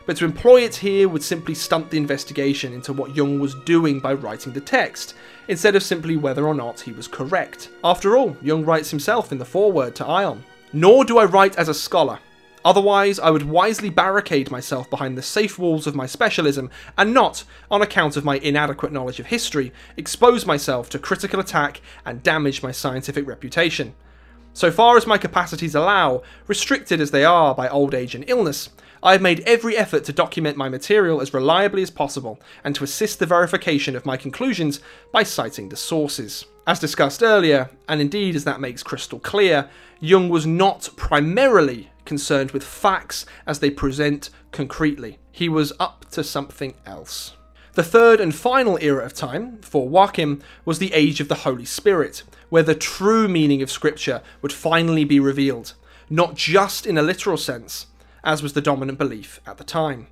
but 0.10 0.18
to 0.18 0.26
employ 0.26 0.62
it 0.62 0.76
here 0.76 1.08
would 1.08 1.22
simply 1.22 1.54
stunt 1.54 1.92
the 1.92 1.98
investigation 1.98 2.74
into 2.74 2.92
what 2.92 3.16
Jung 3.16 3.40
was 3.40 3.54
doing 3.54 4.00
by 4.00 4.14
writing 4.14 4.52
the 4.52 4.60
text, 4.60 5.14
instead 5.48 5.76
of 5.76 5.84
simply 5.84 6.18
whether 6.18 6.48
or 6.48 6.56
not 6.56 6.80
he 6.80 6.92
was 6.92 7.08
correct. 7.08 7.70
After 7.84 8.18
all, 8.18 8.36
Jung 8.42 8.66
writes 8.66 8.90
himself 8.90 9.32
in 9.32 9.38
the 9.38 9.46
foreword 9.46 9.96
to 9.98 10.04
Aion. 10.04 10.40
Nor 10.74 11.06
do 11.06 11.20
I 11.20 11.26
write 11.26 11.58
as 11.58 11.70
a 11.70 11.76
scholar. 11.76 12.18
Otherwise, 12.66 13.20
I 13.20 13.30
would 13.30 13.44
wisely 13.44 13.92
barricade 13.92 14.50
myself 14.50 14.90
behind 14.90 15.16
the 15.16 15.22
safe 15.22 15.60
walls 15.60 15.86
of 15.86 15.94
my 15.94 16.08
specialism 16.08 16.72
and 16.98 17.14
not, 17.14 17.44
on 17.70 17.84
account 17.84 18.18
of 18.18 18.26
my 18.26 18.38
inadequate 18.38 18.92
knowledge 18.92 19.20
of 19.20 19.28
history, 19.28 19.72
expose 19.96 20.44
myself 20.44 20.90
to 20.90 20.98
critical 20.98 21.40
attack 21.40 21.82
and 22.04 22.24
damage 22.24 22.64
my 22.64 22.72
scientific 22.72 23.28
reputation. 23.28 23.94
So 24.54 24.72
far 24.72 24.98
as 24.98 25.08
my 25.08 25.18
capacities 25.18 25.76
allow, 25.76 26.24
restricted 26.48 27.00
as 27.00 27.12
they 27.12 27.24
are 27.24 27.56
by 27.56 27.70
old 27.70 27.94
age 27.94 28.16
and 28.16 28.26
illness, 28.28 28.70
I 29.02 29.14
have 29.14 29.22
made 29.22 29.40
every 29.42 29.78
effort 29.78 30.04
to 30.06 30.14
document 30.14 30.58
my 30.58 30.68
material 30.68 31.22
as 31.22 31.34
reliably 31.34 31.82
as 31.82 31.90
possible 31.90 32.40
and 32.64 32.76
to 32.76 32.84
assist 32.84 33.20
the 33.20 33.26
verification 33.26 33.96
of 33.96 34.06
my 34.06 34.18
conclusions 34.18 34.82
by 35.14 35.24
citing 35.24 35.70
the 35.70 35.78
sources. 35.78 36.46
As 36.68 36.80
discussed 36.80 37.24
earlier, 37.24 37.70
and 37.88 38.02
indeed 38.02 38.36
as 38.36 38.44
that 38.44 38.60
makes 38.60 38.84
crystal 38.84 39.20
clear, 39.20 39.70
Jung 40.02 40.28
was 40.28 40.46
not 40.46 40.90
primarily 40.98 41.92
concerned 42.04 42.52
with 42.52 42.64
facts 42.64 43.26
as 43.48 43.60
they 43.60 43.70
present 43.70 44.30
concretely. 44.52 45.20
He 45.32 45.48
was 45.48 45.72
up 45.80 46.06
to 46.12 46.24
something 46.24 46.74
else. 46.86 47.36
The 47.74 47.84
third 47.84 48.20
and 48.20 48.36
final 48.36 48.78
era 48.82 49.06
of 49.06 49.14
time, 49.14 49.60
for 49.62 49.90
Joachim, 49.90 50.42
was 50.66 50.80
the 50.80 50.94
age 50.94 51.22
of 51.22 51.30
the 51.30 51.36
Holy 51.36 51.66
Spirit, 51.66 52.24
where 52.50 52.64
the 52.64 52.76
true 52.76 53.28
meaning 53.28 53.62
of 53.62 53.72
Scripture 53.72 54.22
would 54.42 54.54
finally 54.54 55.04
be 55.04 55.20
revealed, 55.20 55.74
not 56.10 56.36
just 56.36 56.86
in 56.86 56.98
a 56.98 57.02
literal 57.02 57.38
sense, 57.38 57.88
as 58.24 58.44
was 58.44 58.54
the 58.54 58.62
dominant 58.62 58.98
belief 58.98 59.40
at 59.46 59.58
the 59.58 59.64
time. 59.64 60.08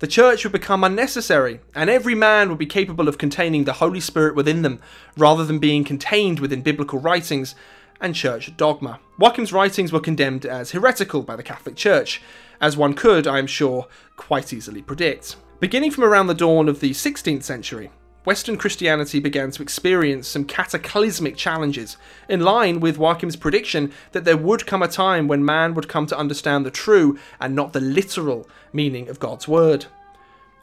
The 0.00 0.06
church 0.06 0.44
would 0.44 0.52
become 0.52 0.84
unnecessary, 0.84 1.60
and 1.74 1.88
every 1.88 2.14
man 2.14 2.48
would 2.48 2.58
be 2.58 2.66
capable 2.66 3.08
of 3.08 3.18
containing 3.18 3.64
the 3.64 3.74
Holy 3.74 4.00
Spirit 4.00 4.34
within 4.34 4.62
them, 4.62 4.80
rather 5.16 5.44
than 5.44 5.58
being 5.58 5.84
contained 5.84 6.40
within 6.40 6.62
biblical 6.62 6.98
writings 6.98 7.54
and 8.00 8.14
church 8.14 8.56
dogma. 8.56 9.00
Joachim's 9.18 9.52
writings 9.52 9.92
were 9.92 10.00
condemned 10.00 10.44
as 10.44 10.72
heretical 10.72 11.22
by 11.22 11.36
the 11.36 11.42
Catholic 11.42 11.76
Church, 11.76 12.20
as 12.60 12.76
one 12.76 12.94
could, 12.94 13.26
I 13.26 13.38
am 13.38 13.46
sure, 13.46 13.86
quite 14.16 14.52
easily 14.52 14.82
predict. 14.82 15.36
Beginning 15.60 15.90
from 15.90 16.04
around 16.04 16.26
the 16.26 16.34
dawn 16.34 16.68
of 16.68 16.80
the 16.80 16.90
16th 16.90 17.44
century, 17.44 17.90
Western 18.24 18.56
Christianity 18.56 19.20
began 19.20 19.50
to 19.50 19.62
experience 19.62 20.26
some 20.26 20.46
cataclysmic 20.46 21.36
challenges, 21.36 21.98
in 22.28 22.40
line 22.40 22.80
with 22.80 22.96
Joachim's 22.96 23.36
prediction 23.36 23.92
that 24.12 24.24
there 24.24 24.36
would 24.36 24.66
come 24.66 24.82
a 24.82 24.88
time 24.88 25.28
when 25.28 25.44
man 25.44 25.74
would 25.74 25.88
come 25.88 26.06
to 26.06 26.18
understand 26.18 26.64
the 26.64 26.70
true 26.70 27.18
and 27.38 27.54
not 27.54 27.74
the 27.74 27.80
literal 27.80 28.48
meaning 28.72 29.10
of 29.10 29.20
God's 29.20 29.46
Word. 29.46 29.86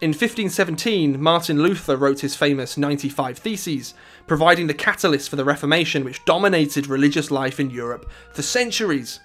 In 0.02 0.10
1517, 0.10 1.22
Martin 1.22 1.62
Luther 1.62 1.96
wrote 1.96 2.22
his 2.22 2.36
famous 2.36 2.76
95 2.76 3.38
Theses, 3.38 3.94
providing 4.26 4.66
the 4.66 4.74
catalyst 4.74 5.30
for 5.30 5.36
the 5.36 5.46
Reformation 5.46 6.04
which 6.04 6.26
dominated 6.26 6.88
religious 6.88 7.30
life 7.30 7.60
in 7.60 7.70
Europe 7.70 8.10
for 8.34 8.42
centuries. 8.42 9.20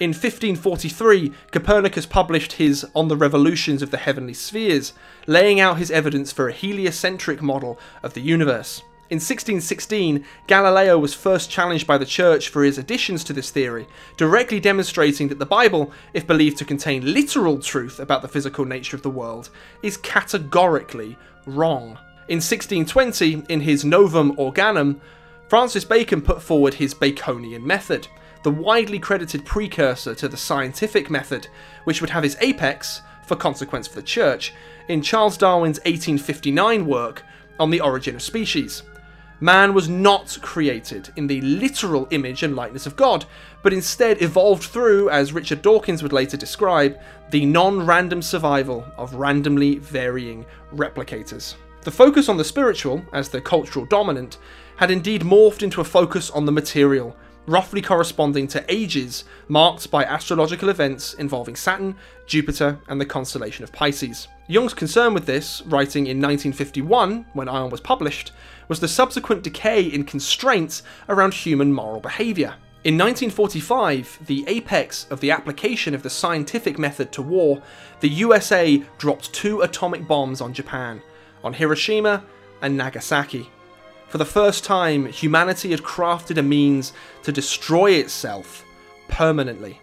In 0.00 0.10
1543, 0.10 1.32
Copernicus 1.50 2.06
published 2.06 2.52
his 2.52 2.86
On 2.94 3.08
the 3.08 3.16
Revolutions 3.16 3.82
of 3.82 3.90
the 3.90 3.96
Heavenly 3.96 4.32
Spheres, 4.32 4.92
laying 5.26 5.58
out 5.58 5.78
his 5.78 5.90
evidence 5.90 6.30
for 6.30 6.48
a 6.48 6.52
heliocentric 6.52 7.42
model 7.42 7.80
of 8.04 8.14
the 8.14 8.20
universe. 8.20 8.80
In 9.10 9.16
1616, 9.16 10.24
Galileo 10.46 10.98
was 10.98 11.14
first 11.14 11.50
challenged 11.50 11.84
by 11.84 11.98
the 11.98 12.06
Church 12.06 12.48
for 12.48 12.62
his 12.62 12.78
additions 12.78 13.24
to 13.24 13.32
this 13.32 13.50
theory, 13.50 13.88
directly 14.16 14.60
demonstrating 14.60 15.26
that 15.28 15.40
the 15.40 15.46
Bible, 15.46 15.90
if 16.14 16.28
believed 16.28 16.58
to 16.58 16.64
contain 16.64 17.12
literal 17.12 17.58
truth 17.58 17.98
about 17.98 18.22
the 18.22 18.28
physical 18.28 18.64
nature 18.64 18.94
of 18.94 19.02
the 19.02 19.10
world, 19.10 19.50
is 19.82 19.96
categorically 19.96 21.18
wrong. 21.44 21.98
In 22.28 22.36
1620, 22.36 23.46
in 23.48 23.62
his 23.62 23.84
Novum 23.84 24.36
Organum, 24.36 25.00
Francis 25.48 25.84
Bacon 25.84 26.22
put 26.22 26.40
forward 26.40 26.74
his 26.74 26.94
Baconian 26.94 27.64
method, 27.64 28.06
the 28.42 28.50
widely 28.50 28.98
credited 28.98 29.44
precursor 29.44 30.14
to 30.14 30.28
the 30.28 30.36
scientific 30.36 31.10
method, 31.10 31.48
which 31.84 32.00
would 32.00 32.10
have 32.10 32.24
its 32.24 32.36
apex, 32.40 33.02
for 33.26 33.36
consequence 33.36 33.86
for 33.86 33.96
the 33.96 34.02
Church, 34.02 34.54
in 34.88 35.02
Charles 35.02 35.36
Darwin's 35.36 35.78
1859 35.80 36.86
work 36.86 37.22
on 37.60 37.70
the 37.70 37.80
origin 37.80 38.14
of 38.14 38.22
species. 38.22 38.82
Man 39.40 39.72
was 39.72 39.88
not 39.88 40.36
created 40.42 41.10
in 41.14 41.28
the 41.28 41.40
literal 41.42 42.08
image 42.10 42.42
and 42.42 42.56
likeness 42.56 42.86
of 42.86 42.96
God, 42.96 43.24
but 43.62 43.72
instead 43.72 44.20
evolved 44.20 44.64
through, 44.64 45.10
as 45.10 45.32
Richard 45.32 45.62
Dawkins 45.62 46.02
would 46.02 46.12
later 46.12 46.36
describe, 46.36 46.98
the 47.30 47.46
non 47.46 47.86
random 47.86 48.20
survival 48.20 48.84
of 48.96 49.14
randomly 49.14 49.78
varying 49.78 50.44
replicators. 50.74 51.54
The 51.82 51.90
focus 51.92 52.28
on 52.28 52.36
the 52.36 52.44
spiritual, 52.44 53.04
as 53.12 53.28
the 53.28 53.40
cultural 53.40 53.86
dominant, 53.86 54.38
had 54.76 54.90
indeed 54.90 55.22
morphed 55.22 55.62
into 55.62 55.80
a 55.80 55.84
focus 55.84 56.30
on 56.30 56.44
the 56.44 56.52
material, 56.52 57.16
roughly 57.48 57.80
corresponding 57.80 58.46
to 58.46 58.64
ages 58.72 59.24
marked 59.48 59.90
by 59.90 60.04
astrological 60.04 60.68
events 60.68 61.14
involving 61.14 61.56
Saturn, 61.56 61.96
Jupiter, 62.26 62.78
and 62.88 63.00
the 63.00 63.06
constellation 63.06 63.64
of 63.64 63.72
Pisces. 63.72 64.28
Jung's 64.46 64.74
concern 64.74 65.14
with 65.14 65.26
this, 65.26 65.62
writing 65.62 66.06
in 66.06 66.18
1951, 66.18 67.26
when 67.32 67.48
Aion 67.48 67.70
was 67.70 67.80
published, 67.80 68.32
was 68.68 68.80
the 68.80 68.86
subsequent 68.86 69.42
decay 69.42 69.82
in 69.82 70.04
constraints 70.04 70.82
around 71.08 71.32
human 71.32 71.72
moral 71.72 72.00
behaviour. 72.00 72.54
In 72.84 72.96
1945, 72.96 74.20
the 74.26 74.44
apex 74.46 75.06
of 75.10 75.20
the 75.20 75.30
application 75.30 75.94
of 75.94 76.02
the 76.02 76.10
scientific 76.10 76.78
method 76.78 77.10
to 77.12 77.22
war, 77.22 77.60
the 78.00 78.08
USA 78.08 78.82
dropped 78.98 79.32
two 79.32 79.62
atomic 79.62 80.06
bombs 80.06 80.40
on 80.40 80.52
Japan, 80.52 81.02
on 81.42 81.54
Hiroshima 81.54 82.22
and 82.62 82.76
Nagasaki. 82.76 83.50
For 84.08 84.18
the 84.18 84.24
first 84.24 84.64
time, 84.64 85.06
humanity 85.06 85.70
had 85.70 85.82
crafted 85.82 86.38
a 86.38 86.42
means 86.42 86.94
to 87.24 87.32
destroy 87.32 87.92
itself 87.92 88.64
permanently. 89.08 89.80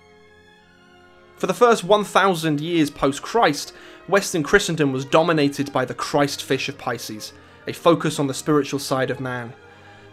For 1.37 1.45
the 1.45 1.53
first 1.53 1.83
1,000 1.83 2.59
years 2.59 2.89
post 2.89 3.21
Christ, 3.21 3.73
Western 4.07 4.41
Christendom 4.41 4.91
was 4.91 5.05
dominated 5.05 5.71
by 5.71 5.85
the 5.85 5.93
Christ 5.93 6.41
fish 6.41 6.69
of 6.69 6.77
Pisces, 6.77 7.33
a 7.67 7.73
focus 7.73 8.19
on 8.19 8.25
the 8.25 8.33
spiritual 8.33 8.79
side 8.79 9.11
of 9.11 9.19
man. 9.19 9.53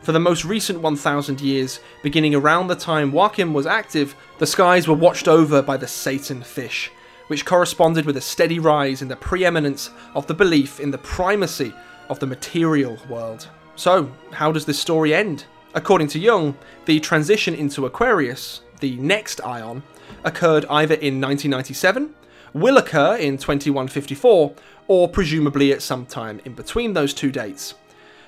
For 0.02 0.12
the 0.12 0.20
most 0.20 0.44
recent 0.44 0.80
1,000 0.80 1.40
years, 1.40 1.80
beginning 2.02 2.34
around 2.34 2.66
the 2.66 2.74
time 2.74 3.12
Joachim 3.12 3.54
was 3.54 3.66
active, 3.66 4.14
the 4.38 4.46
skies 4.46 4.88
were 4.88 4.94
watched 4.94 5.28
over 5.28 5.62
by 5.62 5.78
the 5.78 5.86
Satan 5.86 6.42
fish, 6.42 6.90
which 7.28 7.46
corresponded 7.46 8.04
with 8.04 8.18
a 8.18 8.20
steady 8.20 8.58
rise 8.58 9.00
in 9.00 9.08
the 9.08 9.16
preeminence 9.16 9.90
of 10.14 10.26
the 10.26 10.34
belief 10.34 10.80
in 10.80 10.90
the 10.90 10.98
primacy 10.98 11.72
of 12.10 12.18
the 12.18 12.26
material 12.26 12.98
world. 13.08 13.48
So, 13.76 14.10
how 14.32 14.52
does 14.52 14.66
this 14.66 14.78
story 14.78 15.14
end? 15.14 15.46
According 15.74 16.08
to 16.08 16.18
Jung, 16.18 16.54
the 16.84 17.00
transition 17.00 17.54
into 17.54 17.86
Aquarius, 17.86 18.60
the 18.80 18.96
next 18.96 19.40
ion, 19.42 19.82
occurred 20.24 20.66
either 20.66 20.94
in 20.94 21.20
1997, 21.20 22.14
will 22.52 22.76
occur 22.76 23.16
in 23.16 23.38
2154, 23.38 24.54
or 24.88 25.08
presumably 25.08 25.72
at 25.72 25.80
some 25.80 26.04
time 26.04 26.40
in 26.44 26.54
between 26.54 26.92
those 26.92 27.14
two 27.14 27.32
dates. 27.32 27.74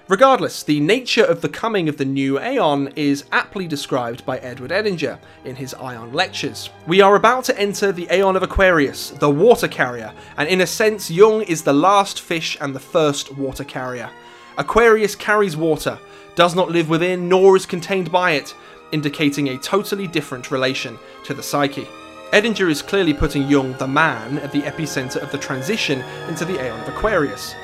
Regardless, 0.06 0.62
the 0.62 0.80
nature 0.80 1.24
of 1.24 1.40
the 1.40 1.48
coming 1.48 1.88
of 1.88 1.96
the 1.96 2.04
new 2.04 2.38
Aeon 2.38 2.88
is 2.94 3.24
aptly 3.32 3.66
described 3.66 4.24
by 4.26 4.36
Edward 4.38 4.70
Edinger 4.70 5.18
in 5.46 5.56
his 5.56 5.72
Aion 5.74 6.12
lectures. 6.12 6.68
We 6.86 7.00
are 7.00 7.16
about 7.16 7.44
to 7.44 7.58
enter 7.58 7.90
the 7.90 8.06
Aeon 8.10 8.36
of 8.36 8.42
Aquarius, 8.42 9.10
the 9.10 9.30
water 9.30 9.66
carrier, 9.66 10.12
and 10.36 10.46
in 10.46 10.60
a 10.60 10.66
sense, 10.66 11.10
Jung 11.10 11.40
is 11.42 11.62
the 11.62 11.72
last 11.72 12.20
fish 12.20 12.58
and 12.60 12.74
the 12.74 12.80
first 12.80 13.34
water 13.36 13.64
carrier. 13.64 14.10
Aquarius 14.56 15.16
carries 15.16 15.56
water, 15.56 15.98
does 16.36 16.54
not 16.54 16.70
live 16.70 16.88
within, 16.88 17.28
nor 17.28 17.56
is 17.56 17.66
contained 17.66 18.12
by 18.12 18.32
it, 18.32 18.54
indicating 18.92 19.48
a 19.48 19.58
totally 19.58 20.06
different 20.06 20.52
relation 20.52 20.96
to 21.24 21.34
the 21.34 21.42
psyche. 21.42 21.88
Edinger 22.32 22.70
is 22.70 22.82
clearly 22.82 23.12
putting 23.12 23.48
Jung, 23.48 23.72
the 23.74 23.88
man, 23.88 24.38
at 24.38 24.52
the 24.52 24.62
epicenter 24.62 25.16
of 25.16 25.32
the 25.32 25.38
transition 25.38 26.00
into 26.28 26.44
the 26.44 26.64
Aeon 26.64 26.80
of 26.80 26.88
Aquarius. 26.88 27.54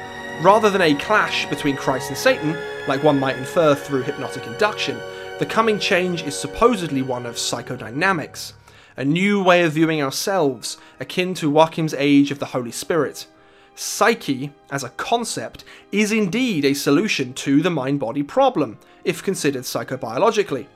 Rather 0.43 0.69
than 0.69 0.83
a 0.83 0.95
clash 0.95 1.47
between 1.47 1.77
Christ 1.77 2.09
and 2.09 2.19
Satan, 2.19 2.57
like 2.89 3.05
one 3.05 3.21
might 3.21 3.37
infer 3.37 3.75
through 3.75 4.03
hypnotic 4.03 4.47
induction, 4.47 4.99
the 5.39 5.47
coming 5.47 5.79
change 5.79 6.23
is 6.25 6.37
supposedly 6.39 7.03
one 7.03 7.25
of 7.25 7.37
psychodynamics, 7.37 8.55
a 8.97 9.05
new 9.05 9.43
way 9.43 9.63
of 9.63 9.73
viewing 9.73 10.03
ourselves, 10.03 10.77
akin 10.99 11.35
to 11.35 11.51
Joachim's 11.51 11.95
age 11.95 12.31
of 12.33 12.41
the 12.41 12.47
Holy 12.47 12.73
Spirit 12.73 13.27
psyche, 13.75 14.53
as 14.71 14.85
a 14.85 14.91
concept, 14.91 15.65
is 15.93 16.13
indeed 16.13 16.65
a 16.65 16.75
solution 16.75 17.33
to 17.35 17.63
the 17.63 17.71
mind 17.71 18.01
body 18.01 18.23
problem, 18.23 18.79
if 19.05 19.23
considered 19.23 19.63
psychobiologically. 19.63 20.67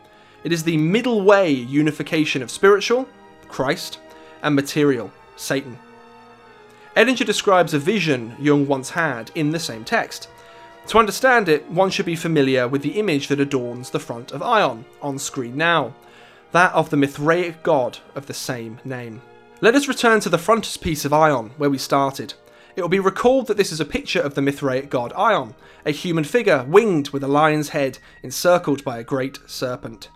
It 0.45 0.53
is 0.53 0.63
the 0.63 0.77
middle 0.77 1.23
way 1.23 1.51
unification 1.51 2.43
of 2.43 2.51
spiritual, 2.51 3.09
Christ, 3.49 3.99
and 4.43 4.55
material, 4.55 5.11
Satan. 5.37 5.79
Edinger 6.97 7.27
describes 7.27 7.75
a 7.75 7.79
vision 7.79 8.37
Jung 8.39 8.67
once 8.67 8.91
had 8.91 9.31
in 9.35 9.51
the 9.51 9.59
same 9.59 9.85
text. 9.85 10.29
To 10.89 10.99
understand 10.99 11.49
it, 11.49 11.69
one 11.71 11.91
should 11.91 12.07
be 12.07 12.15
familiar 12.15 12.69
with 12.69 12.83
the 12.83 12.99
image 12.99 13.29
that 13.29 13.41
adorns 13.41 13.91
the 13.91 13.99
front 13.99 14.33
of 14.33 14.43
Aion, 14.43 14.85
on 15.01 15.19
screen 15.19 15.57
now, 15.57 15.95
that 16.53 16.73
of 16.73 16.91
the 16.91 16.97
Mithraic 16.97 17.63
god 17.63 17.99
of 18.15 18.27
the 18.27 18.35
same 18.35 18.79
name. 18.85 19.23
Let 19.61 19.75
us 19.75 19.89
return 19.89 20.21
to 20.21 20.29
the 20.29 20.39
frontispiece 20.39 21.05
of 21.05 21.13
Aion, 21.13 21.51
where 21.57 21.71
we 21.71 21.79
started. 21.79 22.35
It 22.77 22.83
will 22.83 22.89
be 22.89 22.99
recalled 22.99 23.47
that 23.47 23.57
this 23.57 23.71
is 23.71 23.79
a 23.79 23.85
picture 23.85 24.21
of 24.21 24.35
the 24.35 24.43
Mithraic 24.43 24.91
god 24.91 25.13
Aion, 25.13 25.55
a 25.87 25.93
human 25.93 26.25
figure 26.25 26.65
winged 26.65 27.11
with 27.11 27.23
a 27.23 27.29
lion's 27.29 27.69
head 27.69 28.01
encircled 28.23 28.83
by 28.83 28.99
a 28.99 29.05
great 29.05 29.39
serpent. 29.47 30.09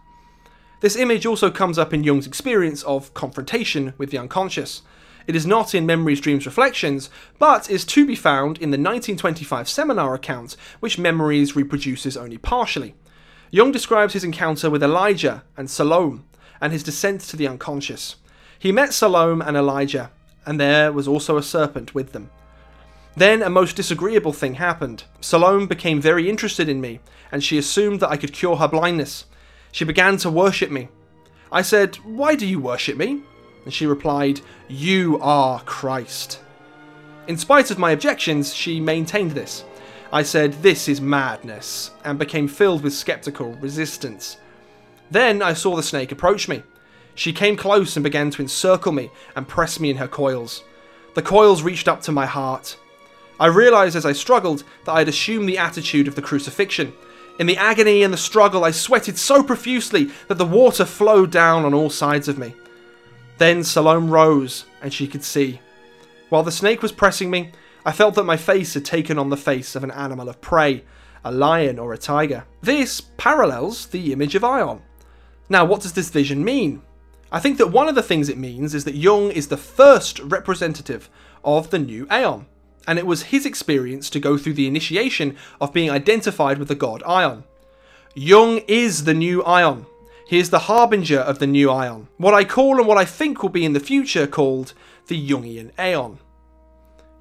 This 0.81 0.97
image 0.97 1.25
also 1.25 1.53
comes 1.53 1.79
up 1.79 1.95
in 1.95 2.03
Jung's 2.03 2.27
experience 2.27 2.83
of 2.83 3.15
confrontation 3.15 3.95
with 3.97 4.11
the 4.11 4.19
unconscious. 4.19 4.83
It 5.29 5.37
is 5.37 5.47
not 5.47 5.73
in 5.73 5.87
Memories, 5.87 6.21
Dreams, 6.21 6.47
Reflections, 6.47 7.11
but 7.39 7.71
is 7.71 7.85
to 7.85 8.05
be 8.05 8.17
found 8.17 8.59
in 8.59 8.71
the 8.71 8.77
1925 8.77 9.69
seminar 9.69 10.15
account, 10.15 10.57
which 10.81 10.99
Memories 10.99 11.55
reproduces 11.55 12.17
only 12.17 12.39
partially. 12.39 12.97
Jung 13.53 13.71
describes 13.71 14.15
his 14.15 14.25
encounter 14.25 14.69
with 14.69 14.83
Elijah 14.83 15.45
and 15.57 15.71
Salome, 15.71 16.23
and 16.61 16.73
his 16.73 16.83
descent 16.83 17.21
to 17.21 17.37
the 17.37 17.47
unconscious. 17.47 18.17
He 18.59 18.73
met 18.73 18.93
Salome 18.93 19.45
and 19.47 19.57
Elijah, 19.57 20.11
and 20.45 20.59
there 20.59 20.91
was 20.93 21.07
also 21.07 21.37
a 21.37 21.43
serpent 21.43 21.95
with 21.95 22.13
them. 22.13 22.31
Then 23.19 23.43
a 23.43 23.51
most 23.51 23.75
disagreeable 23.75 24.33
thing 24.33 24.55
happened. 24.55 25.03
Salome 25.21 25.67
became 25.67 26.01
very 26.01 26.31
interested 26.31 26.69
in 26.69 26.81
me, 26.81 27.01
and 27.33 27.43
she 27.43 27.59
assumed 27.59 27.99
that 27.99 28.11
I 28.11 28.17
could 28.17 28.33
cure 28.33 28.55
her 28.55 28.69
blindness. 28.69 29.25
She 29.73 29.85
began 29.85 30.19
to 30.19 30.31
worship 30.31 30.71
me. 30.71 30.89
I 31.51 31.63
said, 31.63 31.97
Why 31.97 32.37
do 32.37 32.47
you 32.47 32.61
worship 32.61 32.97
me? 32.97 33.23
And 33.65 33.75
she 33.75 33.87
replied, 33.87 34.41
You 34.69 35.19
are 35.21 35.61
Christ. 35.63 36.39
In 37.27 37.37
spite 37.37 37.73
of 37.73 37.79
my 37.79 37.91
objections, 37.91 38.55
she 38.55 38.79
maintained 38.79 39.33
this. 39.33 39.65
I 40.13 40.23
said, 40.23 40.53
This 40.63 40.89
is 40.89 41.01
madness, 41.01 41.91
and 42.05 42.21
became 42.21 42.47
filled 42.47 42.85
with 42.85 42.95
skeptical 42.95 43.55
resistance. 43.55 44.37
Then 45.11 45.43
I 45.43 45.55
saw 45.55 45.75
the 45.75 45.83
snake 45.83 46.13
approach 46.13 46.47
me. 46.47 46.63
She 47.17 47.33
came 47.33 47.57
close 47.57 47.97
and 47.97 48.05
began 48.05 48.31
to 48.31 48.43
encircle 48.43 48.93
me 48.93 49.11
and 49.35 49.49
press 49.49 49.81
me 49.81 49.91
in 49.91 49.97
her 49.97 50.07
coils. 50.07 50.63
The 51.15 51.23
coils 51.23 51.65
reached 51.65 51.89
up 51.89 52.01
to 52.03 52.13
my 52.13 52.25
heart. 52.25 52.77
I 53.41 53.47
realized 53.47 53.95
as 53.95 54.05
I 54.05 54.13
struggled 54.13 54.65
that 54.85 54.93
I 54.93 54.99
had 55.01 55.09
assumed 55.09 55.49
the 55.49 55.59
attitude 55.59 56.09
of 56.09 56.15
the 56.17 56.23
crucifixion. 56.23 56.93
In 57.39 57.47
the 57.47 57.57
agony 57.57 58.03
and 58.03 58.13
the 58.13 58.19
struggle, 58.19 58.65
I 58.65 58.73
sweated 58.73 59.17
so 59.17 59.45
profusely 59.45 60.11
that 60.27 60.39
the 60.39 60.45
water 60.45 60.85
flowed 60.85 61.31
down 61.31 61.65
on 61.65 61.73
all 61.73 61.91
sides 61.91 62.27
of 62.27 62.37
me. 62.37 62.55
Then 63.39 63.63
Salome 63.63 64.09
rose, 64.09 64.65
and 64.83 64.93
she 64.93 65.07
could 65.07 65.23
see. 65.23 65.61
While 66.31 66.43
the 66.43 66.51
snake 66.51 66.83
was 66.83 66.91
pressing 66.91 67.31
me, 67.31 67.53
I 67.87 67.93
felt 67.93 68.17
that 68.17 68.25
my 68.25 68.37
face 68.37 68.75
had 68.75 68.85
taken 68.85 69.19
on 69.19 69.31
the 69.31 69.37
face 69.37 69.77
of 69.77 69.85
an 69.85 69.93
animal 69.93 70.29
of 70.29 70.41
prey, 70.41 70.85
a 71.25 71.31
lion 71.31 71.79
or 71.79 71.93
a 71.93 71.99
tiger. 71.99 72.45
This 72.61 73.01
parallels 73.01 73.87
the 73.87 74.13
image 74.13 74.35
of 74.35 74.43
Aion. 74.43 74.81
Now, 75.49 75.65
what 75.65 75.83
does 75.83 75.93
this 75.93 76.11
vision 76.11 76.45
mean? 76.45 76.83
I 77.31 77.39
think 77.39 77.59
that 77.59 77.71
one 77.71 77.89
of 77.89 77.95
the 77.95 78.03
things 78.03 78.29
it 78.29 78.37
means 78.37 78.75
is 78.75 78.85
that 78.85 78.97
Jung 78.97 79.31
is 79.31 79.47
the 79.47 79.57
first 79.57 80.19
representative 80.19 81.09
of 81.45 81.71
the 81.71 81.79
new 81.79 82.09
Aeon 82.11 82.47
and 82.89 82.99
it 82.99 83.07
was 83.07 83.25
his 83.25 83.45
experience 83.45 84.09
to 84.09 84.19
go 84.19 84.39
through 84.39 84.55
the 84.55 84.67
initiation 84.67 85.37
of 85.61 85.75
being 85.75 85.91
identified 85.91 86.59
with 86.59 86.69
the 86.69 86.75
god 86.75 87.03
Aion. 87.03 87.45
Jung 88.15 88.63
is 88.67 89.05
the 89.05 89.13
new 89.13 89.43
Aion. 89.43 89.85
He 90.27 90.39
is 90.39 90.49
the 90.49 90.61
harbinger 90.61 91.21
of 91.21 91.39
the 91.39 91.47
new 91.47 91.71
Ion, 91.71 92.09
what 92.17 92.35
I 92.35 92.45
call 92.45 92.79
and 92.79 92.87
what 92.87 92.99
I 92.99 93.05
think 93.05 93.43
will 93.43 93.51
be 93.51 93.67
in 93.67 93.75
the 93.75 93.81
future 93.81 94.27
called 94.27 94.73
the 95.07 95.29
Jungian 95.29 95.71
Aeon. 95.79 96.19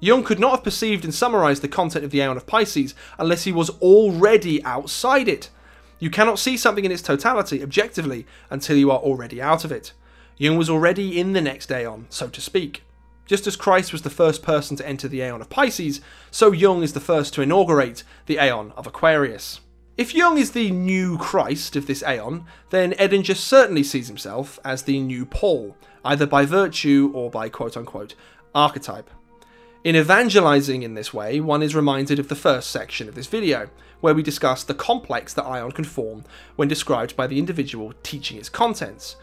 Jung 0.00 0.24
could 0.24 0.38
not 0.38 0.52
have 0.52 0.64
perceived 0.64 1.04
and 1.04 1.14
summarized 1.14 1.62
the 1.62 1.68
content 1.68 2.04
of 2.04 2.12
the 2.12 2.20
Aeon 2.20 2.36
of 2.38 2.46
Pisces 2.46 2.94
unless 3.18 3.44
he 3.44 3.52
was 3.52 3.70
already 3.82 4.64
outside 4.64 5.28
it. 5.28 5.50
You 5.98 6.08
cannot 6.08 6.38
see 6.38 6.56
something 6.56 6.84
in 6.84 6.92
its 6.92 7.02
totality 7.02 7.62
objectively 7.62 8.24
until 8.48 8.76
you 8.76 8.90
are 8.90 9.00
already 9.00 9.42
out 9.42 9.64
of 9.64 9.72
it. 9.72 9.92
Jung 10.38 10.56
was 10.56 10.70
already 10.70 11.20
in 11.20 11.34
the 11.34 11.40
next 11.42 11.70
Aeon, 11.70 12.06
so 12.08 12.28
to 12.28 12.40
speak. 12.40 12.84
Just 13.28 13.46
as 13.46 13.56
Christ 13.56 13.92
was 13.92 14.00
the 14.02 14.10
first 14.10 14.42
person 14.42 14.74
to 14.78 14.88
enter 14.88 15.06
the 15.06 15.20
Aeon 15.20 15.42
of 15.42 15.50
Pisces, 15.50 16.00
so 16.30 16.50
Jung 16.50 16.82
is 16.82 16.94
the 16.94 17.00
first 17.00 17.34
to 17.34 17.42
inaugurate 17.42 18.02
the 18.24 18.38
Aeon 18.38 18.72
of 18.74 18.86
Aquarius. 18.86 19.60
If 19.98 20.14
Jung 20.14 20.38
is 20.38 20.52
the 20.52 20.70
new 20.70 21.18
Christ 21.18 21.76
of 21.76 21.86
this 21.86 22.02
Aeon, 22.02 22.46
then 22.70 22.92
Edinger 22.92 23.36
certainly 23.36 23.82
sees 23.82 24.08
himself 24.08 24.58
as 24.64 24.84
the 24.84 24.98
new 24.98 25.26
Paul, 25.26 25.76
either 26.06 26.24
by 26.24 26.46
virtue 26.46 27.12
or 27.14 27.30
by 27.30 27.50
quote 27.50 27.76
unquote 27.76 28.14
archetype. 28.54 29.10
In 29.84 29.94
evangelizing 29.94 30.82
in 30.82 30.94
this 30.94 31.12
way, 31.12 31.38
one 31.38 31.62
is 31.62 31.76
reminded 31.76 32.18
of 32.18 32.28
the 32.28 32.34
first 32.34 32.70
section 32.70 33.10
of 33.10 33.14
this 33.14 33.26
video, 33.26 33.68
where 34.00 34.14
we 34.14 34.22
discuss 34.22 34.64
the 34.64 34.72
complex 34.72 35.34
that 35.34 35.44
Aion 35.44 35.74
can 35.74 35.84
form 35.84 36.24
when 36.56 36.68
described 36.68 37.14
by 37.14 37.26
the 37.26 37.38
individual 37.38 37.92
teaching 38.02 38.38
its 38.38 38.48
contents, 38.48 39.16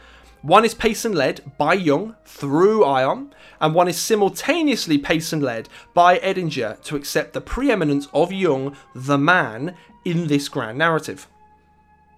one 0.46 0.64
is 0.64 0.76
pace 0.76 1.06
and 1.06 1.16
led 1.16 1.42
by 1.58 1.74
Jung 1.74 2.16
through 2.24 2.82
Aion, 2.82 3.32
and 3.60 3.74
one 3.74 3.88
is 3.88 3.98
simultaneously 3.98 5.00
pace 5.00 5.34
and 5.34 5.42
led 5.42 5.70
by 5.96 6.20
Edinger 6.20 6.80
to 6.84 6.96
accept 6.96 7.34
the 7.34 7.42
preeminence 7.42 8.08
of 8.14 8.32
Jung, 8.32 8.78
the 8.94 9.18
man, 9.18 9.76
in 10.04 10.28
this 10.28 10.48
grand 10.48 10.78
narrative. 10.78 11.28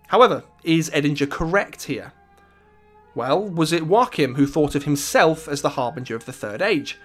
However, 0.08 0.44
is 0.66 0.90
Edinger 0.90 1.30
correct 1.30 1.84
here? 1.84 2.12
Well, 3.16 3.48
was 3.48 3.72
it 3.72 3.86
Joachim 3.86 4.36
who 4.36 4.46
thought 4.46 4.76
of 4.76 4.84
himself 4.84 5.48
as 5.48 5.62
the 5.62 5.70
harbinger 5.70 6.16
of 6.18 6.26
the 6.26 6.34
Third 6.34 6.62
Age? 6.62 7.00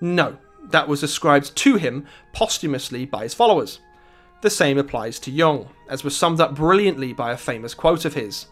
No, 0.00 0.36
that 0.70 0.88
was 0.88 1.04
ascribed 1.04 1.54
to 1.54 1.76
him 1.76 2.06
posthumously 2.32 3.06
by 3.06 3.22
his 3.22 3.34
followers. 3.34 3.78
The 4.40 4.50
same 4.50 4.78
applies 4.78 5.20
to 5.20 5.30
Jung, 5.30 5.68
as 5.88 6.02
was 6.02 6.16
summed 6.16 6.40
up 6.40 6.56
brilliantly 6.56 7.12
by 7.12 7.30
a 7.30 7.36
famous 7.36 7.72
quote 7.72 8.04
of 8.04 8.14
his 8.14 8.46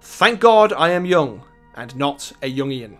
Thank 0.00 0.40
God 0.40 0.72
I 0.72 0.90
am 0.90 1.06
Jung, 1.06 1.44
and 1.74 1.94
not 1.96 2.32
a 2.42 2.54
Jungian. 2.54 2.98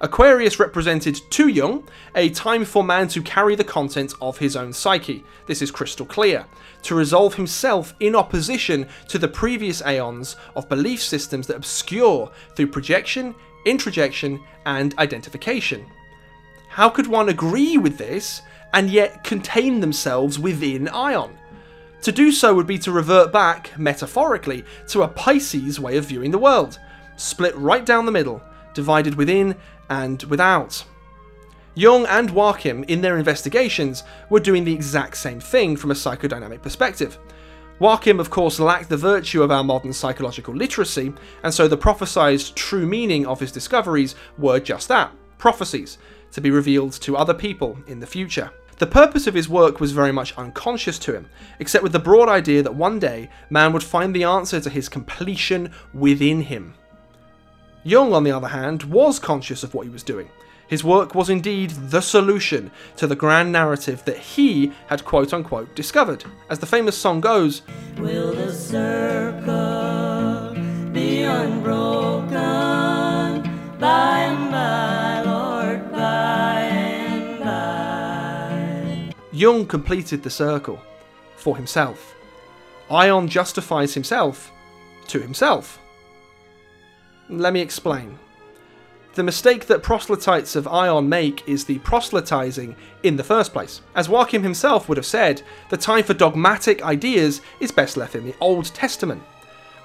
Aquarius 0.00 0.60
represented 0.60 1.18
to 1.30 1.48
Jung, 1.48 1.88
a 2.14 2.28
time 2.30 2.64
for 2.64 2.84
man 2.84 3.08
to 3.08 3.20
carry 3.20 3.56
the 3.56 3.64
content 3.64 4.14
of 4.20 4.38
his 4.38 4.54
own 4.54 4.72
psyche, 4.72 5.24
this 5.48 5.60
is 5.60 5.72
crystal 5.72 6.06
clear, 6.06 6.46
to 6.82 6.94
resolve 6.94 7.34
himself 7.34 7.94
in 7.98 8.14
opposition 8.14 8.86
to 9.08 9.18
the 9.18 9.26
previous 9.26 9.82
aeons 9.82 10.36
of 10.54 10.68
belief 10.68 11.02
systems 11.02 11.48
that 11.48 11.56
obscure 11.56 12.30
through 12.54 12.68
projection, 12.68 13.34
introjection, 13.64 14.40
and 14.66 14.96
identification. 14.98 15.84
How 16.68 16.88
could 16.88 17.08
one 17.08 17.28
agree 17.28 17.76
with 17.76 17.98
this 17.98 18.42
and 18.72 18.90
yet 18.90 19.24
contain 19.24 19.80
themselves 19.80 20.38
within 20.38 20.86
Aion? 20.86 21.32
To 22.02 22.12
do 22.12 22.30
so 22.30 22.54
would 22.54 22.68
be 22.68 22.78
to 22.78 22.92
revert 22.92 23.32
back, 23.32 23.76
metaphorically, 23.76 24.64
to 24.88 25.02
a 25.02 25.08
Pisces 25.08 25.80
way 25.80 25.96
of 25.96 26.04
viewing 26.04 26.30
the 26.30 26.38
world, 26.38 26.78
split 27.18 27.54
right 27.56 27.84
down 27.84 28.06
the 28.06 28.12
middle, 28.12 28.42
divided 28.72 29.14
within 29.14 29.54
and 29.90 30.22
without. 30.24 30.84
Jung 31.74 32.06
and 32.06 32.30
Joachim, 32.30 32.82
in 32.84 33.02
their 33.02 33.18
investigations, 33.18 34.02
were 34.30 34.40
doing 34.40 34.64
the 34.64 34.74
exact 34.74 35.16
same 35.18 35.40
thing 35.40 35.76
from 35.76 35.90
a 35.90 35.94
psychodynamic 35.94 36.62
perspective. 36.62 37.18
Joachim, 37.80 38.18
of 38.18 38.30
course, 38.30 38.58
lacked 38.58 38.88
the 38.88 38.96
virtue 38.96 39.42
of 39.42 39.52
our 39.52 39.62
modern 39.62 39.92
psychological 39.92 40.54
literacy, 40.54 41.12
and 41.44 41.54
so 41.54 41.68
the 41.68 41.76
prophesied 41.76 42.40
true 42.56 42.86
meaning 42.86 43.26
of 43.26 43.38
his 43.38 43.52
discoveries 43.52 44.14
were 44.38 44.58
just 44.58 44.88
that 44.88 45.12
prophecies, 45.38 45.98
to 46.32 46.40
be 46.40 46.50
revealed 46.50 46.92
to 46.92 47.16
other 47.16 47.32
people 47.32 47.78
in 47.86 48.00
the 48.00 48.06
future. 48.06 48.50
The 48.78 48.86
purpose 48.86 49.26
of 49.26 49.34
his 49.34 49.48
work 49.48 49.80
was 49.80 49.92
very 49.92 50.12
much 50.12 50.36
unconscious 50.36 50.98
to 51.00 51.14
him, 51.14 51.28
except 51.58 51.82
with 51.82 51.92
the 51.92 51.98
broad 51.98 52.28
idea 52.28 52.62
that 52.62 52.74
one 52.74 52.98
day 52.98 53.30
man 53.50 53.72
would 53.72 53.82
find 53.82 54.14
the 54.14 54.24
answer 54.24 54.60
to 54.60 54.70
his 54.70 54.88
completion 54.88 55.72
within 55.92 56.42
him. 56.42 56.74
Jung, 57.84 58.12
on 58.12 58.24
the 58.24 58.32
other 58.32 58.48
hand, 58.48 58.84
was 58.84 59.18
conscious 59.18 59.62
of 59.62 59.74
what 59.74 59.86
he 59.86 59.90
was 59.90 60.02
doing. 60.02 60.30
His 60.68 60.84
work 60.84 61.14
was 61.14 61.30
indeed 61.30 61.70
the 61.70 62.02
solution 62.02 62.70
to 62.96 63.06
the 63.06 63.16
grand 63.16 63.50
narrative 63.50 64.04
that 64.04 64.18
he 64.18 64.72
had 64.88 65.04
quote 65.04 65.32
unquote 65.32 65.74
discovered. 65.74 66.24
As 66.50 66.58
the 66.58 66.66
famous 66.66 66.96
song 66.96 67.22
goes, 67.22 67.62
Will 67.96 68.34
the 68.34 68.52
circle 68.52 70.54
be 70.92 71.22
unbroken 71.22 72.28
by 73.78 74.18
and 74.18 74.50
by, 74.50 75.22
Lord, 75.22 75.90
by 75.90 76.60
and 76.60 77.40
by? 77.40 79.14
Jung 79.32 79.66
completed 79.66 80.22
the 80.22 80.30
circle 80.30 80.82
for 81.36 81.56
himself. 81.56 82.14
Aion 82.90 83.28
justifies 83.28 83.94
himself 83.94 84.50
to 85.06 85.20
himself. 85.20 85.78
Let 87.28 87.52
me 87.52 87.60
explain. 87.60 88.18
The 89.14 89.22
mistake 89.22 89.66
that 89.66 89.82
proselytes 89.82 90.56
of 90.56 90.66
Aion 90.66 91.08
make 91.08 91.46
is 91.48 91.64
the 91.64 91.78
proselytizing 91.80 92.76
in 93.02 93.16
the 93.16 93.24
first 93.24 93.52
place. 93.52 93.80
As 93.94 94.08
Joachim 94.08 94.42
himself 94.42 94.88
would 94.88 94.96
have 94.96 95.04
said, 95.04 95.42
the 95.70 95.76
time 95.76 96.04
for 96.04 96.14
dogmatic 96.14 96.82
ideas 96.82 97.40
is 97.60 97.72
best 97.72 97.96
left 97.96 98.14
in 98.14 98.24
the 98.24 98.34
Old 98.40 98.66
Testament. 98.66 99.22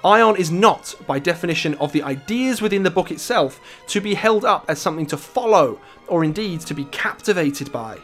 Aion 0.04 0.38
is 0.38 0.50
not, 0.50 0.94
by 1.06 1.18
definition 1.18 1.74
of 1.76 1.92
the 1.92 2.02
ideas 2.02 2.62
within 2.62 2.82
the 2.82 2.90
book 2.90 3.10
itself, 3.10 3.60
to 3.88 4.00
be 4.00 4.14
held 4.14 4.44
up 4.44 4.64
as 4.68 4.78
something 4.78 5.06
to 5.06 5.16
follow, 5.16 5.80
or 6.08 6.24
indeed 6.24 6.60
to 6.60 6.74
be 6.74 6.84
captivated 6.86 7.72
by. 7.72 7.98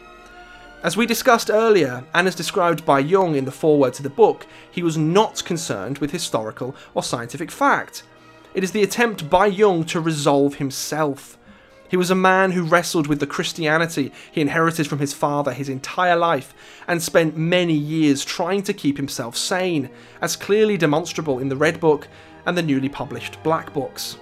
As 0.83 0.97
we 0.97 1.05
discussed 1.05 1.49
earlier, 1.49 2.03
and 2.13 2.27
as 2.27 2.35
described 2.35 2.85
by 2.85 2.99
Jung 2.99 3.35
in 3.35 3.45
the 3.45 3.51
foreword 3.51 3.93
to 3.93 4.03
the 4.03 4.09
book, 4.09 4.47
he 4.69 4.83
was 4.83 4.97
not 4.97 5.45
concerned 5.45 5.99
with 5.99 6.11
historical 6.11 6.75
or 6.93 7.03
scientific 7.03 7.51
fact. 7.51 8.03
It 8.53 8.63
is 8.63 8.71
the 8.71 8.83
attempt 8.83 9.29
by 9.29 9.47
Jung 9.47 9.85
to 9.85 10.01
resolve 10.01 10.55
himself. 10.55 11.37
He 11.87 11.97
was 11.97 12.11
a 12.11 12.15
man 12.15 12.51
who 12.51 12.63
wrestled 12.63 13.07
with 13.07 13.19
the 13.19 13.27
Christianity 13.27 14.11
he 14.31 14.41
inherited 14.41 14.87
from 14.87 14.99
his 14.99 15.13
father 15.13 15.51
his 15.51 15.69
entire 15.69 16.15
life 16.15 16.53
and 16.87 17.01
spent 17.01 17.35
many 17.35 17.73
years 17.73 18.23
trying 18.23 18.63
to 18.63 18.73
keep 18.73 18.97
himself 18.97 19.35
sane, 19.35 19.89
as 20.21 20.35
clearly 20.35 20.77
demonstrable 20.77 21.39
in 21.39 21.49
the 21.49 21.55
Red 21.55 21.79
Book 21.79 22.07
and 22.45 22.57
the 22.57 22.61
newly 22.61 22.89
published 22.89 23.41
Black 23.43 23.73
Books. 23.73 24.17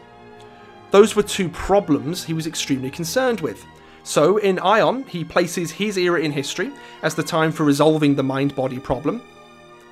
Those 0.92 1.16
were 1.16 1.24
two 1.24 1.50
problems 1.50 2.24
he 2.24 2.34
was 2.34 2.48
extremely 2.48 2.90
concerned 2.90 3.42
with. 3.42 3.64
So, 4.04 4.38
in 4.38 4.58
Aion, 4.58 5.08
he 5.08 5.24
places 5.24 5.70
his 5.70 5.98
era 5.98 6.20
in 6.20 6.32
history 6.32 6.72
as 7.04 7.14
the 7.14 7.22
time 7.22 7.52
for 7.52 7.64
resolving 7.64 8.16
the 8.16 8.24
mind 8.24 8.56
body 8.56 8.80
problem. 8.80 9.22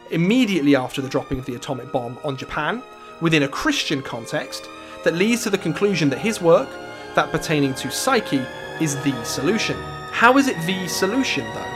Immediately 0.09 0.75
after 0.75 1.01
the 1.01 1.09
dropping 1.09 1.37
of 1.37 1.45
the 1.45 1.55
atomic 1.55 1.91
bomb 1.91 2.17
on 2.23 2.37
Japan, 2.37 2.81
within 3.21 3.43
a 3.43 3.47
Christian 3.47 4.01
context, 4.01 4.69
that 5.03 5.15
leads 5.15 5.43
to 5.43 5.49
the 5.49 5.57
conclusion 5.57 6.09
that 6.09 6.19
his 6.19 6.41
work, 6.41 6.69
that 7.15 7.31
pertaining 7.31 7.73
to 7.75 7.91
psyche, 7.91 8.45
is 8.81 8.95
the 9.03 9.23
solution. 9.23 9.77
How 10.11 10.37
is 10.37 10.47
it 10.47 10.57
the 10.65 10.87
solution, 10.87 11.45
though? 11.45 11.73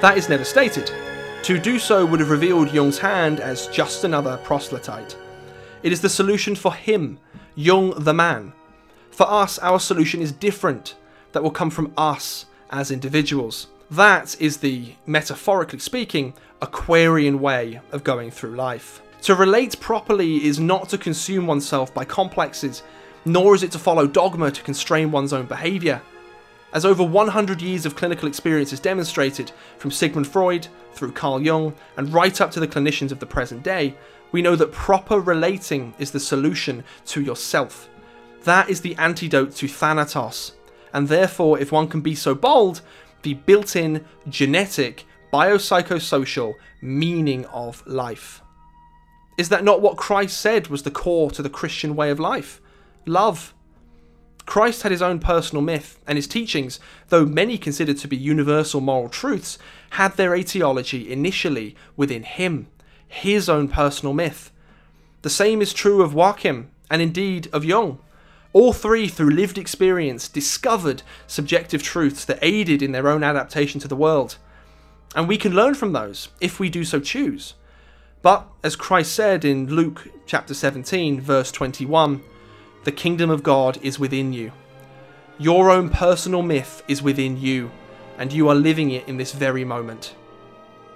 That 0.00 0.14
is 0.16 0.28
never 0.28 0.44
stated. 0.44 0.90
To 1.44 1.58
do 1.58 1.78
so 1.78 2.04
would 2.06 2.20
have 2.20 2.30
revealed 2.30 2.72
Jung's 2.72 2.98
hand 2.98 3.40
as 3.40 3.68
just 3.68 4.04
another 4.04 4.38
proselyte. 4.44 5.16
It 5.82 5.92
is 5.92 6.00
the 6.00 6.08
solution 6.08 6.54
for 6.54 6.72
him, 6.72 7.18
Jung 7.54 7.90
the 8.02 8.14
man. 8.14 8.52
For 9.10 9.30
us, 9.30 9.58
our 9.58 9.78
solution 9.78 10.20
is 10.22 10.32
different, 10.32 10.96
that 11.32 11.42
will 11.42 11.50
come 11.50 11.70
from 11.70 11.92
us 11.96 12.46
as 12.70 12.90
individuals. 12.90 13.68
That 13.90 14.40
is 14.40 14.56
the, 14.56 14.94
metaphorically 15.06 15.78
speaking, 15.78 16.34
Aquarian 16.62 17.40
way 17.40 17.80
of 17.92 18.02
going 18.02 18.30
through 18.30 18.56
life. 18.56 19.02
To 19.24 19.34
relate 19.34 19.80
properly 19.80 20.44
is 20.44 20.60
not 20.60 20.90
to 20.90 20.98
consume 20.98 21.46
oneself 21.46 21.94
by 21.94 22.04
complexes 22.04 22.82
nor 23.24 23.54
is 23.54 23.62
it 23.62 23.72
to 23.72 23.78
follow 23.78 24.06
dogma 24.06 24.50
to 24.50 24.62
constrain 24.62 25.10
one's 25.10 25.32
own 25.32 25.46
behaviour. 25.46 26.02
As 26.74 26.84
over 26.84 27.02
100 27.02 27.62
years 27.62 27.86
of 27.86 27.96
clinical 27.96 28.28
experience 28.28 28.68
has 28.68 28.80
demonstrated, 28.80 29.50
from 29.78 29.90
Sigmund 29.90 30.26
Freud 30.26 30.68
through 30.92 31.12
Carl 31.12 31.40
Jung 31.40 31.74
and 31.96 32.12
right 32.12 32.38
up 32.38 32.50
to 32.50 32.60
the 32.60 32.68
clinicians 32.68 33.12
of 33.12 33.18
the 33.18 33.24
present 33.24 33.62
day, 33.62 33.96
we 34.32 34.42
know 34.42 34.56
that 34.56 34.72
proper 34.72 35.18
relating 35.18 35.94
is 35.98 36.10
the 36.10 36.20
solution 36.20 36.84
to 37.06 37.22
yourself. 37.22 37.88
That 38.42 38.68
is 38.68 38.82
the 38.82 38.94
antidote 38.96 39.56
to 39.56 39.68
Thanatos, 39.68 40.52
and 40.92 41.08
therefore, 41.08 41.58
if 41.58 41.72
one 41.72 41.88
can 41.88 42.02
be 42.02 42.14
so 42.14 42.34
bold, 42.34 42.82
the 43.22 43.32
built 43.32 43.74
in, 43.74 44.04
genetic, 44.28 45.06
biopsychosocial 45.32 46.56
meaning 46.82 47.46
of 47.46 47.86
life. 47.86 48.43
Is 49.36 49.48
that 49.48 49.64
not 49.64 49.80
what 49.80 49.96
Christ 49.96 50.40
said 50.40 50.68
was 50.68 50.82
the 50.82 50.90
core 50.90 51.30
to 51.32 51.42
the 51.42 51.50
Christian 51.50 51.96
way 51.96 52.10
of 52.10 52.20
life? 52.20 52.60
love. 53.06 53.54
Christ 54.46 54.82
had 54.82 54.92
his 54.92 55.02
own 55.02 55.20
personal 55.20 55.62
myth, 55.62 55.98
and 56.06 56.16
his 56.16 56.26
teachings, 56.26 56.78
though 57.08 57.24
many 57.24 57.56
considered 57.56 57.98
to 57.98 58.08
be 58.08 58.16
universal 58.16 58.80
moral 58.80 59.08
truths, 59.08 59.58
had 59.90 60.16
their 60.16 60.34
etiology 60.34 61.10
initially 61.10 61.74
within 61.96 62.24
him, 62.24 62.68
his 63.06 63.48
own 63.48 63.68
personal 63.68 64.12
myth. 64.12 64.50
The 65.22 65.30
same 65.30 65.62
is 65.62 65.72
true 65.72 66.02
of 66.02 66.12
Joachim, 66.12 66.70
and 66.90 67.00
indeed 67.00 67.48
of 67.52 67.64
Jung. 67.64 67.98
All 68.52 68.72
three, 68.72 69.08
through 69.08 69.30
lived 69.30 69.56
experience, 69.56 70.28
discovered 70.28 71.02
subjective 71.26 71.82
truths 71.82 72.24
that 72.26 72.38
aided 72.42 72.82
in 72.82 72.92
their 72.92 73.08
own 73.08 73.24
adaptation 73.24 73.80
to 73.80 73.88
the 73.88 73.96
world. 73.96 74.36
And 75.16 75.26
we 75.26 75.38
can 75.38 75.54
learn 75.54 75.74
from 75.74 75.92
those, 75.92 76.28
if 76.40 76.60
we 76.60 76.68
do 76.68 76.84
so 76.84 77.00
choose. 77.00 77.54
But, 78.24 78.48
as 78.62 78.74
Christ 78.74 79.12
said 79.12 79.44
in 79.44 79.66
Luke 79.66 80.08
chapter 80.24 80.54
17, 80.54 81.20
verse 81.20 81.52
21, 81.52 82.22
the 82.84 82.90
kingdom 82.90 83.28
of 83.28 83.42
God 83.42 83.78
is 83.82 83.98
within 83.98 84.32
you. 84.32 84.50
Your 85.36 85.70
own 85.70 85.90
personal 85.90 86.40
myth 86.40 86.82
is 86.88 87.02
within 87.02 87.38
you, 87.38 87.70
and 88.16 88.32
you 88.32 88.48
are 88.48 88.54
living 88.54 88.92
it 88.92 89.06
in 89.06 89.18
this 89.18 89.32
very 89.32 89.62
moment. 89.62 90.14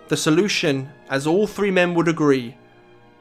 The 0.09 0.17
solution, 0.17 0.91
as 1.11 1.27
all 1.27 1.47
three 1.47 1.71
men 1.71 1.93
would 1.93 2.09
agree, 2.09 2.57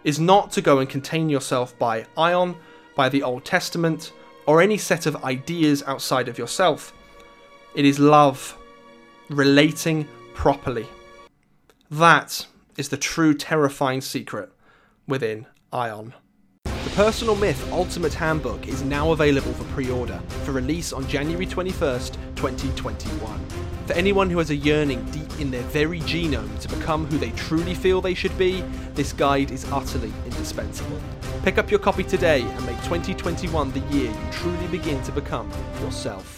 is 0.05 0.21
not 0.21 0.51
to 0.51 0.61
go 0.61 0.79
and 0.79 0.89
contain 0.89 1.27
yourself 1.27 1.77
by 1.77 2.05
Aion, 2.15 2.55
by 2.95 3.09
the 3.09 3.23
Old 3.23 3.43
Testament, 3.43 4.13
or 4.45 4.61
any 4.61 4.77
set 4.77 5.05
of 5.05 5.21
ideas 5.25 5.83
outside 5.85 6.29
of 6.29 6.37
yourself. 6.37 6.93
It 7.75 7.83
is 7.83 7.99
love, 7.99 8.57
relating 9.27 10.07
properly. 10.33 10.87
That 11.91 12.47
is 12.77 12.89
the 12.89 12.97
true 12.97 13.33
terrifying 13.33 14.01
secret 14.01 14.51
within 15.07 15.47
Aion. 15.73 16.13
The 16.63 16.93
Personal 16.95 17.35
Myth 17.35 17.71
Ultimate 17.73 18.13
Handbook 18.13 18.67
is 18.67 18.83
now 18.83 19.11
available 19.11 19.51
for 19.53 19.63
pre 19.73 19.89
order 19.89 20.19
for 20.43 20.51
release 20.51 20.93
on 20.93 21.07
January 21.07 21.45
21st, 21.45 22.13
2021. 22.35 23.45
For 23.87 23.93
anyone 23.93 24.29
who 24.29 24.37
has 24.37 24.51
a 24.51 24.55
yearning 24.55 25.03
deep 25.11 25.39
in 25.39 25.49
their 25.49 25.63
very 25.63 26.01
genome 26.01 26.59
to 26.59 26.67
become 26.67 27.05
who 27.07 27.17
they 27.17 27.31
truly 27.31 27.73
feel 27.73 27.99
they 27.99 28.13
should 28.13 28.37
be, 28.37 28.61
this 28.93 29.11
guide 29.11 29.51
is 29.51 29.69
utterly 29.71 30.11
indispensable. 30.25 30.99
Pick 31.43 31.57
up 31.57 31.71
your 31.71 31.79
copy 31.79 32.03
today 32.03 32.41
and 32.41 32.65
make 32.65 32.77
2021 32.83 33.71
the 33.71 33.79
year 33.95 34.11
you 34.11 34.31
truly 34.31 34.67
begin 34.67 35.01
to 35.03 35.11
become 35.11 35.49
yourself. 35.81 36.36